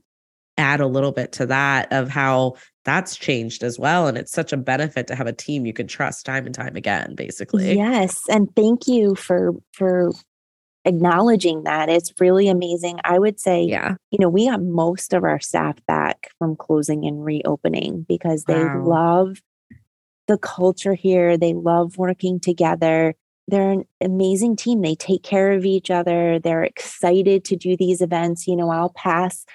add 0.58 0.80
a 0.80 0.88
little 0.88 1.12
bit 1.12 1.32
to 1.34 1.46
that 1.48 1.92
of 1.92 2.10
how 2.10 2.54
that's 2.86 3.16
changed 3.16 3.64
as 3.64 3.78
well. 3.78 4.08
And 4.08 4.18
it's 4.18 4.32
such 4.32 4.52
a 4.54 4.58
benefit 4.58 5.08
to 5.08 5.16
have 5.16 5.28
a 5.28 5.34
team 5.34 5.66
you 5.66 5.74
can 5.74 5.88
trust 5.88 6.26
time 6.26 6.46
and 6.46 6.56
time 6.56 6.76
again, 6.76 7.16
basically. 7.16 7.76
yes 7.76 8.18
and 8.30 8.48
thank 8.56 8.88
you 8.88 9.16
for 9.16 9.54
for 9.74 10.12
acknowledging 10.86 11.64
that 11.64 11.90
it's 11.90 12.12
really 12.20 12.48
amazing 12.48 13.00
i 13.04 13.20
would 13.20 13.40
say 13.40 13.64
Yeah. 13.64 13.96
you 14.12 14.20
know, 14.20 14.30
we 14.30 14.48
got 14.50 14.62
most 14.62 15.14
of 15.14 15.24
our 15.24 15.40
staff 15.40 15.76
back 15.88 16.30
from 16.40 16.56
closing 16.56 17.06
and 17.06 17.24
reopening 17.24 18.06
because 18.08 18.46
they 18.46 18.56
Wow. 18.56 18.84
love 18.86 19.38
the 20.28 20.38
culture 20.38 20.94
here. 20.94 21.36
They 21.38 21.54
love 21.54 21.98
working 21.98 22.40
together. 22.40 23.16
They're 23.48 23.72
an 23.72 23.86
amazing 24.00 24.56
team. 24.56 24.82
They 24.82 24.96
take 24.96 25.24
care 25.24 25.52
of 25.52 25.66
each 25.66 25.90
other. 25.92 26.40
They're 26.40 26.64
excited 26.64 27.44
to 27.46 27.56
do 27.58 27.76
these 27.76 28.02
events. 28.02 28.48
You 28.48 28.56
know, 28.56 28.70
I'll 28.70 28.94
pass 28.96 29.46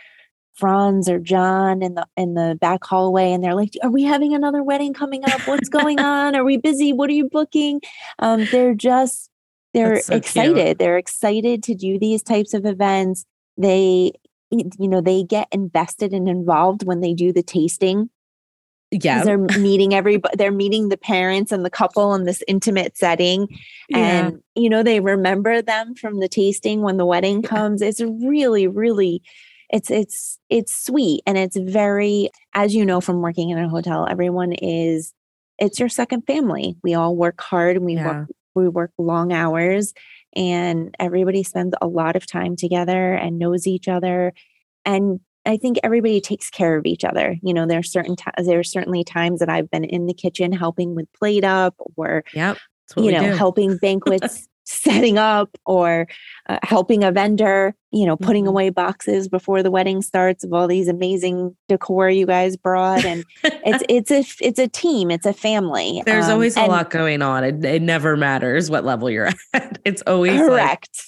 Franz 0.54 1.08
or 1.08 1.18
John 1.18 1.82
in 1.82 1.94
the 1.94 2.06
in 2.16 2.34
the 2.34 2.58
back 2.60 2.84
hallway 2.84 3.32
and 3.32 3.42
they're 3.44 3.54
like, 3.54 3.72
Are 3.82 3.90
we 3.90 4.02
having 4.04 4.34
another 4.34 4.62
wedding 4.62 4.92
coming 4.92 5.24
up? 5.24 5.40
What's 5.46 5.68
going 5.68 5.98
on? 6.16 6.34
Are 6.34 6.44
we 6.44 6.56
busy? 6.56 6.92
What 6.92 7.10
are 7.10 7.14
you 7.14 7.28
booking? 7.28 7.80
Um, 8.18 8.46
they're 8.46 8.74
just 8.74 9.30
they're 9.76 10.00
so 10.00 10.12
cute. 10.14 10.24
excited. 10.24 10.78
They're 10.78 10.98
excited 10.98 11.62
to 11.64 11.74
do 11.74 11.98
these 11.98 12.22
types 12.22 12.54
of 12.54 12.66
events. 12.66 13.24
They 13.56 14.12
you 14.50 14.88
know 14.88 15.00
they 15.00 15.22
get 15.24 15.48
invested 15.52 16.12
and 16.12 16.28
involved 16.28 16.84
when 16.84 17.00
they 17.00 17.12
do 17.12 17.32
the 17.32 17.42
tasting 17.42 18.08
Yeah. 18.92 19.24
they're 19.24 19.38
meeting 19.58 19.92
everybody 19.92 20.36
they're 20.36 20.52
meeting 20.52 20.88
the 20.88 20.96
parents 20.96 21.50
and 21.50 21.64
the 21.64 21.70
couple 21.70 22.14
in 22.14 22.24
this 22.24 22.44
intimate 22.46 22.96
setting 22.96 23.48
yeah. 23.88 23.98
and 24.28 24.42
you 24.54 24.70
know 24.70 24.84
they 24.84 25.00
remember 25.00 25.62
them 25.62 25.96
from 25.96 26.20
the 26.20 26.28
tasting 26.28 26.82
when 26.82 26.96
the 26.96 27.04
wedding 27.04 27.42
comes 27.42 27.82
it's 27.82 28.00
really 28.00 28.68
really 28.68 29.20
it's 29.70 29.90
it's 29.90 30.38
it's 30.48 30.72
sweet 30.86 31.22
and 31.26 31.36
it's 31.36 31.56
very 31.56 32.30
as 32.54 32.72
you 32.72 32.84
know 32.86 33.00
from 33.00 33.20
working 33.22 33.50
in 33.50 33.58
a 33.58 33.68
hotel 33.68 34.06
everyone 34.08 34.52
is 34.52 35.12
it's 35.58 35.80
your 35.80 35.88
second 35.88 36.22
family 36.22 36.76
we 36.84 36.94
all 36.94 37.16
work 37.16 37.40
hard 37.40 37.74
and 37.76 37.84
we 37.84 37.94
Yeah. 37.94 38.20
work 38.20 38.28
we 38.56 38.68
work 38.68 38.90
long 38.98 39.32
hours 39.32 39.92
and 40.34 40.94
everybody 40.98 41.42
spends 41.42 41.74
a 41.80 41.86
lot 41.86 42.16
of 42.16 42.26
time 42.26 42.56
together 42.56 43.14
and 43.14 43.38
knows 43.38 43.66
each 43.66 43.88
other 43.88 44.32
and 44.84 45.20
i 45.46 45.56
think 45.56 45.78
everybody 45.82 46.20
takes 46.20 46.50
care 46.50 46.76
of 46.76 46.86
each 46.86 47.04
other 47.04 47.36
you 47.42 47.54
know 47.54 47.66
there 47.66 47.78
are 47.78 47.84
certain 47.84 48.16
times 48.16 48.46
there 48.46 48.58
are 48.58 48.64
certainly 48.64 49.04
times 49.04 49.40
that 49.40 49.48
i've 49.48 49.70
been 49.70 49.84
in 49.84 50.06
the 50.06 50.14
kitchen 50.14 50.52
helping 50.52 50.94
with 50.94 51.12
plate 51.12 51.44
up 51.44 51.74
or 51.96 52.24
Yep. 52.34 52.58
You 52.96 53.10
know 53.10 53.30
do. 53.30 53.36
helping 53.36 53.76
banquets 53.82 54.46
setting 54.66 55.16
up 55.16 55.48
or 55.64 56.06
uh, 56.48 56.58
helping 56.64 57.04
a 57.04 57.12
vendor 57.12 57.74
you 57.92 58.04
know 58.04 58.16
putting 58.16 58.44
Mhm. 58.44 58.48
away 58.48 58.70
boxes 58.70 59.28
before 59.28 59.62
the 59.62 59.70
wedding 59.70 60.02
starts 60.02 60.42
of 60.44 60.52
all 60.52 60.66
these 60.66 60.88
amazing 60.88 61.56
decor 61.68 62.10
you 62.10 62.26
guys 62.26 62.56
brought 62.56 63.04
and 63.04 63.24
it's 63.44 63.84
it's 63.88 64.10
a 64.10 64.44
it's 64.44 64.58
a 64.58 64.66
team 64.68 65.10
it's 65.10 65.24
a 65.26 65.32
family 65.32 66.02
There's 66.04 66.26
um, 66.26 66.32
always 66.32 66.56
a 66.56 66.60
and- 66.62 66.72
lot 66.72 66.90
going 66.90 67.22
on. 67.22 67.44
It, 67.44 67.64
it 67.64 67.80
never 67.82 68.16
matters 68.16 68.68
what 68.70 68.84
level 68.84 69.08
you're 69.08 69.30
at. 69.54 69.78
It's 69.84 70.02
always 70.06 70.32
like 70.40 70.48
correct 70.50 71.02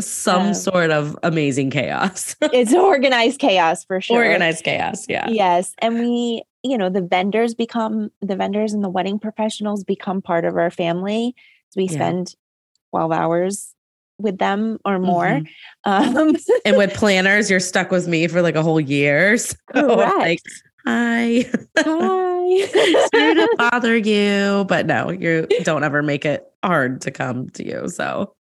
some 0.00 0.48
Um, 0.48 0.54
sort 0.54 0.90
of 0.90 1.16
amazing 1.22 1.70
chaos. 1.70 2.34
it's 2.42 2.72
organized 2.74 3.38
chaos 3.38 3.84
for 3.84 4.00
sure 4.00 4.24
Organized 4.24 4.64
chaos. 4.64 5.06
Yeah. 5.08 5.28
Yes. 5.28 5.74
And 5.80 6.00
we, 6.00 6.42
you 6.64 6.76
know, 6.78 6.88
the 6.88 7.02
vendors 7.02 7.54
become 7.54 8.10
the 8.22 8.34
vendors 8.34 8.72
and 8.72 8.82
the 8.82 8.88
wedding 8.88 9.18
professionals 9.18 9.84
become 9.84 10.20
part 10.22 10.44
of 10.46 10.56
our 10.56 10.70
family. 10.70 11.34
So 11.70 11.80
we 11.80 11.88
spend 11.88 12.34
12 12.92 13.10
hours 13.12 13.74
with 14.18 14.38
them 14.38 14.78
or 14.84 14.98
more. 14.98 15.24
Mhm. 15.24 15.46
Um, 15.84 16.36
And 16.64 16.76
with 16.76 16.94
planners, 16.94 17.50
you're 17.50 17.58
stuck 17.60 17.90
with 17.90 18.06
me 18.06 18.28
for 18.28 18.42
like 18.42 18.54
a 18.54 18.62
whole 18.62 18.80
year. 18.80 19.36
So 19.74 19.86
like, 19.96 20.38
hi. 20.86 21.46
Hi. 21.78 22.66
Sorry 23.14 23.34
to 23.34 23.48
bother 23.58 23.96
you. 23.96 24.64
But 24.68 24.86
no, 24.86 25.10
you 25.10 25.46
don't 25.62 25.82
ever 25.84 26.02
make 26.02 26.24
it 26.24 26.44
hard 26.62 27.00
to 27.02 27.10
come 27.10 27.48
to 27.50 27.66
you. 27.66 27.88
So 27.88 28.34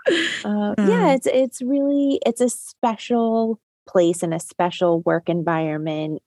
Uh, 0.44 0.74
Um, 0.78 0.90
yeah, 0.90 1.14
it's 1.14 1.28
it's 1.28 1.62
really 1.62 2.20
it's 2.26 2.42
a 2.42 2.50
special 2.50 3.60
place 3.88 4.24
and 4.24 4.34
a 4.34 4.40
special 4.40 5.02
work 5.02 5.30
environment, 5.30 6.22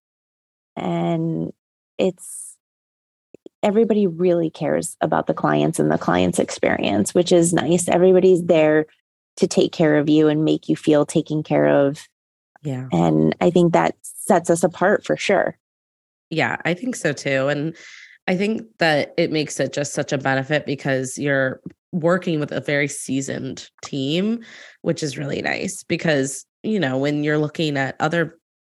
and 0.77 1.53
it's 1.99 2.42
everybody 3.63 4.07
really 4.07 4.51
cares 4.51 4.97
about 5.01 5.27
the 5.27 5.35
clients 5.35 5.79
and 5.79 5.91
the 5.91 5.99
client's 5.99 6.39
experience, 6.39 7.15
which 7.15 7.33
is 7.33 7.53
nice. 7.53 7.89
Everybody's 7.89 8.45
there 8.45 8.87
to 9.37 9.47
take 9.47 9.73
care 9.73 9.97
of 9.97 10.09
you 10.09 10.29
and 10.29 10.45
make 10.45 10.69
you 10.69 10.77
feel 10.77 11.07
taken 11.07 11.43
care 11.43 11.67
of, 11.67 12.07
yeah. 12.63 12.89
and 12.93 13.35
I 13.41 13.51
think 13.51 13.73
that 13.73 13.95
sets 14.03 14.51
us 14.51 14.63
apart 14.63 15.05
for 15.05 15.17
sure. 15.17 15.57
Yeah, 16.31 16.57
I 16.65 16.75
think 16.75 16.97
so 16.97 17.13
too. 17.13 17.49
And 17.49 17.77
I 18.27 18.37
think 18.37 18.63
that 18.79 19.13
it 19.17 19.33
makes 19.33 19.59
it 19.59 19.73
just 19.73 19.95
such 19.95 20.13
a 20.13 20.19
benefit 20.19 20.65
because 20.65 21.19
you're 21.19 21.61
working 21.93 22.41
with 22.41 22.53
a 22.53 22.61
very 22.61 22.89
seasoned 22.89 23.69
team, 23.83 24.41
which 24.83 25.03
is 25.03 25.19
really 25.19 25.43
nice 25.43 25.83
because, 25.83 26.47
you 26.63 26.81
know, 26.81 26.97
when 26.97 27.25
you're 27.25 27.39
looking 27.39 27.77
at 27.77 27.97
other 28.01 28.39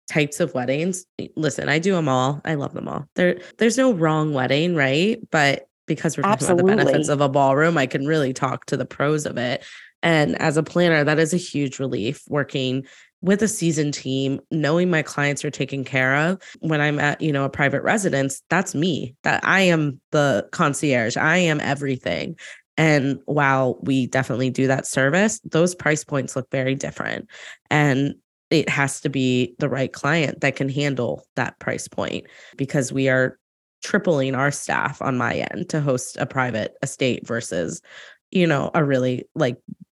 types 0.09 0.41
of 0.41 0.55
weddings, 0.55 1.05
listen, 1.37 1.69
I 1.69 1.79
do 1.79 1.93
them 1.93 2.09
all. 2.09 2.41
I 2.45 2.55
love 2.55 2.75
them 2.75 2.89
all. 2.89 3.07
There 3.15 3.41
there's 3.59 3.79
no 3.79 3.93
wrong 3.93 4.33
wedding, 4.33 4.75
right? 4.75 5.19
But 5.31 5.69
because 5.87 6.17
we're 6.17 6.23
talking 6.23 6.47
about 6.47 6.57
the 6.59 6.65
benefits 6.65 7.09
of 7.09 7.21
a 7.21 7.29
ballroom, 7.29 7.77
I 7.77 7.87
can 7.87 8.07
really 8.07 8.33
talk 8.33 8.67
to 8.67 8.77
the 8.77 8.85
pros 8.85 9.27
of 9.27 9.37
it. 9.37 9.65
And 10.03 10.41
as 10.41 10.57
a 10.57 10.63
planner, 10.63 11.05
that 11.05 11.19
is 11.19 11.33
a 11.33 11.39
huge 11.39 11.79
relief 11.79 12.23
working 12.29 12.85
with 13.21 13.41
a 13.41 13.49
seasoned 13.49 13.95
team, 13.95 14.41
knowing 14.51 14.91
my 14.91 15.03
clients 15.03 15.45
are 15.45 15.51
taken 15.51 15.85
care 15.85 16.17
of. 16.17 16.43
When 16.61 16.81
I'm 16.81 16.99
at, 16.99 17.21
you 17.21 17.33
know, 17.33 17.45
a 17.45 17.51
private 17.51 17.83
residence, 17.83 18.43
that's 18.51 18.75
me. 18.75 19.15
That 19.23 19.45
I 19.45 19.61
am 19.63 20.01
the 20.11 20.49
concierge. 20.51 21.17
I 21.17 21.37
am 21.39 21.61
everything. 21.61 22.37
And 22.77 23.21
while 23.27 23.79
we 23.83 24.07
definitely 24.07 24.51
do 24.51 24.67
that 24.67 24.87
service, 24.87 25.41
those 25.45 25.75
price 25.75 26.05
points 26.05 26.35
look 26.35 26.51
very 26.51 26.75
different. 26.75 27.29
And 27.71 28.15
it 28.53 28.69
has 28.69 29.01
to 29.01 29.09
be 29.09 29.55
the 29.59 29.69
right 29.69 29.93
client 29.93 30.41
that 30.43 30.57
can 30.57 30.69
handle 30.69 31.27
that 31.37 31.59
price 31.59 31.89
point 31.89 32.27
because 32.57 32.93
we 32.93 33.09
are 33.09 33.39
tripling 33.83 34.35
our 34.35 34.51
staff 34.51 35.01
on 35.03 35.17
my 35.17 35.47
end 35.51 35.69
to 35.71 35.81
host 35.81 36.17
a 36.19 36.27
private 36.27 36.75
estate 36.83 37.27
versus, 37.27 37.83
you 38.31 38.47
know, 38.47 38.71
a 38.75 38.85
really 38.85 39.25
like 39.35 39.57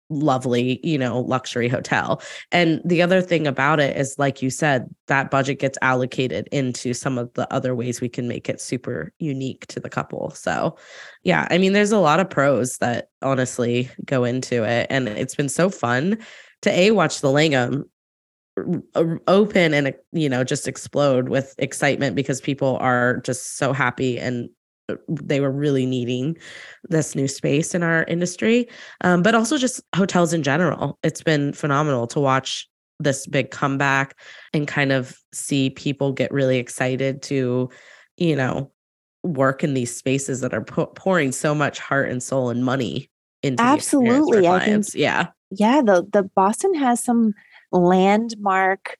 lovely, 0.09 0.79
you 0.83 0.97
know, 0.97 1.19
luxury 1.19 1.67
hotel. 1.67 2.21
And 2.51 2.81
the 2.85 3.01
other 3.01 3.21
thing 3.21 3.47
about 3.47 3.79
it 3.79 3.97
is, 3.97 4.15
like 4.17 4.41
you 4.41 4.49
said, 4.49 4.87
that 5.07 5.31
budget 5.31 5.59
gets 5.59 5.77
allocated 5.81 6.47
into 6.51 6.93
some 6.93 7.17
of 7.17 7.33
the 7.33 7.51
other 7.53 7.75
ways 7.75 8.01
we 8.01 8.09
can 8.09 8.27
make 8.27 8.47
it 8.47 8.61
super 8.61 9.11
unique 9.19 9.67
to 9.67 9.79
the 9.79 9.89
couple. 9.89 10.29
So, 10.31 10.77
yeah, 11.23 11.47
I 11.49 11.57
mean, 11.57 11.73
there's 11.73 11.91
a 11.91 11.99
lot 11.99 12.19
of 12.19 12.29
pros 12.29 12.77
that 12.77 13.09
honestly 13.21 13.89
go 14.05 14.23
into 14.23 14.63
it. 14.63 14.87
And 14.89 15.07
it's 15.07 15.35
been 15.35 15.49
so 15.49 15.69
fun 15.69 16.19
to 16.61 16.71
A, 16.71 16.91
watch 16.91 17.21
the 17.21 17.31
Langham 17.31 17.85
open 19.27 19.73
and 19.73 19.93
you 20.13 20.29
know 20.29 20.43
just 20.43 20.67
explode 20.67 21.27
with 21.27 21.55
excitement 21.57 22.15
because 22.15 22.39
people 22.39 22.77
are 22.79 23.17
just 23.17 23.57
so 23.57 23.73
happy 23.73 24.17
and 24.17 24.49
they 25.07 25.39
were 25.39 25.51
really 25.51 25.85
needing 25.85 26.37
this 26.83 27.15
new 27.15 27.27
space 27.27 27.73
in 27.73 27.83
our 27.83 28.03
industry. 28.03 28.67
Um, 29.01 29.23
but 29.23 29.35
also 29.35 29.57
just 29.57 29.81
hotels 29.95 30.33
in 30.33 30.43
general. 30.43 30.99
It's 31.03 31.23
been 31.23 31.53
phenomenal 31.53 32.07
to 32.07 32.19
watch 32.19 32.69
this 32.99 33.27
big 33.27 33.51
comeback 33.51 34.17
and 34.53 34.67
kind 34.67 34.91
of 34.91 35.17
see 35.33 35.69
people 35.71 36.13
get 36.13 36.31
really 36.31 36.57
excited 36.57 37.21
to 37.23 37.69
you 38.17 38.35
know 38.35 38.71
work 39.23 39.63
in 39.63 39.73
these 39.73 39.95
spaces 39.95 40.39
that 40.41 40.53
are 40.53 40.63
pouring 40.63 41.31
so 41.31 41.53
much 41.53 41.79
heart 41.79 42.09
and 42.09 42.23
soul 42.23 42.49
and 42.49 42.63
money 42.63 43.09
into 43.43 43.61
absolutely 43.61 44.47
i 44.47 44.63
think 44.63 44.85
yeah. 44.93 45.27
Yeah 45.51 45.81
the 45.81 46.07
the 46.13 46.23
boston 46.23 46.73
has 46.75 47.03
some 47.03 47.33
landmark 47.75 48.97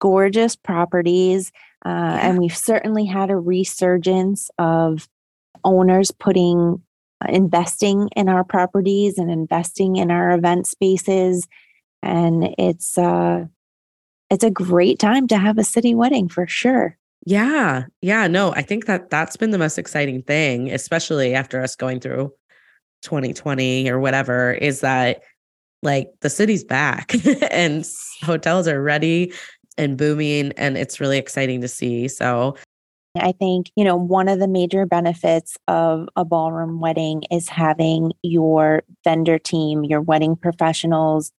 gorgeous 0.00 0.54
properties 0.56 1.50
uh, 1.84 1.88
yeah. 1.88 2.28
and 2.28 2.38
we've 2.38 2.56
certainly 2.56 3.04
had 3.04 3.30
a 3.30 3.36
resurgence 3.36 4.50
of 4.58 5.08
owners 5.64 6.10
putting 6.10 6.82
uh, 7.20 7.32
investing 7.32 8.08
in 8.14 8.28
our 8.28 8.44
properties 8.44 9.18
and 9.18 9.30
investing 9.30 9.96
in 9.96 10.10
our 10.10 10.30
event 10.30 10.66
spaces 10.66 11.46
and 12.02 12.54
it's 12.58 12.96
uh 12.96 13.44
it's 14.30 14.44
a 14.44 14.50
great 14.50 14.98
time 14.98 15.26
to 15.26 15.36
have 15.36 15.58
a 15.58 15.64
city 15.64 15.94
wedding 15.94 16.28
for 16.28 16.46
sure 16.46 16.96
yeah 17.26 17.84
yeah 18.02 18.26
no 18.26 18.52
i 18.52 18.62
think 18.62 18.86
that 18.86 19.10
that's 19.10 19.36
been 19.36 19.50
the 19.50 19.58
most 19.58 19.78
exciting 19.78 20.22
thing 20.22 20.70
especially 20.70 21.34
after 21.34 21.60
us 21.60 21.74
going 21.74 21.98
through 21.98 22.32
2020 23.02 23.90
or 23.90 23.98
whatever 23.98 24.52
is 24.52 24.80
that 24.80 25.22
like 25.82 26.10
the 26.20 26.30
city's 26.30 26.64
back 26.64 27.14
and 27.50 27.86
hotels 28.22 28.66
are 28.66 28.82
ready 28.82 29.32
and 29.76 29.96
booming 29.96 30.52
and 30.56 30.76
it's 30.76 31.00
really 31.00 31.18
exciting 31.18 31.60
to 31.60 31.68
see 31.68 32.08
so 32.08 32.56
I 33.16 33.32
think, 33.32 33.70
you 33.74 33.84
know, 33.84 33.96
one 33.96 34.28
of 34.28 34.38
the 34.38 34.48
major 34.48 34.86
benefits 34.86 35.56
of 35.66 36.08
a 36.16 36.24
ballroom 36.24 36.80
wedding 36.80 37.24
is 37.30 37.48
having 37.48 38.12
your 38.22 38.82
vendor 39.04 39.38
team, 39.38 39.84
your 39.84 40.00
wedding 40.00 40.36
professionals 40.36 41.32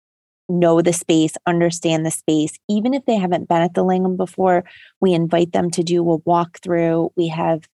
know 0.50 0.82
the 0.82 0.94
space, 0.94 1.34
understand 1.46 2.06
the 2.06 2.12
space. 2.12 2.54
Even 2.68 2.94
if 2.94 3.06
they 3.06 3.16
haven't 3.16 3.48
been 3.48 3.62
at 3.62 3.76
the 3.76 3.84
Langham 3.84 4.18
before, 4.18 4.64
we 5.00 5.14
invite 5.14 5.54
them 5.54 5.70
to 5.72 5.84
do 5.84 6.12
a 6.12 6.20
walkthrough. 6.20 7.12
We 7.16 7.28
have 7.28 7.68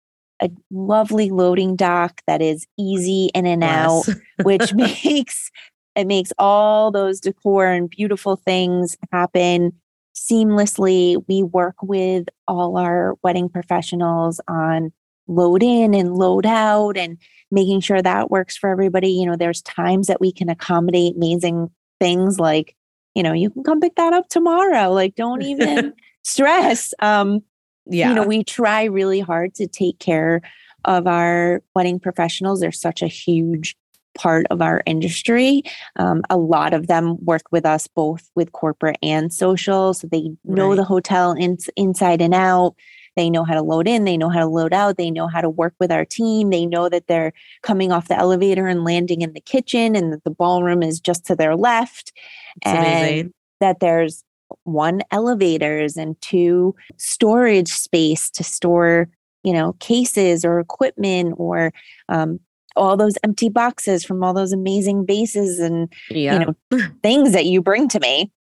a 0.41 0.51
lovely 0.71 1.31
loading 1.31 1.77
dock 1.77 2.23
that 2.27 2.43
is 2.43 2.67
easy 2.79 3.31
in 3.35 3.47
and 3.47 3.63
yes. 3.63 4.09
out, 4.09 4.17
which 4.45 4.75
makes 4.75 5.51
it 5.95 6.07
makes 6.07 6.33
all 6.39 6.91
those 6.91 7.21
decor 7.21 7.67
and 7.67 7.91
beautiful 7.91 8.37
things 8.37 8.97
happen 9.11 9.73
seamlessly. 10.15 11.23
We 11.29 11.43
work 11.43 11.77
with 11.83 12.29
all 12.49 12.77
our 12.77 13.15
wedding 13.23 13.49
professionals 13.49 14.41
on 14.49 14.93
load 15.29 15.63
in 15.63 15.95
and 15.95 16.15
load 16.15 16.47
out 16.47 16.97
and 16.97 17.19
making 17.51 17.81
sure 17.81 18.03
that 18.03 18.31
works 18.31 18.57
for 18.57 18.71
everybody. 18.71 19.11
You 19.11 19.27
know, 19.27 19.37
there's 19.37 19.63
times 19.63 20.07
that 20.07 20.21
we 20.21 20.33
can 20.33 20.49
accommodate 20.49 21.17
amazing 21.17 21.71
things 22.01 22.39
like, 22.39 22.75
you 23.15 23.23
know, 23.23 23.33
you 23.33 23.51
can 23.51 23.63
come 23.63 23.81
pick 23.81 23.95
that 23.97 24.13
up 24.13 24.29
tomorrow. 24.29 24.91
Like, 24.93 25.15
don't 25.15 25.43
even 25.43 25.95
stress. 26.23 26.95
Um, 27.01 27.41
yeah. 27.87 28.09
You 28.09 28.15
know, 28.15 28.25
we 28.25 28.45
try 28.45 28.85
really 28.85 29.21
hard 29.21 29.55
to 29.57 29.67
take 29.67 29.99
care 29.99 30.41
of 30.85 31.07
our 31.07 31.63
wedding 31.75 32.01
professionals. 32.01 32.61
They're 32.61 32.73
such 32.73 33.03
a 33.03 33.09
huge 33.09 33.77
part 34.15 34.47
of 34.51 34.61
our 34.61 34.83
industry. 34.87 35.63
Um, 35.97 36.23
a 36.31 36.37
lot 36.37 36.75
of 36.75 36.87
them 36.87 37.17
work 37.25 37.43
with 37.51 37.65
us 37.65 37.87
both 37.87 38.31
with 38.35 38.53
corporate 38.53 38.99
and 39.03 39.33
social. 39.33 39.95
So 39.95 40.07
they 40.07 40.31
know 40.45 40.71
right. 40.71 40.77
the 40.77 40.85
hotel 40.85 41.33
in, 41.33 41.59
inside 41.77 42.21
and 42.21 42.35
out. 42.35 42.75
They 43.15 43.29
know 43.29 43.45
how 43.45 43.55
to 43.55 43.63
load 43.63 43.87
in, 43.87 44.05
they 44.05 44.17
know 44.17 44.31
how 44.31 44.41
to 44.41 44.47
load 44.47 44.73
out, 44.73 44.97
they 44.97 45.11
know 45.11 45.27
how 45.27 45.43
to 45.43 45.51
work 45.51 45.75
with 45.79 45.93
our 45.93 46.07
team. 46.07 46.49
They 46.49 46.65
know 46.65 46.89
that 46.89 47.09
they're 47.09 47.35
coming 47.63 47.93
off 47.93 48.09
the 48.09 48.17
elevator 48.17 48.67
and 48.67 48.85
landing 48.85 49.21
in 49.21 49.35
the 49.35 49.41
kitchen 49.41 49.95
and 49.95 50.13
that 50.13 50.25
the 50.25 50.31
ballroom 50.31 50.83
is 50.83 50.99
just 50.99 51.27
to 51.27 51.37
their 51.37 51.55
left. 51.55 52.13
It's 52.57 52.67
and 52.67 52.79
amazing. 52.79 53.35
that 53.61 53.81
there's 53.81 54.25
one 54.65 55.03
elevators 55.11 55.97
and 55.97 56.19
two 56.21 56.75
storage 56.97 57.69
space 57.69 58.31
to 58.31 58.45
store 58.45 59.09
you 59.43 59.53
know 59.53 59.73
cases 59.75 60.45
or 60.45 60.61
equipment 60.61 61.35
or 61.37 61.73
um, 62.09 62.39
all 62.77 62.97
those 62.97 63.15
empty 63.25 63.49
boxes 63.49 64.05
from 64.05 64.23
all 64.23 64.35
those 64.35 64.53
amazing 64.53 65.07
vases 65.07 65.59
and 65.59 65.93
yeah. 66.11 66.33
you 66.33 66.39
know 66.39 66.89
things 67.03 67.33
that 67.33 67.47
you 67.47 67.63
bring 67.63 67.89
to 67.89 68.01
me. 68.01 68.31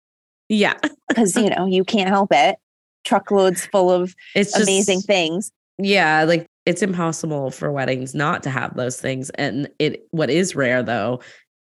Yeah. 0.48 0.74
Because 1.08 1.36
you 1.36 1.50
know, 1.50 1.66
you 1.66 1.84
can't 1.84 2.08
help 2.08 2.32
it. 2.32 2.56
Truckloads 3.04 3.66
full 3.66 3.90
of 3.90 4.14
it's 4.34 4.58
amazing 4.58 5.00
just, 5.00 5.06
things. 5.06 5.52
Yeah, 5.76 6.24
like 6.24 6.46
it's 6.64 6.80
impossible 6.80 7.50
for 7.50 7.70
weddings 7.70 8.14
not 8.14 8.42
to 8.44 8.50
have 8.50 8.76
those 8.76 8.98
things. 8.98 9.28
And 9.30 9.68
it 9.78 10.06
what 10.10 10.30
is 10.30 10.54
rare 10.54 10.82
though 10.82 11.20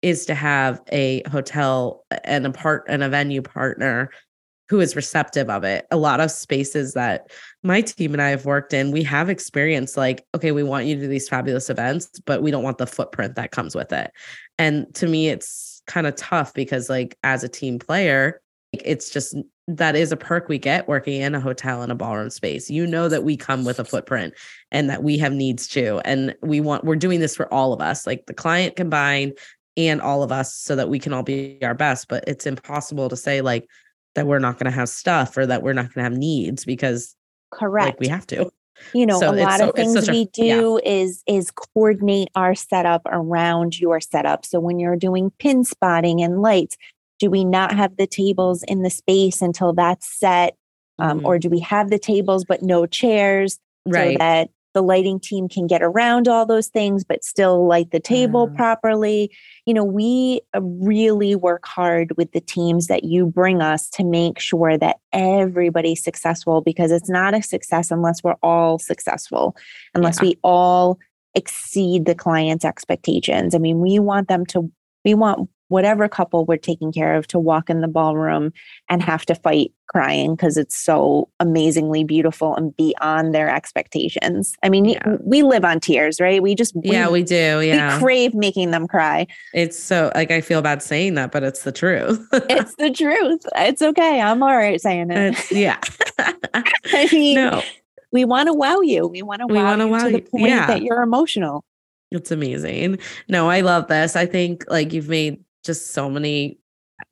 is 0.02 0.26
to 0.28 0.36
have 0.36 0.82
a 0.94 1.24
hotel 1.30 2.06
and 2.24 2.46
a 2.46 2.52
part 2.52 2.86
and 2.88 3.04
a 3.04 3.10
venue 3.10 3.42
partner 3.42 4.12
who 4.70 4.80
is 4.80 4.96
receptive 4.96 5.50
of 5.50 5.66
it. 5.66 5.86
A 5.92 5.98
lot 5.98 6.22
of 6.22 6.32
spaces 6.32 6.94
that 6.94 7.32
my 7.64 7.82
team 7.82 8.14
and 8.14 8.22
I 8.22 8.30
have 8.30 8.46
worked 8.46 8.74
in, 8.74 8.92
we 8.92 9.04
have 9.04 9.30
experienced 9.30 9.96
like, 9.98 10.26
okay, 10.36 10.52
we 10.52 10.64
want 10.64 10.86
you 10.86 10.96
to 10.96 11.02
do 11.02 11.08
these 11.08 11.30
fabulous 11.30 11.70
events, 11.70 12.20
but 12.26 12.42
we 12.42 12.52
don't 12.52 12.64
want 12.64 12.78
the 12.78 12.88
footprint 12.88 13.36
that 13.36 13.52
comes 13.52 13.74
with 13.74 13.94
it. 13.94 14.12
And 14.60 14.94
to 14.96 15.08
me, 15.08 15.30
it's 15.30 15.82
kind 15.88 16.06
of 16.06 16.16
tough 16.16 16.54
because, 16.54 16.90
like, 16.90 17.18
as 17.24 17.44
a 17.44 17.50
team 17.50 17.80
player, 17.80 18.42
it's 18.74 19.10
just 19.10 19.36
that 19.68 19.96
is 19.96 20.12
a 20.12 20.18
perk 20.18 20.50
we 20.50 20.58
get 20.58 20.90
working 20.90 21.22
in 21.22 21.36
a 21.36 21.40
hotel 21.40 21.82
and 21.82 21.92
a 21.92 21.96
ballroom 21.96 22.30
space. 22.30 22.70
You 22.70 22.86
know 22.86 23.08
that 23.08 23.24
we 23.24 23.38
come 23.38 23.64
with 23.64 23.80
a 23.80 23.86
footprint 23.86 24.34
and 24.72 24.90
that 24.90 25.04
we 25.04 25.18
have 25.20 25.32
needs 25.32 25.68
too. 25.68 26.02
And 26.04 26.36
we 26.42 26.60
want, 26.60 26.84
we're 26.84 26.96
doing 26.98 27.22
this 27.22 27.36
for 27.36 27.52
all 27.54 27.72
of 27.72 27.80
us, 27.80 28.06
like 28.06 28.26
the 28.26 28.34
client 28.34 28.76
combined 28.76 29.38
and 29.78 30.02
all 30.02 30.22
of 30.22 30.32
us, 30.32 30.54
so 30.54 30.76
that 30.76 30.90
we 30.90 31.00
can 31.00 31.14
all 31.14 31.24
be 31.24 31.60
our 31.62 31.74
best. 31.74 32.10
But 32.10 32.26
it's 32.28 32.46
impossible 32.46 33.08
to 33.10 33.16
say, 33.16 33.42
like, 33.42 33.68
that 34.16 34.28
we're 34.28 34.40
not 34.40 34.60
going 34.60 34.66
to 34.66 34.78
have 34.78 34.90
stuff 34.90 35.38
or 35.38 35.46
that 35.46 35.64
we're 35.64 35.74
not 35.74 35.94
going 35.94 36.04
to 36.04 36.10
have 36.10 36.18
needs 36.18 36.66
because 36.66 37.16
correct 37.54 37.86
like 37.86 38.00
we 38.00 38.08
have 38.08 38.26
to 38.28 38.52
you 38.94 39.06
know 39.06 39.20
so 39.20 39.32
a 39.32 39.36
lot 39.36 39.60
so, 39.60 39.70
of 39.70 39.76
things 39.76 40.10
we 40.10 40.26
do 40.26 40.80
yeah. 40.84 40.92
is 40.92 41.24
is 41.28 41.52
coordinate 41.52 42.30
our 42.36 42.56
setup 42.56 43.02
around 43.06 43.80
your 43.80 44.00
setup 44.00 44.46
so 44.46 44.60
when 44.60 44.80
you're 44.80 44.96
doing 44.96 45.32
pin 45.40 45.64
spotting 45.64 46.22
and 46.22 46.42
lights 46.42 46.76
do 47.20 47.30
we 47.30 47.46
not 47.46 47.74
have 47.74 47.96
the 47.98 48.08
tables 48.08 48.64
in 48.64 48.82
the 48.82 48.90
space 48.90 49.42
until 49.42 49.74
that's 49.74 50.08
set 50.20 50.56
um, 51.00 51.18
mm-hmm. 51.18 51.26
or 51.26 51.40
do 51.40 51.50
we 51.50 51.60
have 51.60 51.90
the 51.90 52.00
tables 52.00 52.44
but 52.46 52.62
no 52.62 52.86
chairs 52.86 53.60
right. 53.86 54.14
so 54.14 54.18
that 54.18 54.50
the 54.74 54.82
lighting 54.82 55.20
team 55.20 55.48
can 55.48 55.68
get 55.68 55.82
around 55.82 56.28
all 56.28 56.46
those 56.46 56.68
things 56.68 57.04
but 57.04 57.24
still 57.24 57.68
light 57.68 57.92
the 57.92 58.00
table 58.00 58.48
mm. 58.48 58.56
properly 58.56 59.32
you 59.66 59.74
know 59.74 59.84
we 59.84 60.42
uh, 60.56 60.62
really 60.62 61.36
work 61.36 61.66
hard 61.66 62.16
with 62.18 62.32
the 62.32 62.42
teams 62.42 62.88
that 62.88 63.04
you 63.04 63.26
bring 63.26 63.62
us 63.62 63.90
to 63.90 64.04
make 64.04 64.40
sure 64.40 64.78
that 64.78 64.98
everybody's 65.12 66.04
successful 66.04 66.62
because 66.62 66.92
it's 66.92 67.10
not 67.10 67.34
a 67.34 67.42
success 67.42 67.92
unless 67.92 68.24
we're 68.24 68.36
all 68.44 68.80
successful 68.80 69.56
unless 69.94 70.20
yeah. 70.22 70.30
we 70.30 70.40
all 70.44 71.00
exceed 71.36 72.06
the 72.06 72.16
client's 72.16 72.66
expectations 72.66 73.56
i 73.56 73.58
mean 73.58 73.80
we 73.80 74.00
want 74.00 74.28
them 74.28 74.46
to 74.46 74.72
we 75.06 75.14
want 75.14 75.50
whatever 75.74 76.08
couple 76.08 76.46
we're 76.46 76.56
taking 76.56 76.92
care 76.92 77.16
of 77.16 77.26
to 77.26 77.40
walk 77.40 77.68
in 77.68 77.82
the 77.82 77.88
ballroom 77.88 78.54
and 78.90 79.02
have 79.02 79.26
to 79.26 79.34
fight 79.34 79.74
crying 79.88 80.36
because 80.36 80.56
it's 80.56 80.78
so 80.78 81.28
amazingly 81.40 82.04
beautiful 82.04 82.56
and 82.56 82.78
beyond 82.78 83.34
their 83.34 83.50
expectations. 83.50 84.56
I 84.62 84.70
mean, 84.70 84.86
yeah. 84.86 85.18
we 85.22 85.42
live 85.42 85.66
on 85.66 85.80
tears, 85.80 86.22
right? 86.22 86.44
We 86.44 86.54
just 86.54 86.76
we, 86.76 86.92
yeah, 86.92 87.10
we 87.10 87.24
do. 87.24 87.62
Yeah, 87.62 87.96
we 87.96 88.04
crave 88.04 88.36
making 88.36 88.70
them 88.70 88.88
cry. 88.88 89.26
It's 89.56 89.78
so 89.78 90.12
like 90.14 90.30
I 90.30 90.42
feel 90.42 90.62
bad 90.62 90.84
saying 90.84 91.16
that, 91.16 91.32
but 91.32 91.42
it's 91.42 91.64
the 91.64 91.72
truth. 91.72 92.24
it's 92.32 92.76
the 92.76 92.92
truth. 92.92 93.42
It's 93.56 93.82
okay. 93.82 94.22
I'm 94.22 94.44
all 94.44 94.56
right 94.56 94.80
saying 94.80 95.10
it. 95.10 95.34
It's, 95.34 95.52
yeah. 95.52 95.80
I 96.20 97.10
mean, 97.12 97.34
no. 97.34 97.64
we 98.12 98.26
want 98.26 98.46
to 98.46 98.54
wow 98.54 98.82
you. 98.82 99.08
We 99.08 99.24
want 99.24 99.40
to 99.40 99.48
wow, 99.48 99.76
you 99.76 99.88
wow 99.88 100.04
to 100.04 100.12
the 100.12 100.22
point 100.22 100.50
yeah. 100.50 100.68
that 100.68 100.84
you're 100.84 101.02
emotional. 101.02 101.66
It's 102.12 102.30
amazing. 102.30 103.00
No, 103.28 103.50
I 103.50 103.62
love 103.62 103.88
this. 103.88 104.16
I 104.16 104.28
think 104.28 104.66
like 104.70 104.94
you've 104.94 105.10
made 105.10 105.44
just 105.64 105.92
so 105.92 106.10
many 106.10 106.60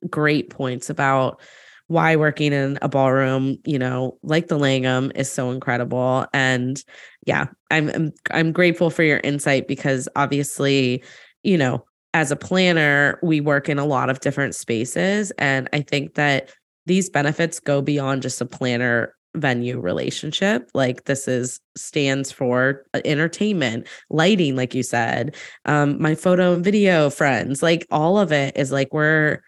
great 0.08 0.50
points 0.50 0.90
about 0.90 1.40
why 1.88 2.16
working 2.16 2.52
in 2.52 2.78
a 2.80 2.88
ballroom, 2.88 3.58
you 3.66 3.78
know, 3.78 4.18
like 4.22 4.48
the 4.48 4.58
Langham 4.58 5.12
is 5.14 5.30
so 5.30 5.50
incredible. 5.50 6.26
And 6.32 6.82
yeah, 7.26 7.46
I'm 7.70 7.90
I'm, 7.90 8.12
I'm 8.30 8.52
grateful 8.52 8.88
for 8.88 9.02
your 9.02 9.20
insight 9.22 9.68
because 9.68 10.08
obviously, 10.16 11.02
you 11.42 11.58
know, 11.58 11.84
as 12.14 12.30
a 12.30 12.36
planner, 12.36 13.18
we 13.22 13.40
work 13.40 13.68
in 13.68 13.78
a 13.78 13.84
lot 13.84 14.10
of 14.10 14.20
different 14.20 14.54
spaces. 14.54 15.32
And 15.38 15.68
I 15.72 15.80
think 15.82 16.14
that 16.14 16.50
these 16.86 17.10
benefits 17.10 17.60
go 17.60 17.82
beyond 17.82 18.22
just 18.22 18.40
a 18.40 18.46
planner 18.46 19.14
venue 19.34 19.80
relationship 19.80 20.70
like 20.74 21.04
this 21.04 21.26
is 21.26 21.60
stands 21.74 22.30
for 22.30 22.84
uh, 22.92 23.00
entertainment 23.04 23.86
lighting 24.10 24.56
like 24.56 24.74
you 24.74 24.82
said 24.82 25.34
um 25.64 26.00
my 26.00 26.14
photo 26.14 26.52
and 26.52 26.64
video 26.64 27.08
friends 27.08 27.62
like 27.62 27.86
all 27.90 28.18
of 28.18 28.30
it 28.30 28.54
is 28.56 28.70
like 28.70 28.92
we're 28.92 29.40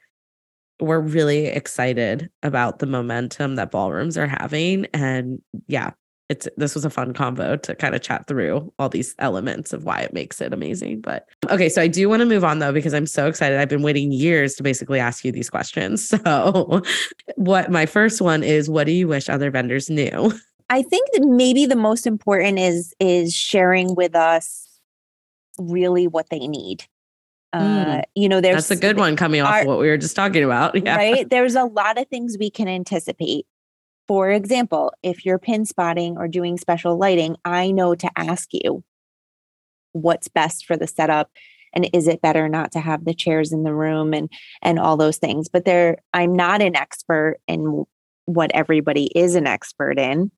we're 0.81 1.01
really 1.01 1.47
excited 1.47 2.31
about 2.43 2.79
the 2.79 2.87
momentum 2.87 3.57
that 3.57 3.71
ballrooms 3.71 4.17
are 4.17 4.27
having 4.27 4.87
and 4.95 5.41
yeah 5.67 5.91
it's 6.35 6.49
this 6.57 6.75
was 6.75 6.85
a 6.85 6.91
fun 6.91 7.15
combo 7.15 7.57
to 7.57 7.75
kind 7.77 7.95
of 7.95 8.03
chat 8.03 8.27
through 8.27 8.73
all 8.79 8.89
these 8.89 9.15
elements 9.21 9.73
of 9.73 9.85
why 9.85 10.01
it 10.01 10.13
makes 10.13 10.41
it 10.41 10.53
amazing. 10.53 11.01
But 11.01 11.29
okay, 11.49 11.69
so 11.69 11.81
I 11.81 11.87
do 11.87 12.09
want 12.09 12.21
to 12.21 12.27
move 12.27 12.43
on 12.43 12.59
though 12.59 12.73
because 12.73 12.93
I'm 12.93 13.07
so 13.07 13.29
excited. 13.29 13.59
I've 13.59 13.69
been 13.69 13.83
waiting 13.83 14.11
years 14.11 14.55
to 14.55 14.63
basically 14.63 14.99
ask 14.99 15.25
you 15.25 15.33
these 15.33 15.51
questions. 15.51 16.13
So, 16.25 16.81
what 17.37 17.71
my 17.71 17.85
first 17.87 18.23
one 18.23 18.43
is 18.43 18.71
what 18.71 18.85
do 18.85 18.93
you 18.93 19.07
wish 19.07 19.29
other 19.29 19.51
vendors 19.51 19.91
knew? 19.91 20.33
I 20.71 20.83
think 20.83 21.11
that 21.13 21.23
maybe 21.23 21.67
the 21.67 21.77
most 21.77 22.07
important 22.07 22.59
is 22.59 22.95
is 22.99 23.35
sharing 23.35 23.95
with 23.95 24.15
us 24.15 24.67
really 25.59 26.07
what 26.07 26.31
they 26.31 26.47
need. 26.47 26.85
Uh, 27.53 28.03
you 28.15 28.29
know, 28.29 28.41
there's 28.41 28.69
that's 28.69 28.71
a 28.71 28.77
good 28.77 28.97
one 28.97 29.17
coming 29.17 29.41
off 29.41 29.61
of 29.61 29.67
what 29.67 29.79
we 29.79 29.87
were 29.87 29.99
just 29.99 30.17
talking 30.17 30.43
about. 30.43 30.75
Yeah. 30.85 30.97
Right. 30.97 31.29
There's 31.29 31.55
a 31.55 31.65
lot 31.65 31.99
of 31.99 32.09
things 32.09 32.37
we 32.39 32.51
can 32.51 32.69
anticipate. 32.69 33.47
For 34.07 34.31
example, 34.31 34.93
if 35.03 35.25
you're 35.25 35.39
pin 35.39 35.65
spotting 35.65 36.17
or 36.19 36.29
doing 36.29 36.59
special 36.59 36.99
lighting, 36.99 37.37
I 37.45 37.71
know 37.71 37.95
to 37.95 38.11
ask 38.17 38.49
you 38.53 38.85
what's 39.93 40.29
best 40.29 40.67
for 40.67 40.77
the 40.77 40.87
setup 40.87 41.31
and 41.73 41.89
is 41.93 42.09
it 42.09 42.23
better 42.23 42.49
not 42.49 42.73
to 42.73 42.81
have 42.81 43.05
the 43.05 43.15
chairs 43.15 43.53
in 43.53 43.65
the 43.65 43.75
room 43.75 44.13
and 44.15 44.31
and 44.63 44.79
all 44.79 44.97
those 44.97 45.19
things. 45.19 45.49
But 45.49 45.65
there 45.65 45.99
I'm 46.13 46.35
not 46.35 46.63
an 46.63 46.77
expert 46.77 47.39
in 47.49 47.85
what 48.27 48.51
everybody 48.55 49.07
is 49.15 49.35
an 49.35 49.47
expert 49.47 49.99
in. 49.99 50.31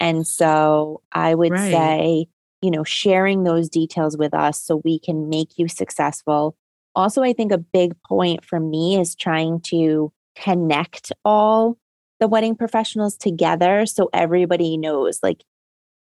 And 0.00 0.26
so 0.26 1.02
I 1.12 1.34
would 1.34 1.52
right. 1.52 1.72
say, 1.72 2.26
you 2.62 2.70
know, 2.70 2.84
sharing 2.84 3.44
those 3.44 3.68
details 3.68 4.16
with 4.16 4.34
us 4.34 4.60
so 4.60 4.80
we 4.84 4.98
can 4.98 5.28
make 5.28 5.58
you 5.58 5.68
successful. 5.68 6.56
Also, 6.94 7.22
I 7.22 7.32
think 7.32 7.52
a 7.52 7.58
big 7.58 7.94
point 8.02 8.44
for 8.44 8.58
me 8.58 8.98
is 8.98 9.14
trying 9.14 9.60
to 9.66 10.12
connect 10.36 11.12
all 11.24 11.78
the 12.20 12.28
wedding 12.28 12.56
professionals 12.56 13.16
together 13.16 13.86
so 13.86 14.10
everybody 14.12 14.76
knows 14.76 15.20
like 15.22 15.44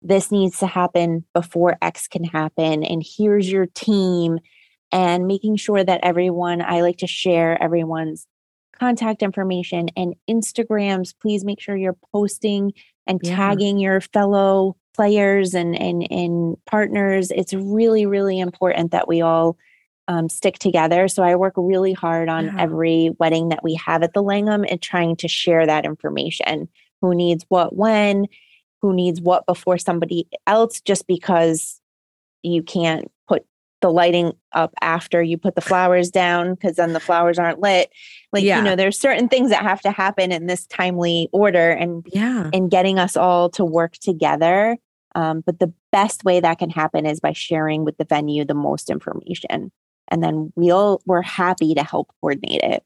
this 0.02 0.30
needs 0.30 0.58
to 0.58 0.66
happen 0.66 1.24
before 1.34 1.76
X 1.82 2.06
can 2.06 2.24
happen. 2.24 2.84
And 2.84 3.04
here's 3.04 3.50
your 3.50 3.66
team. 3.66 4.38
And 4.90 5.26
making 5.26 5.56
sure 5.56 5.84
that 5.84 6.00
everyone, 6.02 6.62
I 6.62 6.80
like 6.80 6.98
to 6.98 7.06
share 7.06 7.62
everyone's 7.62 8.26
contact 8.78 9.22
information 9.22 9.88
and 9.96 10.14
Instagrams. 10.30 11.14
Please 11.20 11.44
make 11.44 11.60
sure 11.60 11.76
you're 11.76 11.98
posting 12.12 12.72
and 13.06 13.20
yeah. 13.22 13.36
tagging 13.36 13.78
your 13.78 14.00
fellow 14.00 14.76
players 14.94 15.52
and, 15.52 15.78
and, 15.78 16.06
and 16.10 16.56
partners. 16.64 17.30
It's 17.30 17.52
really, 17.52 18.06
really 18.06 18.38
important 18.38 18.92
that 18.92 19.08
we 19.08 19.20
all 19.20 19.58
um, 20.08 20.28
stick 20.28 20.58
together. 20.58 21.06
So 21.06 21.22
I 21.22 21.36
work 21.36 21.52
really 21.56 21.92
hard 21.92 22.28
on 22.28 22.46
yeah. 22.46 22.54
every 22.58 23.14
wedding 23.18 23.50
that 23.50 23.62
we 23.62 23.74
have 23.74 24.02
at 24.02 24.14
the 24.14 24.22
Langham 24.22 24.64
and 24.68 24.80
trying 24.80 25.16
to 25.16 25.28
share 25.28 25.66
that 25.66 25.84
information. 25.84 26.68
Who 27.02 27.14
needs 27.14 27.44
what 27.48 27.76
when, 27.76 28.26
who 28.80 28.92
needs 28.92 29.20
what 29.20 29.46
before 29.46 29.78
somebody 29.78 30.26
else, 30.46 30.80
just 30.80 31.06
because 31.06 31.80
you 32.42 32.62
can't 32.62 33.10
put 33.28 33.44
the 33.82 33.90
lighting 33.90 34.32
up 34.52 34.72
after 34.80 35.22
you 35.22 35.36
put 35.36 35.54
the 35.54 35.60
flowers 35.60 36.10
down 36.10 36.54
because 36.54 36.76
then 36.76 36.94
the 36.94 37.00
flowers 37.00 37.38
aren't 37.38 37.60
lit. 37.60 37.90
Like, 38.32 38.44
yeah. 38.44 38.58
you 38.58 38.64
know, 38.64 38.76
there's 38.76 38.98
certain 38.98 39.28
things 39.28 39.50
that 39.50 39.62
have 39.62 39.82
to 39.82 39.90
happen 39.90 40.32
in 40.32 40.46
this 40.46 40.66
timely 40.66 41.28
order 41.32 41.70
and 41.70 42.04
yeah, 42.12 42.50
and 42.52 42.70
getting 42.70 42.98
us 42.98 43.16
all 43.16 43.50
to 43.50 43.64
work 43.64 43.92
together. 43.98 44.76
Um, 45.14 45.42
but 45.44 45.58
the 45.58 45.72
best 45.92 46.24
way 46.24 46.40
that 46.40 46.58
can 46.58 46.70
happen 46.70 47.06
is 47.06 47.20
by 47.20 47.32
sharing 47.32 47.84
with 47.84 47.96
the 47.98 48.04
venue 48.04 48.44
the 48.44 48.54
most 48.54 48.90
information 48.90 49.70
and 50.10 50.22
then 50.22 50.52
we'll 50.56 51.00
we're 51.06 51.22
happy 51.22 51.74
to 51.74 51.82
help 51.82 52.10
coordinate 52.20 52.60
it. 52.62 52.82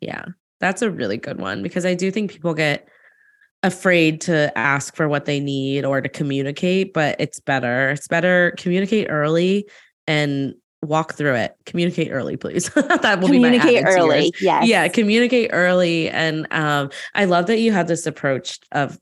Yeah. 0.00 0.24
That's 0.60 0.82
a 0.82 0.90
really 0.90 1.16
good 1.16 1.40
one 1.40 1.62
because 1.62 1.84
I 1.84 1.94
do 1.94 2.10
think 2.10 2.30
people 2.30 2.54
get 2.54 2.88
afraid 3.62 4.20
to 4.22 4.56
ask 4.56 4.94
for 4.94 5.08
what 5.08 5.24
they 5.24 5.40
need 5.40 5.84
or 5.84 6.00
to 6.00 6.08
communicate, 6.08 6.92
but 6.92 7.16
it's 7.18 7.40
better. 7.40 7.90
It's 7.90 8.08
better 8.08 8.54
communicate 8.58 9.08
early 9.10 9.66
and 10.06 10.54
walk 10.82 11.14
through 11.14 11.34
it. 11.34 11.56
Communicate 11.66 12.10
early, 12.12 12.36
please. 12.36 12.68
that 12.74 13.20
will 13.20 13.28
communicate 13.28 13.78
be 13.78 13.82
my 13.82 13.90
early. 13.90 14.34
Yes. 14.40 14.66
Yeah, 14.66 14.86
communicate 14.88 15.50
early. 15.52 16.10
And 16.10 16.46
um, 16.52 16.90
I 17.14 17.24
love 17.24 17.46
that 17.46 17.58
you 17.58 17.72
have 17.72 17.88
this 17.88 18.06
approach 18.06 18.58
of 18.72 18.98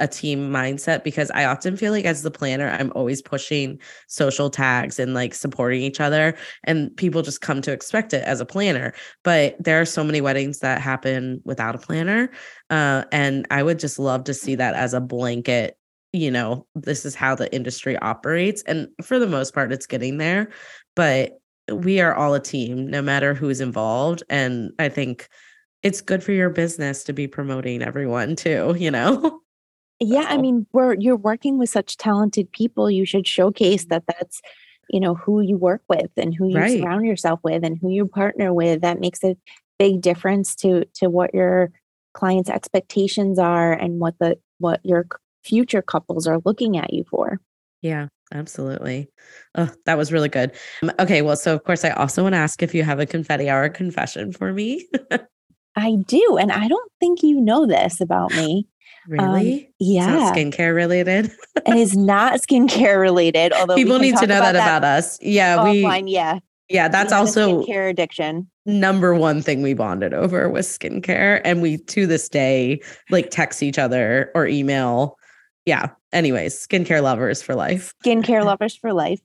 a 0.00 0.08
team 0.08 0.50
mindset 0.50 1.04
because 1.04 1.30
I 1.32 1.44
often 1.44 1.76
feel 1.76 1.92
like 1.92 2.04
as 2.04 2.22
the 2.22 2.30
planner, 2.30 2.68
I'm 2.70 2.90
always 2.94 3.22
pushing 3.22 3.78
social 4.08 4.50
tags 4.50 4.98
and 4.98 5.14
like 5.14 5.34
supporting 5.34 5.82
each 5.82 6.00
other. 6.00 6.36
And 6.64 6.96
people 6.96 7.22
just 7.22 7.40
come 7.40 7.60
to 7.62 7.72
expect 7.72 8.12
it 8.12 8.24
as 8.24 8.40
a 8.40 8.46
planner. 8.46 8.92
But 9.22 9.56
there 9.62 9.80
are 9.80 9.84
so 9.84 10.02
many 10.02 10.20
weddings 10.20 10.60
that 10.60 10.80
happen 10.80 11.40
without 11.44 11.74
a 11.74 11.78
planner. 11.78 12.30
Uh, 12.70 13.04
and 13.12 13.46
I 13.50 13.62
would 13.62 13.78
just 13.78 13.98
love 13.98 14.24
to 14.24 14.34
see 14.34 14.54
that 14.56 14.74
as 14.74 14.94
a 14.94 15.00
blanket, 15.00 15.76
you 16.12 16.30
know, 16.30 16.66
this 16.74 17.04
is 17.04 17.14
how 17.14 17.34
the 17.34 17.52
industry 17.54 17.96
operates. 17.98 18.62
And 18.62 18.88
for 19.04 19.18
the 19.18 19.28
most 19.28 19.54
part, 19.54 19.72
it's 19.72 19.86
getting 19.86 20.18
there. 20.18 20.48
But 20.96 21.38
we 21.72 22.00
are 22.00 22.14
all 22.14 22.34
a 22.34 22.40
team, 22.40 22.86
no 22.88 23.02
matter 23.02 23.34
who's 23.34 23.60
involved. 23.60 24.22
And 24.28 24.72
I 24.78 24.88
think 24.88 25.28
it's 25.82 26.00
good 26.00 26.22
for 26.22 26.32
your 26.32 26.50
business 26.50 27.04
to 27.04 27.12
be 27.12 27.26
promoting 27.26 27.82
everyone 27.82 28.36
too, 28.36 28.74
you 28.78 28.90
know? 28.90 29.40
Yeah 30.00 30.26
i 30.28 30.36
mean 30.36 30.66
we're 30.72 30.94
you're 30.94 31.16
working 31.16 31.58
with 31.58 31.68
such 31.68 31.96
talented 31.96 32.50
people 32.52 32.90
you 32.90 33.04
should 33.04 33.26
showcase 33.26 33.86
that 33.86 34.04
that's 34.06 34.40
you 34.90 35.00
know 35.00 35.14
who 35.14 35.40
you 35.40 35.56
work 35.56 35.82
with 35.88 36.10
and 36.16 36.34
who 36.34 36.48
you 36.48 36.56
right. 36.56 36.80
surround 36.80 37.06
yourself 37.06 37.40
with 37.42 37.64
and 37.64 37.78
who 37.80 37.90
you 37.90 38.06
partner 38.06 38.52
with. 38.52 38.82
That 38.82 39.00
makes 39.00 39.22
a 39.24 39.36
big 39.78 40.00
difference 40.00 40.54
to 40.56 40.84
to 40.94 41.08
what 41.08 41.32
your 41.32 41.70
clients 42.12 42.50
expectations 42.50 43.38
are 43.38 43.72
and 43.72 44.00
what 44.00 44.18
the 44.18 44.36
what 44.58 44.80
your 44.82 45.06
future 45.44 45.80
couples 45.80 46.26
are 46.26 46.40
looking 46.44 46.76
at 46.76 46.92
you 46.92 47.04
for. 47.04 47.40
Yeah 47.80 48.08
absolutely. 48.32 49.08
Oh 49.54 49.70
that 49.86 49.96
was 49.96 50.12
really 50.12 50.28
good. 50.28 50.52
Um, 50.82 50.92
okay 50.98 51.22
well 51.22 51.36
so 51.36 51.54
of 51.54 51.64
course 51.64 51.84
i 51.84 51.90
also 51.90 52.22
want 52.22 52.34
to 52.34 52.38
ask 52.38 52.62
if 52.62 52.74
you 52.74 52.82
have 52.82 53.00
a 53.00 53.06
confetti 53.06 53.48
hour 53.48 53.68
confession 53.68 54.32
for 54.32 54.52
me? 54.52 54.86
I 55.76 55.94
do 56.08 56.36
and 56.38 56.50
i 56.50 56.66
don't 56.66 56.92
think 56.98 57.22
you 57.22 57.40
know 57.40 57.64
this 57.64 58.00
about 58.00 58.34
me 58.34 58.66
really? 59.10 59.66
Um, 59.66 59.72
yeah. 59.80 60.32
skincare 60.32 60.74
related? 60.74 61.32
it 61.66 61.76
is 61.76 61.96
not 61.96 62.34
skincare 62.34 63.00
related. 63.00 63.52
Although 63.52 63.74
people 63.74 63.98
need 63.98 64.16
to 64.16 64.26
know 64.26 64.38
about 64.38 64.52
that, 64.52 64.78
about 64.78 64.84
us. 64.84 65.18
Yeah. 65.20 65.58
Offline, 65.58 66.04
we, 66.04 66.12
yeah. 66.12 66.38
Yeah. 66.68 66.88
That's 66.88 67.12
also 67.12 67.62
skincare 67.62 67.90
addiction. 67.90 68.48
Number 68.66 69.14
one 69.14 69.42
thing 69.42 69.62
we 69.62 69.74
bonded 69.74 70.14
over 70.14 70.48
was 70.48 70.66
skincare. 70.66 71.40
And 71.44 71.60
we 71.60 71.78
to 71.78 72.06
this 72.06 72.28
day 72.28 72.80
like 73.10 73.30
text 73.30 73.62
each 73.62 73.78
other 73.78 74.30
or 74.34 74.46
email. 74.46 75.16
Yeah. 75.66 75.88
Anyways, 76.12 76.66
skincare 76.66 77.02
lovers 77.02 77.42
for 77.42 77.54
life. 77.54 77.92
Skincare 78.04 78.44
lovers 78.46 78.76
for 78.76 78.92
life. 78.92 79.20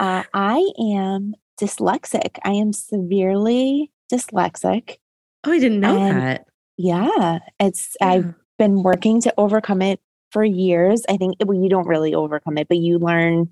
Uh, 0.00 0.24
I 0.34 0.68
am 0.78 1.34
dyslexic. 1.60 2.38
I 2.44 2.52
am 2.52 2.72
severely 2.72 3.92
dyslexic. 4.12 4.96
Oh, 5.44 5.52
I 5.52 5.58
didn't 5.58 5.80
know 5.80 5.98
that. 5.98 6.46
Yeah, 6.76 7.38
it's 7.60 7.96
yeah. 8.00 8.08
I've 8.08 8.34
been 8.62 8.84
working 8.84 9.20
to 9.20 9.34
overcome 9.36 9.82
it 9.82 9.98
for 10.30 10.44
years. 10.44 11.02
I 11.08 11.16
think 11.16 11.34
well, 11.44 11.60
you 11.60 11.68
don't 11.68 11.88
really 11.88 12.14
overcome 12.14 12.58
it, 12.58 12.68
but 12.68 12.78
you 12.78 13.00
learn 13.00 13.50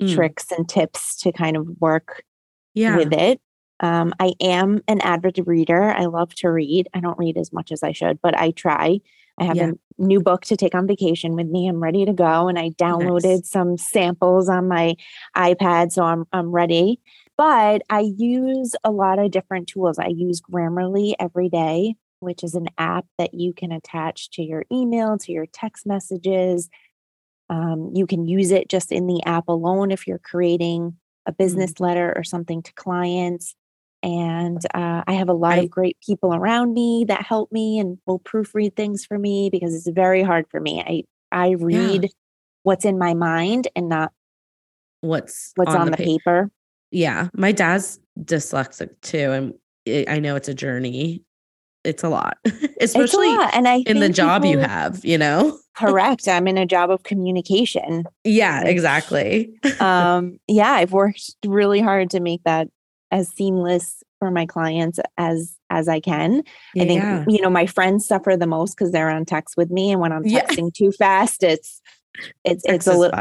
mm. 0.00 0.14
tricks 0.14 0.52
and 0.52 0.68
tips 0.68 1.16
to 1.22 1.32
kind 1.32 1.56
of 1.56 1.66
work 1.80 2.22
yeah. 2.72 2.96
with 2.96 3.12
it. 3.12 3.40
Um, 3.80 4.14
I 4.20 4.34
am 4.40 4.80
an 4.86 5.00
avid 5.00 5.40
reader. 5.44 5.90
I 5.90 6.04
love 6.04 6.32
to 6.36 6.50
read. 6.50 6.88
I 6.94 7.00
don't 7.00 7.18
read 7.18 7.36
as 7.36 7.52
much 7.52 7.72
as 7.72 7.82
I 7.82 7.90
should, 7.90 8.20
but 8.22 8.38
I 8.38 8.52
try. 8.52 9.00
I 9.38 9.44
have 9.44 9.56
yeah. 9.56 9.72
a 9.72 10.02
new 10.02 10.20
book 10.20 10.42
to 10.42 10.56
take 10.56 10.76
on 10.76 10.86
vacation 10.86 11.34
with 11.34 11.48
me. 11.48 11.66
I'm 11.66 11.82
ready 11.82 12.04
to 12.04 12.12
go, 12.12 12.46
and 12.46 12.56
I 12.56 12.70
downloaded 12.70 13.24
nice. 13.24 13.50
some 13.50 13.76
samples 13.76 14.48
on 14.48 14.68
my 14.68 14.94
iPad, 15.36 15.90
so 15.90 16.04
I'm 16.04 16.26
I'm 16.32 16.52
ready. 16.52 17.00
But 17.36 17.82
I 17.90 18.12
use 18.16 18.76
a 18.84 18.92
lot 18.92 19.18
of 19.18 19.32
different 19.32 19.66
tools. 19.66 19.98
I 19.98 20.06
use 20.06 20.40
Grammarly 20.40 21.14
every 21.18 21.48
day 21.48 21.96
which 22.24 22.42
is 22.42 22.54
an 22.54 22.68
app 22.78 23.06
that 23.18 23.34
you 23.34 23.52
can 23.52 23.72
attach 23.72 24.30
to 24.30 24.42
your 24.42 24.64
email, 24.72 25.18
to 25.18 25.32
your 25.32 25.46
text 25.46 25.86
messages. 25.86 26.68
Um, 27.50 27.92
you 27.94 28.06
can 28.06 28.26
use 28.26 28.50
it 28.50 28.68
just 28.68 28.90
in 28.90 29.06
the 29.06 29.22
app 29.24 29.48
alone 29.48 29.90
if 29.90 30.06
you're 30.06 30.18
creating 30.18 30.96
a 31.26 31.32
business 31.32 31.72
mm-hmm. 31.72 31.84
letter 31.84 32.12
or 32.16 32.24
something 32.24 32.62
to 32.62 32.72
clients. 32.74 33.54
And 34.02 34.60
uh, 34.74 35.02
I 35.06 35.14
have 35.14 35.28
a 35.28 35.34
lot 35.34 35.58
I, 35.58 35.62
of 35.62 35.70
great 35.70 35.96
people 36.04 36.34
around 36.34 36.74
me 36.74 37.06
that 37.08 37.22
help 37.22 37.50
me 37.50 37.78
and 37.78 37.98
will 38.06 38.20
proofread 38.20 38.76
things 38.76 39.06
for 39.06 39.18
me 39.18 39.48
because 39.50 39.74
it's 39.74 39.88
very 39.88 40.22
hard 40.22 40.46
for 40.50 40.60
me. 40.60 40.80
I 40.80 41.04
I 41.34 41.52
read 41.52 42.04
yeah. 42.04 42.08
what's 42.62 42.84
in 42.84 42.98
my 42.98 43.14
mind 43.14 43.68
and 43.74 43.88
not 43.88 44.12
what's 45.00 45.52
what's 45.56 45.74
on, 45.74 45.82
on 45.82 45.90
the, 45.90 45.96
paper. 45.96 46.06
paper. 46.06 46.50
Yeah, 46.90 47.28
my 47.32 47.52
dad's 47.52 47.98
dyslexic 48.20 48.90
too, 49.00 49.54
and 49.86 50.08
I 50.08 50.20
know 50.20 50.36
it's 50.36 50.48
a 50.48 50.54
journey. 50.54 51.22
It's 51.84 52.02
a 52.02 52.08
lot, 52.08 52.38
especially 52.80 53.28
a 53.34 53.38
lot. 53.38 53.54
and 53.54 53.68
I 53.68 53.82
in 53.86 54.00
the 54.00 54.08
job 54.08 54.42
people, 54.42 54.52
you 54.52 54.58
have. 54.68 55.04
You 55.04 55.18
know, 55.18 55.58
correct. 55.76 56.26
I'm 56.28 56.48
in 56.48 56.56
a 56.58 56.66
job 56.66 56.90
of 56.90 57.02
communication. 57.02 58.04
Yeah, 58.24 58.64
exactly. 58.64 59.52
um, 59.80 60.38
yeah, 60.48 60.72
I've 60.72 60.92
worked 60.92 61.30
really 61.44 61.80
hard 61.80 62.10
to 62.10 62.20
make 62.20 62.42
that 62.44 62.68
as 63.10 63.28
seamless 63.28 64.02
for 64.18 64.30
my 64.30 64.46
clients 64.46 64.98
as 65.18 65.56
as 65.70 65.88
I 65.88 66.00
can. 66.00 66.42
I 66.76 66.86
think 66.86 67.02
Yeah. 67.02 67.24
you 67.28 67.42
know 67.42 67.50
my 67.50 67.66
friends 67.66 68.06
suffer 68.06 68.36
the 68.36 68.46
most 68.46 68.76
because 68.76 68.92
they're 68.92 69.10
on 69.10 69.24
text 69.24 69.56
with 69.56 69.70
me, 69.70 69.92
and 69.92 70.00
when 70.00 70.12
I'm 70.12 70.24
Yeah. 70.24 70.40
texting 70.46 70.72
too 70.72 70.90
fast, 70.92 71.42
it's 71.42 71.82
it's 72.44 72.64
it's 72.64 72.86
a 72.86 72.94
little 72.94 73.18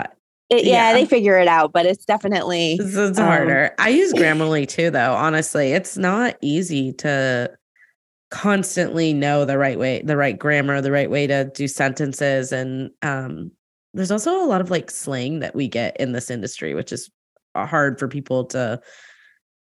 it, 0.49 0.65
yeah, 0.65 0.89
yeah. 0.89 0.93
they 0.93 1.05
figure 1.05 1.39
it 1.39 1.47
out, 1.47 1.73
but 1.73 1.85
it's 1.87 2.05
definitely 2.05 2.73
It's, 2.79 2.95
it's 2.95 3.17
Um, 3.17 3.25
harder. 3.25 3.73
I 3.79 3.89
use 3.89 4.13
Grammarly 4.19 4.67
too, 4.67 4.91
though. 4.91 5.13
Honestly, 5.13 5.71
it's 5.71 5.97
not 5.97 6.37
easy 6.41 6.93
to 6.93 7.49
constantly 8.33 9.13
know 9.13 9.45
the 9.45 9.59
right 9.59 9.77
way, 9.77 10.01
the 10.01 10.17
right 10.17 10.39
grammar, 10.39 10.81
the 10.81 10.91
right 10.91 11.11
way 11.11 11.27
to 11.27 11.51
do 11.53 11.67
sentences, 11.67 12.51
and 12.51 12.89
um, 13.03 13.51
there's 13.93 14.09
also 14.09 14.43
a 14.43 14.47
lot 14.47 14.59
of 14.59 14.71
like 14.71 14.89
slang 14.89 15.39
that 15.39 15.53
we 15.53 15.67
get 15.67 15.95
in 15.99 16.13
this 16.13 16.31
industry, 16.31 16.73
which 16.73 16.91
is 16.91 17.11
uh, 17.53 17.67
hard 17.67 17.99
for 17.99 18.07
people 18.07 18.45
to 18.45 18.81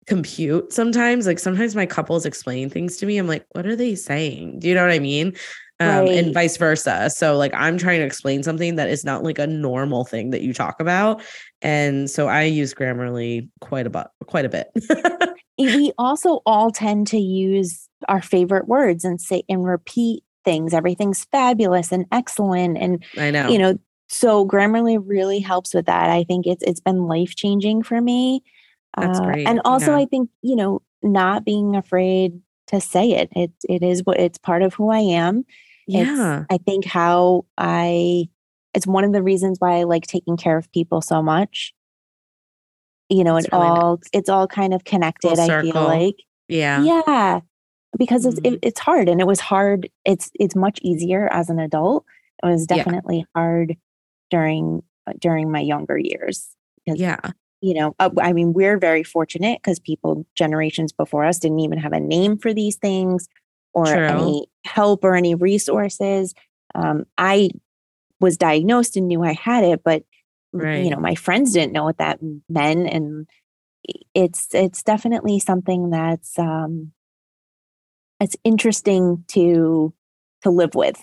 compute 0.06 0.72
sometimes. 0.72 1.26
Like 1.26 1.40
sometimes 1.40 1.76
my 1.76 1.88
couples 1.88 2.28
explain 2.28 2.70
things 2.70 2.98
to 2.98 3.08
me, 3.08 3.18
I'm 3.18 3.26
like, 3.26 3.44
what 3.54 3.66
are 3.66 3.76
they 3.76 3.96
saying? 3.96 4.60
Do 4.60 4.68
you 4.68 4.76
know 4.76 4.84
what 4.84 4.94
I 4.94 5.00
mean? 5.00 5.34
Um, 5.80 6.06
Right. 6.06 6.18
and 6.20 6.34
vice 6.34 6.58
versa. 6.58 7.10
So 7.10 7.38
like 7.38 7.54
I'm 7.56 7.78
trying 7.80 8.02
to 8.02 8.06
explain 8.06 8.44
something 8.44 8.76
that 8.76 8.90
is 8.90 9.04
not 9.04 9.24
like 9.24 9.40
a 9.40 9.48
normal 9.48 10.06
thing 10.06 10.30
that 10.30 10.44
you 10.44 10.54
talk 10.54 10.80
about. 10.80 11.24
And 11.64 12.08
so 12.08 12.28
I 12.28 12.44
use 12.44 12.76
Grammarly 12.76 13.50
quite 13.62 13.88
a 13.88 13.90
bit, 13.90 14.08
quite 14.28 14.46
a 14.46 14.50
bit. 14.50 14.68
we 15.58 15.92
also 15.98 16.42
all 16.46 16.70
tend 16.70 17.08
to 17.08 17.18
use 17.18 17.89
our 18.08 18.22
favorite 18.22 18.68
words 18.68 19.04
and 19.04 19.20
say 19.20 19.44
and 19.50 19.66
repeat 19.66 20.24
things. 20.46 20.74
Everything's 20.74 21.26
fabulous 21.32 21.92
and 21.92 22.06
excellent, 22.12 22.78
and 22.78 23.04
I 23.18 23.32
know. 23.32 23.50
you 23.50 23.58
know 23.60 23.78
so 24.12 24.44
grammarly 24.48 24.98
really 25.06 25.38
helps 25.40 25.72
with 25.72 25.86
that 25.86 26.10
i 26.10 26.24
think 26.24 26.48
it's 26.48 26.64
it's 26.64 26.80
been 26.80 27.04
life 27.04 27.36
changing 27.36 27.84
for 27.84 28.02
me 28.02 28.42
That's 28.98 29.20
Uh, 29.20 29.24
great, 29.26 29.48
and 29.48 29.62
also 29.66 29.92
yeah. 29.92 29.98
i 29.98 30.06
think 30.06 30.32
you 30.42 30.56
know 30.56 30.82
not 31.04 31.46
being 31.46 31.76
afraid 31.76 32.42
to 32.70 32.82
say 32.82 33.12
it 33.12 33.30
it 33.36 33.52
it 33.70 33.84
is 33.84 34.02
what 34.06 34.20
it's 34.20 34.40
part 34.40 34.64
of 34.64 34.74
who 34.74 34.90
i 34.90 34.98
am 34.98 35.46
It's, 35.88 36.10
yeah. 36.10 36.46
i 36.50 36.58
think 36.58 36.86
how 36.86 37.46
i 37.60 38.28
it's 38.74 38.88
one 38.88 39.04
of 39.04 39.14
the 39.14 39.22
reasons 39.22 39.58
why 39.60 39.78
i 39.78 39.84
like 39.84 40.08
taking 40.08 40.38
care 40.38 40.58
of 40.58 40.72
people 40.72 41.02
so 41.04 41.22
much 41.22 41.72
you 43.10 43.24
know 43.24 43.36
That's 43.36 43.46
it 43.46 43.52
really 43.54 43.68
all 43.68 43.98
nice. 43.98 44.10
it's 44.12 44.30
all 44.30 44.48
kind 44.48 44.74
of 44.74 44.84
connected 44.86 45.38
i 45.38 45.62
feel 45.62 45.74
like 45.84 46.16
Yeah. 46.48 46.82
yeah 46.82 47.40
because 47.98 48.26
it's 48.26 48.40
Mhm. 48.40 48.54
it, 48.54 48.60
it's 48.62 48.80
hard 48.80 49.10
and 49.10 49.20
it 49.20 49.28
was 49.28 49.40
hard 49.40 49.90
it's 50.06 50.32
it's 50.40 50.56
much 50.56 50.80
easier 50.82 51.28
as 51.32 51.50
an 51.50 51.60
adult 51.60 52.06
it 52.44 52.48
was 52.48 52.66
Yeah. 52.70 52.78
definitely 52.78 53.26
hard 53.36 53.78
during 54.30 54.84
uh, 55.08 55.14
during 55.20 55.52
my 55.52 55.60
younger 55.60 55.98
years 55.98 56.56
because 56.86 57.00
Yeah. 57.00 57.20
you 57.62 57.74
know 57.74 57.96
uh, 58.00 58.10
i 58.22 58.32
mean 58.32 58.54
we're 58.54 58.78
very 58.78 59.04
fortunate 59.04 59.60
because 59.62 59.80
people 59.80 60.26
generations 60.36 60.92
before 60.92 61.26
us 61.26 61.40
didn't 61.40 61.60
even 61.60 61.80
have 61.80 61.94
a 61.94 62.00
name 62.00 62.38
for 62.38 62.54
these 62.54 62.76
things 62.78 63.28
or 63.74 63.86
True. 63.86 64.08
any 64.08 64.48
help 64.66 65.04
or 65.04 65.16
any 65.16 65.34
resources 65.36 66.34
um, 66.76 67.06
i 67.18 67.50
was 68.22 68.38
diagnosed 68.38 68.96
and 68.98 69.08
knew 69.08 69.24
i 69.24 69.34
had 69.34 69.64
it 69.64 69.82
but 69.84 70.04
Right. 70.52 70.84
you 70.84 70.90
know 70.90 71.00
my 71.00 71.16
friends 71.16 71.54
didn't 71.54 71.74
know 71.74 71.84
what 71.84 71.98
that 71.98 72.20
meant 72.50 72.88
and 72.88 73.28
it's 74.14 74.48
it's 74.54 74.84
definitely 74.84 75.40
something 75.40 75.90
that's 75.90 76.38
um 76.40 76.92
it's 78.20 78.36
interesting 78.44 79.24
to 79.30 79.94
to 80.44 80.50
live 80.50 80.76
with. 80.76 81.02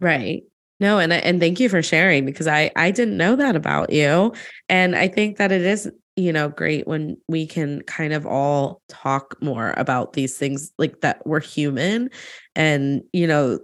Right. 0.00 0.42
No, 0.80 0.98
and 0.98 1.12
and 1.12 1.40
thank 1.40 1.60
you 1.60 1.68
for 1.68 1.82
sharing 1.82 2.26
because 2.26 2.46
I 2.46 2.70
I 2.76 2.90
didn't 2.90 3.16
know 3.16 3.36
that 3.36 3.56
about 3.56 3.92
you, 3.92 4.32
and 4.68 4.96
I 4.96 5.08
think 5.08 5.36
that 5.38 5.52
it 5.52 5.62
is 5.62 5.90
you 6.16 6.32
know 6.32 6.48
great 6.48 6.86
when 6.86 7.16
we 7.28 7.46
can 7.46 7.82
kind 7.82 8.12
of 8.12 8.26
all 8.26 8.82
talk 8.88 9.36
more 9.40 9.74
about 9.76 10.12
these 10.12 10.36
things 10.36 10.72
like 10.78 11.00
that 11.00 11.24
we're 11.26 11.40
human, 11.40 12.10
and 12.56 13.02
you 13.12 13.26
know 13.26 13.60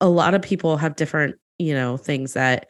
a 0.00 0.08
lot 0.08 0.34
of 0.34 0.42
people 0.42 0.76
have 0.76 0.96
different 0.96 1.36
you 1.58 1.74
know 1.74 1.96
things 1.96 2.32
that 2.32 2.66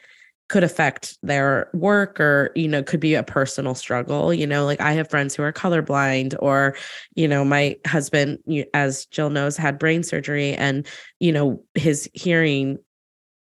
could 0.47 0.63
affect 0.63 1.17
their 1.23 1.69
work 1.73 2.19
or 2.19 2.51
you 2.55 2.67
know 2.67 2.83
could 2.83 2.99
be 2.99 3.15
a 3.15 3.23
personal 3.23 3.73
struggle 3.73 4.33
you 4.33 4.45
know 4.45 4.63
like 4.63 4.79
i 4.79 4.91
have 4.91 5.09
friends 5.09 5.35
who 5.35 5.41
are 5.41 5.51
colorblind 5.51 6.35
or 6.39 6.75
you 7.15 7.27
know 7.27 7.43
my 7.43 7.75
husband 7.87 8.37
as 8.73 9.05
jill 9.07 9.29
knows 9.29 9.57
had 9.57 9.79
brain 9.79 10.03
surgery 10.03 10.53
and 10.53 10.85
you 11.19 11.31
know 11.31 11.63
his 11.73 12.09
hearing 12.13 12.77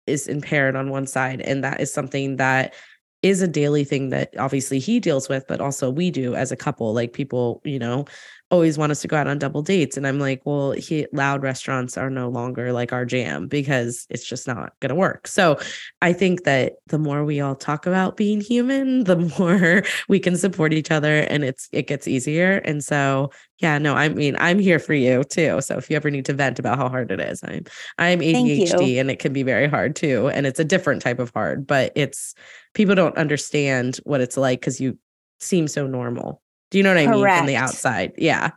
is 0.06 0.26
impaired 0.26 0.74
on 0.74 0.90
one 0.90 1.06
side 1.06 1.40
and 1.42 1.62
that 1.62 1.80
is 1.80 1.92
something 1.92 2.36
that 2.36 2.74
is 3.22 3.42
a 3.42 3.48
daily 3.48 3.84
thing 3.84 4.10
that 4.10 4.32
obviously 4.38 4.78
he 4.78 4.98
deals 4.98 5.28
with 5.28 5.44
but 5.46 5.60
also 5.60 5.90
we 5.90 6.10
do 6.10 6.34
as 6.34 6.50
a 6.50 6.56
couple 6.56 6.92
like 6.94 7.12
people 7.12 7.60
you 7.64 7.78
know 7.78 8.04
always 8.50 8.78
want 8.78 8.90
us 8.90 9.02
to 9.02 9.08
go 9.08 9.16
out 9.16 9.26
on 9.26 9.38
double 9.38 9.62
dates 9.62 9.96
and 9.96 10.06
i'm 10.06 10.18
like 10.18 10.40
well 10.44 10.72
he 10.72 11.06
loud 11.12 11.42
restaurants 11.42 11.98
are 11.98 12.08
no 12.08 12.28
longer 12.28 12.72
like 12.72 12.92
our 12.92 13.04
jam 13.04 13.46
because 13.46 14.06
it's 14.08 14.26
just 14.26 14.46
not 14.46 14.72
going 14.80 14.88
to 14.88 14.94
work. 14.94 15.26
So 15.26 15.58
i 16.00 16.12
think 16.12 16.44
that 16.44 16.74
the 16.86 16.98
more 16.98 17.24
we 17.24 17.40
all 17.40 17.54
talk 17.54 17.86
about 17.86 18.16
being 18.16 18.40
human 18.40 19.04
the 19.04 19.16
more 19.38 19.82
we 20.08 20.18
can 20.18 20.36
support 20.36 20.72
each 20.72 20.90
other 20.90 21.20
and 21.20 21.44
it's 21.44 21.68
it 21.72 21.86
gets 21.86 22.08
easier 22.08 22.58
and 22.64 22.82
so 22.82 23.30
yeah 23.58 23.76
no 23.76 23.94
i 23.94 24.08
mean 24.08 24.36
i'm 24.38 24.58
here 24.58 24.78
for 24.78 24.94
you 24.94 25.24
too. 25.24 25.60
So 25.60 25.76
if 25.76 25.90
you 25.90 25.96
ever 25.96 26.10
need 26.10 26.24
to 26.26 26.32
vent 26.32 26.58
about 26.58 26.78
how 26.78 26.88
hard 26.88 27.10
it 27.10 27.20
is 27.20 27.42
i'm 27.44 27.64
i'm 27.98 28.20
adhd 28.20 29.00
and 29.00 29.10
it 29.10 29.18
can 29.18 29.32
be 29.32 29.42
very 29.42 29.68
hard 29.68 29.94
too 29.94 30.28
and 30.28 30.46
it's 30.46 30.60
a 30.60 30.64
different 30.64 31.02
type 31.02 31.18
of 31.18 31.30
hard 31.34 31.66
but 31.66 31.92
it's 31.94 32.34
people 32.72 32.94
don't 32.94 33.16
understand 33.16 33.96
what 34.04 34.20
it's 34.20 34.36
like 34.36 34.60
because 34.60 34.80
you 34.80 34.98
seem 35.40 35.68
so 35.68 35.86
normal 35.86 36.42
do 36.70 36.78
you 36.78 36.84
know 36.84 36.90
what 36.90 36.98
i 36.98 37.06
mean 37.06 37.24
from 37.38 37.46
the 37.46 37.56
outside 37.56 38.12
yeah 38.18 38.50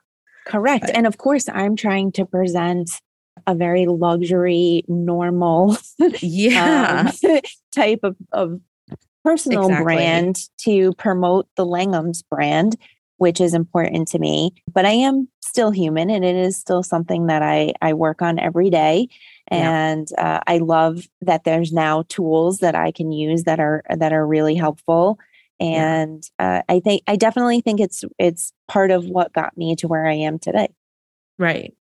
correct 0.45 0.85
Right. 0.85 0.95
and 0.95 1.07
of 1.07 1.17
course 1.17 1.47
i'm 1.49 1.75
trying 1.75 2.11
to 2.13 2.25
present 2.25 2.89
a 3.47 3.55
very 3.55 3.85
luxury 3.87 4.83
normal 4.87 5.77
yeah 6.21 7.11
um, 7.23 7.39
type 7.71 7.99
of, 8.03 8.15
of 8.31 8.59
personal 9.23 9.65
Exactly. 9.65 9.83
brand 9.83 10.39
to 10.61 10.93
promote 10.93 11.47
the 11.55 11.65
Langham's 11.65 12.23
brand, 12.23 12.75
which 13.17 13.39
is 13.39 13.53
important 13.53 14.07
to 14.09 14.19
me. 14.19 14.51
But 14.73 14.85
I 14.85 14.91
am 14.91 15.27
still 15.41 15.69
human 15.69 16.09
and 16.09 16.25
it 16.25 16.35
is 16.35 16.57
still 16.57 16.81
something 16.81 17.27
that 17.27 17.43
I, 17.43 17.73
I 17.83 17.93
work 17.93 18.21
on 18.23 18.39
every 18.39 18.69
day. 18.71 19.07
Yeah. 19.51 19.57
And 19.91 20.07
uh, 20.17 20.39
I 20.47 20.57
love 20.57 21.07
that 21.21 21.43
there's 21.43 21.71
now 21.71 22.03
tools 22.09 22.59
that 22.59 22.73
I 22.73 22.91
can 22.91 23.11
use 23.11 23.43
that 23.43 23.59
are 23.59 23.83
that 23.95 24.11
are 24.11 24.25
really 24.25 24.55
helpful. 24.55 25.19
And 25.61 26.23
uh, 26.39 26.63
I 26.67 26.79
think 26.79 27.03
I 27.07 27.15
definitely 27.15 27.61
think 27.61 27.79
it's 27.79 28.03
it's 28.17 28.51
part 28.67 28.91
of 28.91 29.05
what 29.05 29.31
got 29.33 29.55
me 29.55 29.75
to 29.77 29.87
where 29.87 30.07
I 30.07 30.13
am 30.13 30.39
today. 30.39 30.69
Right. 31.37 31.73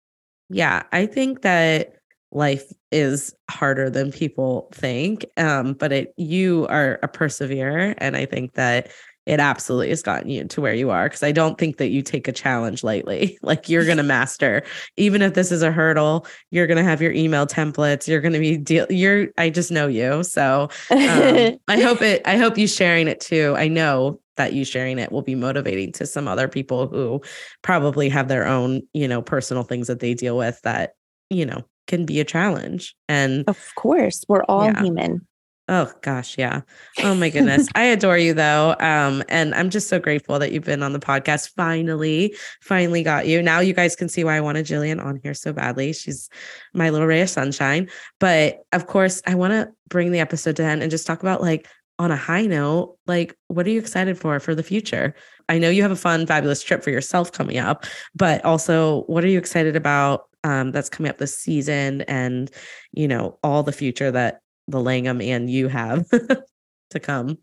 Yeah. 0.51 0.83
I 0.93 1.07
think 1.07 1.43
that 1.43 1.95
life 2.33 2.73
is 2.93 3.35
harder 3.51 3.91
than 3.91 4.13
people 4.13 4.69
think. 4.73 5.25
Um, 5.37 5.73
but 5.73 5.93
it 5.93 6.15
you 6.17 6.67
are 6.69 6.99
a 7.03 7.09
perseverer. 7.09 7.95
And 7.99 8.17
I 8.17 8.27
think 8.27 8.55
that 8.55 8.91
it 9.31 9.39
absolutely 9.39 9.91
has 9.91 10.03
gotten 10.03 10.29
you 10.29 10.43
to 10.45 10.61
where 10.61 10.75
you 10.75 10.91
are. 10.91 11.09
Cause 11.09 11.23
I 11.23 11.31
don't 11.31 11.57
think 11.57 11.77
that 11.77 11.91
you 11.91 12.03
take 12.03 12.27
a 12.27 12.33
challenge 12.33 12.83
lightly. 12.83 13.39
Like 13.51 13.69
you're 13.69 13.87
gonna 13.87 14.03
master, 14.19 14.65
even 14.97 15.23
if 15.23 15.35
this 15.35 15.53
is 15.53 15.63
a 15.63 15.71
hurdle, 15.71 16.27
you're 16.51 16.67
gonna 16.67 16.83
have 16.83 17.01
your 17.01 17.13
email 17.13 17.47
templates, 17.47 18.09
you're 18.09 18.21
gonna 18.21 18.41
be 18.41 18.57
deal 18.57 18.87
you're 18.91 19.29
I 19.39 19.51
just 19.51 19.71
know 19.71 19.87
you. 19.87 20.25
So 20.25 20.69
um, 20.91 21.59
I 21.69 21.81
hope 21.81 22.03
it. 22.03 22.23
I 22.25 22.37
hope 22.39 22.59
you 22.59 22.67
sharing 22.67 23.07
it 23.07 23.21
too. 23.21 23.55
I 23.57 23.69
know 23.69 24.21
that 24.37 24.53
you 24.53 24.65
sharing 24.65 24.99
it 24.99 25.13
will 25.13 25.23
be 25.23 25.37
motivating 25.37 25.93
to 25.93 26.07
some 26.07 26.27
other 26.27 26.49
people 26.49 26.89
who 26.89 27.21
probably 27.63 28.09
have 28.09 28.27
their 28.27 28.47
own, 28.49 28.83
you 28.95 29.07
know, 29.07 29.23
personal 29.23 29.63
things 29.63 29.87
that 29.87 30.01
they 30.01 30.13
deal 30.15 30.37
with 30.37 30.61
that 30.63 30.95
you 31.31 31.47
know 31.47 31.63
can 31.87 32.05
be 32.05 32.19
a 32.19 32.25
challenge. 32.25 32.97
And 33.09 33.45
of 33.49 33.59
course, 33.77 34.25
we're 34.29 34.45
all 34.45 34.65
Yeah. 34.65 34.83
human. 34.83 35.25
Oh 35.71 35.91
gosh, 36.03 36.37
yeah. 36.37 36.63
Oh 37.03 37.15
my 37.15 37.31
goodness, 37.31 37.69
I 37.75 37.85
adore 37.85 38.19
you 38.19 38.35
though. 38.35 38.77
Um, 38.81 39.23
and 39.29 39.55
I'm 39.55 39.71
just 39.71 39.89
so 39.89 39.99
grateful 39.99 40.39
that 40.41 40.53
you've 40.53 40.65
been 40.65 40.83
on 40.83 40.93
the 40.93 40.99
podcast. 40.99 41.55
Finally, 41.57 42.37
finally 42.61 43.03
got 43.03 43.27
you. 43.27 43.41
Now 43.41 43.61
you 43.61 43.73
guys 43.73 43.97
can 43.97 44.09
see 44.09 44.25
why 44.25 44.37
I 44.37 44.41
wanted 44.41 44.67
Jillian 44.67 45.03
on 45.03 45.21
here 45.23 45.33
so 45.33 45.53
badly. 45.53 45.93
She's 45.93 46.29
my 46.75 46.91
little 46.91 47.07
ray 47.07 47.23
of 47.23 47.31
sunshine. 47.31 47.89
But 48.19 48.59
of 48.73 48.89
course, 48.89 49.23
I 49.27 49.37
want 49.37 49.53
to 49.53 49.71
bring 49.89 50.11
the 50.11 50.19
episode 50.19 50.57
to 50.57 50.65
end 50.65 50.83
and 50.83 50.91
just 50.91 51.07
talk 51.07 51.23
about 51.23 51.41
like 51.41 51.69
on 52.01 52.11
a 52.11 52.17
high 52.17 52.47
note, 52.47 52.97
like 53.07 53.37
what 53.47 53.67
are 53.67 53.71
you 53.71 53.79
excited 53.79 54.19
for 54.19 54.41
for 54.41 54.55
the 54.55 54.63
future? 54.63 55.15
I 55.49 55.59
know 55.59 55.71
you 55.71 55.83
have 55.83 55.91
a 55.91 55.97
fun, 55.97 56.27
fabulous 56.27 56.63
trip 56.63 56.83
for 56.83 56.91
yourself 56.91 57.31
coming 57.31 57.59
up, 57.59 57.85
but 58.15 58.45
also 58.45 59.03
what 59.03 59.23
are 59.23 59.29
you 59.29 59.39
excited 59.39 59.77
about 59.77 60.27
um, 60.43 60.73
that's 60.73 60.89
coming 60.89 61.11
up 61.11 61.19
this 61.19 61.37
season 61.37 62.03
and 62.03 62.51
you 62.93 63.07
know 63.07 63.39
all 63.43 63.63
the 63.63 63.73
future 63.73 64.11
that 64.11 64.40
the 64.71 64.81
Langham 64.81 65.21
and 65.21 65.51
you 65.51 65.69
have 65.69 66.09
to 66.91 67.01
come. 67.01 67.39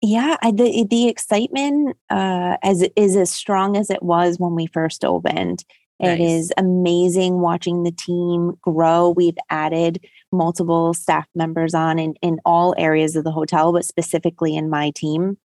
Yeah, 0.00 0.36
I, 0.42 0.50
the 0.50 0.84
the 0.90 1.08
excitement 1.08 1.96
uh, 2.10 2.56
as 2.62 2.82
is 2.96 3.16
as 3.16 3.30
strong 3.30 3.76
as 3.76 3.88
it 3.88 4.02
was 4.02 4.38
when 4.38 4.54
we 4.54 4.66
first 4.66 5.04
opened. 5.04 5.64
It 6.00 6.18
Nice. 6.18 6.20
is 6.20 6.52
amazing 6.58 7.38
watching 7.40 7.84
the 7.84 7.92
team 7.92 8.54
grow. 8.60 9.10
We've 9.10 9.38
added 9.50 10.04
multiple 10.32 10.94
staff 10.94 11.28
members 11.36 11.74
on 11.74 12.00
in, 12.00 12.14
in 12.22 12.40
all 12.44 12.74
areas 12.76 13.14
of 13.14 13.22
the 13.22 13.30
hotel, 13.30 13.72
but 13.72 13.84
specifically 13.84 14.56
in 14.56 14.68
my 14.68 14.90
team. 14.90 15.38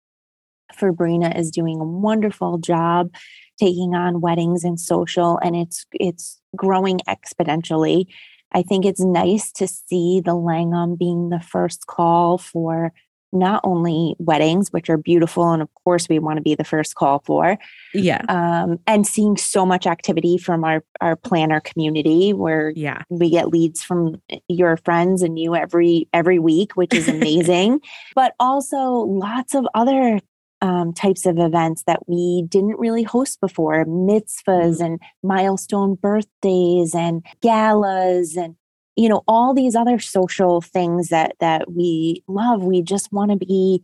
Fabrina 0.73 1.37
is 1.37 1.51
doing 1.51 1.79
a 1.79 1.85
wonderful 1.85 2.57
job 2.57 3.13
taking 3.59 3.93
on 3.95 4.21
weddings 4.21 4.63
and 4.63 4.79
social, 4.79 5.37
and 5.43 5.55
it's 5.55 5.85
it's 5.93 6.41
growing 6.55 6.99
exponentially. 7.07 8.05
I 8.53 8.61
think 8.63 8.85
it's 8.85 9.01
nice 9.01 9.51
to 9.53 9.67
see 9.67 10.21
the 10.23 10.33
Langham 10.35 10.95
being 10.95 11.29
the 11.29 11.39
first 11.39 11.87
call 11.87 12.37
for 12.37 12.91
not 13.33 13.59
only 13.65 14.15
weddings, 14.19 14.71
which 14.71 14.89
are 14.89 14.95
beautiful, 14.97 15.51
and 15.51 15.61
of 15.61 15.67
course 15.83 16.07
we 16.07 16.17
want 16.17 16.37
to 16.37 16.41
be 16.41 16.55
the 16.55 16.63
first 16.63 16.95
call 16.95 17.21
for, 17.25 17.57
Yeah. 17.93 18.21
um, 18.29 18.79
and 18.87 19.05
seeing 19.05 19.35
so 19.35 19.65
much 19.65 19.85
activity 19.85 20.37
from 20.37 20.63
our 20.63 20.81
our 21.01 21.17
planner 21.17 21.59
community 21.59 22.31
where 22.31 22.71
Yeah. 22.73 23.01
we 23.09 23.29
get 23.29 23.49
leads 23.49 23.83
from 23.83 24.21
your 24.47 24.77
friends 24.77 25.21
and 25.21 25.37
you 25.37 25.55
every 25.55 26.07
every 26.13 26.39
week 26.39 26.77
which 26.77 26.93
is 26.93 27.07
amazing 27.09 27.81
but 28.15 28.33
also 28.39 28.79
lots 28.91 29.53
of 29.53 29.67
other 29.73 30.19
um, 30.61 30.93
types 30.93 31.25
of 31.25 31.37
events 31.37 31.83
that 31.85 32.07
we 32.07 32.43
didn't 32.49 32.79
really 32.79 33.03
host 33.03 33.39
before 33.39 33.85
mitzvahs 33.85 34.79
and 34.81 34.99
milestone 35.23 35.95
birthdays 35.95 36.95
and 36.95 37.23
galas 37.41 38.35
and 38.35 38.55
you 38.95 39.07
know 39.07 39.23
all 39.27 39.53
these 39.53 39.75
other 39.75 39.99
social 39.99 40.61
things 40.61 41.09
that 41.09 41.35
that 41.39 41.71
we 41.71 42.23
love 42.27 42.63
we 42.63 42.81
just 42.81 43.11
want 43.11 43.31
to 43.31 43.37
be 43.37 43.83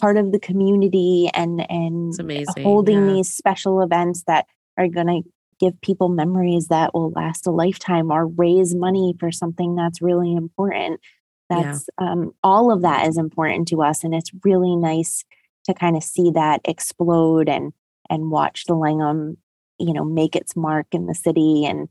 part 0.00 0.16
of 0.16 0.32
the 0.32 0.40
community 0.40 1.30
and 1.34 1.70
and 1.70 2.14
holding 2.64 3.06
yeah. 3.06 3.14
these 3.14 3.30
special 3.30 3.82
events 3.82 4.24
that 4.26 4.46
are 4.76 4.88
going 4.88 5.06
to 5.06 5.22
give 5.60 5.80
people 5.82 6.08
memories 6.08 6.68
that 6.68 6.92
will 6.94 7.10
last 7.12 7.46
a 7.46 7.50
lifetime 7.50 8.10
or 8.10 8.26
raise 8.26 8.74
money 8.74 9.14
for 9.20 9.30
something 9.30 9.76
that's 9.76 10.02
really 10.02 10.32
important 10.34 11.00
Yeah. 11.50 11.62
that's 11.62 11.88
um, 11.98 12.32
all 12.42 12.72
of 12.72 12.82
that 12.82 13.06
is 13.06 13.18
important 13.18 13.68
to 13.68 13.82
us 13.82 14.02
and 14.02 14.14
it's 14.14 14.30
really 14.42 14.74
nice 14.74 15.24
to 15.64 15.74
kind 15.74 15.96
of 15.96 16.02
see 16.02 16.30
that 16.34 16.60
explode 16.64 17.48
and 17.48 17.72
and 18.10 18.30
watch 18.30 18.64
the 18.66 18.74
langham 18.74 19.36
you 19.78 19.92
know 19.92 20.04
make 20.04 20.36
its 20.36 20.54
mark 20.56 20.86
in 20.92 21.06
the 21.06 21.14
city 21.14 21.64
and 21.64 21.88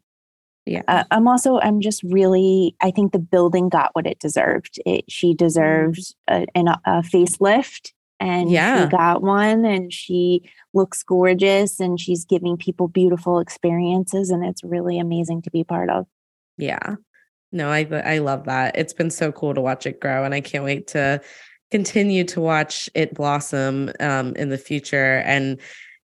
Yeah. 0.66 0.84
uh, 0.88 1.04
i'm 1.12 1.28
also 1.28 1.60
i'm 1.60 1.82
just 1.82 2.02
really 2.04 2.76
i 2.82 2.92
think 2.92 3.12
the 3.12 3.20
building 3.20 3.70
got 3.70 3.90
what 3.94 4.08
it 4.08 4.20
deserved 4.20 4.80
it 4.86 5.06
she 5.10 5.34
deserved 5.34 6.14
a, 6.30 6.46
an, 6.56 6.68
a 6.70 7.02
facelift 7.02 7.92
and 8.20 8.50
Yeah. 8.50 8.86
she 8.86 8.90
got 8.92 9.22
one 9.22 9.66
and 9.66 9.92
she 9.92 10.50
looks 10.74 11.04
gorgeous 11.04 11.80
and 11.80 12.00
she's 12.00 12.24
giving 12.26 12.56
people 12.58 12.88
beautiful 12.88 13.40
experiences 13.40 14.30
and 14.30 14.46
it's 14.46 14.64
really 14.64 14.98
amazing 15.00 15.42
to 15.42 15.52
be 15.52 15.64
part 15.64 15.90
of 15.90 16.06
Yeah. 16.58 16.96
No, 17.52 17.70
I 17.70 17.82
I 18.04 18.18
love 18.18 18.46
that. 18.46 18.76
It's 18.76 18.94
been 18.94 19.12
so 19.12 19.32
cool 19.32 19.54
to 19.54 19.62
watch 19.62 19.86
it 19.86 20.00
grow 20.00 20.24
and 20.24 20.34
I 20.34 20.42
can't 20.42 20.64
wait 20.64 20.88
to 20.88 21.22
continue 21.78 22.24
to 22.24 22.40
watch 22.40 22.76
it 22.94 23.10
blossom 23.20 23.92
um 24.00 24.28
in 24.36 24.50
the 24.50 24.58
future 24.70 25.24
and 25.26 25.60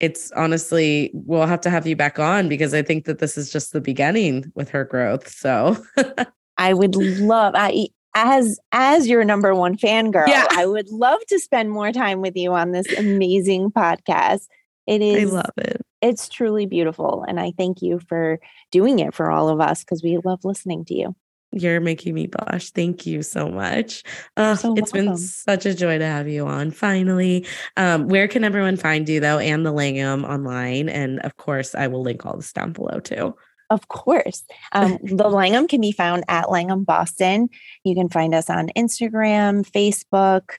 it's 0.00 0.32
honestly 0.32 1.10
we'll 1.14 1.46
have 1.46 1.60
to 1.60 1.70
have 1.70 1.86
you 1.86 1.94
back 1.94 2.18
on 2.18 2.48
because 2.48 2.74
I 2.74 2.82
think 2.82 3.04
that 3.04 3.20
this 3.20 3.38
is 3.38 3.52
just 3.52 3.72
the 3.72 3.80
beginning 3.80 4.50
with 4.56 4.68
her 4.70 4.84
growth. 4.84 5.28
So 5.28 5.76
i 6.58 6.74
would 6.74 6.96
love 6.96 7.54
i 7.56 7.86
as 8.14 8.58
as 8.72 9.06
your 9.08 9.24
number 9.24 9.54
one 9.54 9.74
fangirl 9.76 10.28
Yeah. 10.28 10.46
i 10.50 10.66
would 10.66 10.90
love 10.90 11.20
to 11.28 11.38
spend 11.38 11.70
more 11.70 11.92
time 11.92 12.20
with 12.20 12.36
you 12.36 12.52
on 12.52 12.72
this 12.72 12.86
amazing 12.98 13.70
podcast 13.70 14.42
It 14.86 15.00
is 15.00 15.30
I 15.32 15.36
love 15.36 15.56
it. 15.58 15.80
it's 16.08 16.28
truly 16.28 16.66
beautiful 16.66 17.24
and 17.28 17.40
i 17.40 17.52
thank 17.56 17.80
you 17.80 18.00
for 18.10 18.38
doing 18.70 18.98
it 18.98 19.14
for 19.14 19.30
all 19.30 19.48
of 19.48 19.60
us 19.60 19.82
because 19.84 20.02
we 20.02 20.18
love 20.30 20.40
listening 20.44 20.84
to 20.86 20.94
you 20.94 21.14
You're 21.53 21.80
making 21.80 22.14
me 22.14 22.28
blush. 22.28 22.70
Thank 22.70 23.07
you 23.07 23.22
so 23.22 23.48
much. 23.48 24.03
Uh, 24.36 24.57
so 24.57 24.74
it's 24.76 24.92
been 24.92 25.16
such 25.16 25.66
a 25.66 25.74
joy 25.74 25.98
to 25.98 26.05
have 26.05 26.28
you 26.28 26.46
on. 26.46 26.70
Finally, 26.70 27.46
um, 27.76 28.09
where 28.09 28.26
can 28.26 28.42
everyone 28.42 28.76
find 28.76 29.09
you 29.09 29.20
though, 29.20 29.38
and 29.38 29.64
the 29.66 29.72
Langham 29.72 30.24
online? 30.24 30.88
And 30.88 31.20
of 31.20 31.36
course, 31.36 31.74
I 31.74 31.88
will 31.88 32.03
link 32.03 32.24
all 32.24 32.36
this 32.36 32.53
down 32.53 32.72
below 32.72 33.00
too. 33.00 33.34
Of 33.70 33.88
course. 33.88 34.44
Um, 34.72 34.98
the 35.03 35.30
Langham 35.30 35.66
can 35.66 35.80
be 35.80 35.92
found 35.92 36.24
at 36.28 36.50
Langham 36.50 36.84
Boston. 36.84 37.48
You 37.84 37.94
can 37.94 38.09
find 38.11 38.34
us 38.34 38.50
on 38.50 38.68
Instagram, 38.76 39.66
Facebook, 39.70 40.57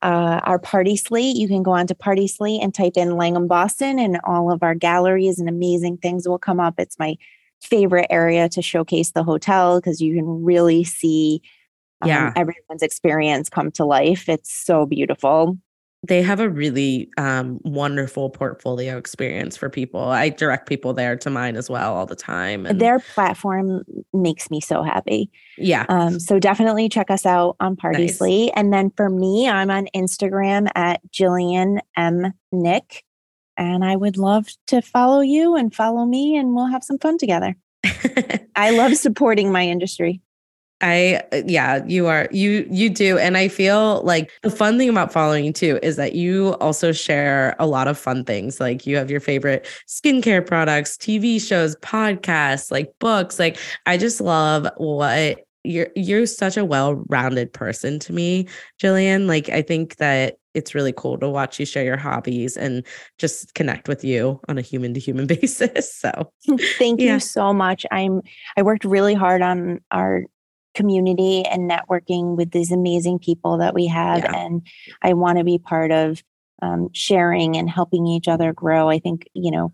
uh, 0.00 0.40
our 0.44 0.58
party 0.58 0.96
slate. 0.96 1.36
You 1.36 1.48
can 1.48 1.62
go 1.62 1.72
on 1.72 1.86
to 1.86 1.94
Party 1.94 2.26
Slate 2.26 2.62
and 2.62 2.74
type 2.74 2.94
in 2.96 3.16
Langham 3.16 3.48
Boston, 3.48 3.98
and 3.98 4.18
all 4.24 4.50
of 4.50 4.62
our 4.62 4.74
galleries 4.74 5.38
and 5.38 5.48
amazing 5.48 5.98
things 5.98 6.28
will 6.28 6.38
come 6.38 6.60
up. 6.60 6.74
It's 6.78 6.98
my 6.98 7.16
favorite 7.64 8.06
area 8.10 8.48
to 8.50 8.62
showcase 8.62 9.12
the 9.12 9.24
hotel 9.24 9.80
because 9.80 10.00
you 10.00 10.14
can 10.14 10.44
really 10.44 10.84
see 10.84 11.40
um, 12.02 12.08
Yeah. 12.08 12.32
everyone's 12.36 12.82
experience 12.82 13.48
come 13.48 13.70
to 13.72 13.84
life. 13.84 14.28
It's 14.28 14.52
so 14.52 14.86
beautiful. 14.86 15.56
They 16.06 16.20
have 16.20 16.38
a 16.38 16.50
really 16.50 17.08
um, 17.16 17.60
wonderful 17.64 18.28
portfolio 18.28 18.98
experience 18.98 19.56
for 19.56 19.70
people. 19.70 20.02
I 20.02 20.28
direct 20.28 20.68
people 20.68 20.92
there 20.92 21.16
to 21.16 21.30
mine 21.30 21.56
as 21.56 21.70
well 21.70 21.94
all 21.94 22.04
the 22.04 22.14
time. 22.14 22.66
And 22.66 22.78
Their 22.78 22.98
platform 22.98 23.84
makes 24.12 24.50
me 24.50 24.60
so 24.60 24.82
happy. 24.82 25.30
yeah, 25.56 25.86
Um, 25.88 26.20
so 26.20 26.38
definitely 26.38 26.90
check 26.90 27.10
us 27.10 27.24
out 27.24 27.56
on 27.58 27.74
Party 27.74 28.02
Nice. 28.02 28.18
Slate. 28.18 28.52
And 28.54 28.70
then 28.70 28.90
for 28.98 29.08
me, 29.08 29.48
I'm 29.48 29.70
on 29.70 29.88
Instagram 29.96 30.68
at 30.74 31.00
Jillian 31.10 31.78
M. 31.96 32.34
Nick. 32.52 33.02
And 33.56 33.84
I 33.84 33.96
would 33.96 34.16
love 34.16 34.48
to 34.68 34.82
follow 34.82 35.20
you 35.20 35.56
and 35.56 35.74
follow 35.74 36.04
me, 36.04 36.36
and 36.36 36.54
we'll 36.54 36.66
have 36.66 36.84
some 36.84 36.98
fun 36.98 37.18
together. 37.18 37.56
I 38.56 38.70
love 38.70 38.96
supporting 38.96 39.52
my 39.52 39.66
industry. 39.66 40.20
I 40.80 41.22
yeah, 41.46 41.84
you 41.86 42.08
are 42.08 42.28
you 42.30 42.66
you 42.70 42.90
do 42.90 43.16
and 43.16 43.36
I 43.36 43.48
feel 43.48 44.02
like 44.02 44.30
the 44.42 44.50
fun 44.50 44.76
thing 44.76 44.88
about 44.88 45.12
following 45.12 45.44
you 45.44 45.52
too 45.52 45.78
is 45.82 45.96
that 45.96 46.14
you 46.14 46.54
also 46.54 46.92
share 46.92 47.54
a 47.58 47.66
lot 47.66 47.88
of 47.88 47.96
fun 47.96 48.24
things 48.24 48.60
like 48.60 48.86
you 48.86 48.96
have 48.96 49.10
your 49.10 49.20
favorite 49.20 49.66
skincare 49.88 50.44
products, 50.44 50.96
TV 50.96 51.40
shows, 51.40 51.76
podcasts, 51.76 52.70
like 52.70 52.92
books. 52.98 53.38
Like 53.38 53.56
I 53.86 53.96
just 53.96 54.20
love 54.20 54.68
what 54.76 55.38
you're 55.64 55.88
you're 55.96 56.26
such 56.26 56.56
a 56.56 56.64
well-rounded 56.64 57.52
person 57.52 57.98
to 58.00 58.12
me, 58.12 58.46
Jillian. 58.82 59.26
Like 59.26 59.48
I 59.48 59.62
think 59.62 59.96
that 59.96 60.36
it's 60.54 60.74
really 60.74 60.92
cool 60.92 61.18
to 61.18 61.28
watch 61.28 61.58
you 61.58 61.66
share 61.66 61.84
your 61.84 61.96
hobbies 61.96 62.56
and 62.56 62.86
just 63.18 63.54
connect 63.54 63.88
with 63.88 64.04
you 64.04 64.40
on 64.48 64.56
a 64.56 64.60
human 64.60 64.94
to 64.94 65.00
human 65.00 65.26
basis. 65.34 65.92
So 65.94 66.32
Thank 66.78 67.00
Yeah. 67.00 67.14
you 67.14 67.20
so 67.20 67.52
much. 67.52 67.84
I'm 67.90 68.20
I 68.56 68.62
worked 68.62 68.84
really 68.84 69.14
hard 69.14 69.42
on 69.42 69.80
our 69.90 70.22
community 70.74 71.44
and 71.46 71.70
networking 71.70 72.36
with 72.36 72.50
these 72.50 72.70
amazing 72.72 73.18
people 73.18 73.58
that 73.58 73.74
we 73.74 73.86
have, 73.86 74.18
Yeah. 74.24 74.34
and 74.36 74.66
I 75.02 75.14
want 75.14 75.38
to 75.38 75.44
be 75.44 75.58
part 75.58 75.92
of 75.92 76.22
um, 76.62 76.88
sharing 76.92 77.56
and 77.56 77.68
helping 77.68 78.06
each 78.06 78.28
other 78.28 78.52
grow. 78.52 78.88
I 78.88 78.98
think 78.98 79.28
you 79.34 79.50
know 79.50 79.72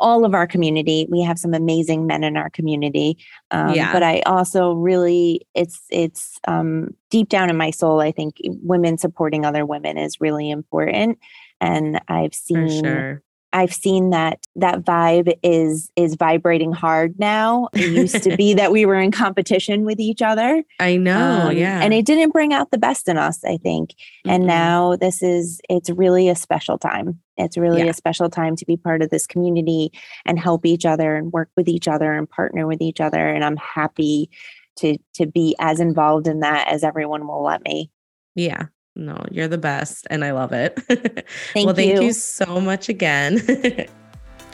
all 0.00 0.24
of 0.24 0.34
our 0.34 0.46
community. 0.46 1.06
We 1.10 1.22
have 1.22 1.38
some 1.38 1.54
amazing 1.54 2.06
men 2.06 2.24
in 2.24 2.36
our 2.36 2.50
community, 2.50 3.18
um, 3.50 3.74
Yeah. 3.74 3.92
but 3.92 4.02
I 4.02 4.20
also 4.20 4.72
really 4.72 5.46
it's 5.54 5.80
it's 5.90 6.38
um, 6.48 6.94
deep 7.10 7.28
down 7.28 7.50
in 7.50 7.56
my 7.56 7.70
soul. 7.70 8.00
I 8.00 8.12
think 8.12 8.36
women 8.44 8.98
supporting 8.98 9.44
other 9.44 9.64
women 9.64 9.96
is 9.98 10.20
really 10.20 10.50
important, 10.50 11.18
and 11.60 12.00
I've 12.08 12.34
seen 12.34 12.68
sure. 12.82 13.22
I've 13.52 13.72
seen 13.72 14.10
that 14.10 14.40
that 14.56 14.82
vibe 14.82 15.32
is 15.42 15.90
is 15.96 16.14
vibrating 16.14 16.72
hard 16.72 17.18
now. 17.18 17.68
It 17.72 17.90
used 17.90 18.22
to 18.24 18.36
be 18.36 18.52
that 18.60 18.70
we 18.70 18.84
were 18.84 19.00
in 19.00 19.10
competition 19.10 19.84
with 19.84 19.98
each 19.98 20.20
other. 20.20 20.62
I 20.78 20.96
know, 20.96 21.48
um, 21.48 21.56
yeah. 21.56 21.80
And 21.82 21.94
it 21.94 22.04
didn't 22.04 22.32
bring 22.32 22.52
out 22.52 22.70
the 22.70 22.78
best 22.78 23.08
in 23.08 23.16
us, 23.16 23.42
I 23.44 23.56
think. 23.56 23.94
And 24.26 24.42
Mm-mm. 24.42 24.48
now 24.48 24.96
this 24.96 25.22
is 25.22 25.60
it's 25.70 25.88
really 25.88 26.28
a 26.28 26.34
special 26.34 26.76
time. 26.76 27.18
It's 27.36 27.56
really 27.56 27.82
Yeah. 27.82 27.90
a 27.90 27.94
special 27.94 28.28
time 28.30 28.56
to 28.56 28.64
be 28.66 28.76
part 28.76 29.02
of 29.02 29.10
this 29.10 29.26
community 29.26 29.92
and 30.24 30.38
help 30.38 30.64
each 30.66 30.86
other 30.86 31.16
and 31.16 31.32
work 31.32 31.50
with 31.56 31.68
each 31.68 31.88
other 31.88 32.12
and 32.12 32.28
partner 32.28 32.66
with 32.66 32.80
each 32.80 33.00
other. 33.00 33.28
And 33.28 33.44
I'm 33.44 33.56
happy 33.56 34.30
to 34.76 34.98
to 35.14 35.26
be 35.26 35.54
as 35.58 35.80
involved 35.80 36.26
in 36.26 36.40
that 36.40 36.68
as 36.68 36.84
everyone 36.84 37.26
will 37.26 37.42
let 37.42 37.62
me. 37.64 37.90
Yeah. 38.34 38.66
No, 38.94 39.22
you're 39.30 39.48
the 39.48 39.58
best 39.58 40.06
and 40.08 40.24
I 40.24 40.32
love 40.32 40.52
it. 40.52 40.78
Thank 41.52 41.66
well, 41.66 41.74
thank 41.74 41.96
you. 41.96 42.02
you 42.02 42.12
so 42.12 42.60
much 42.60 42.88
again. 42.88 43.40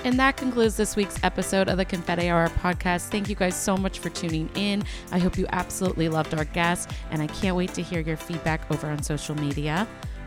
And 0.04 0.18
that 0.18 0.36
concludes 0.36 0.76
this 0.76 0.96
week's 0.96 1.22
episode 1.22 1.68
of 1.68 1.76
the 1.76 1.84
Confetti 1.84 2.28
Hour 2.28 2.48
podcast. 2.48 3.08
Thank 3.10 3.28
you 3.28 3.36
guys 3.36 3.54
so 3.54 3.76
much 3.76 4.00
for 4.00 4.08
tuning 4.08 4.50
in. 4.56 4.82
I 5.12 5.20
hope 5.20 5.38
you 5.38 5.46
absolutely 5.50 6.08
loved 6.08 6.34
our 6.34 6.44
guest, 6.44 6.90
and 7.12 7.22
I 7.22 7.28
can't 7.28 7.54
wait 7.56 7.72
to 7.74 7.82
hear 7.82 8.00
your 8.00 8.16
feedback 8.16 8.68
over 8.72 8.88
on 8.88 9.00
social 9.04 9.36
media. 9.36 9.86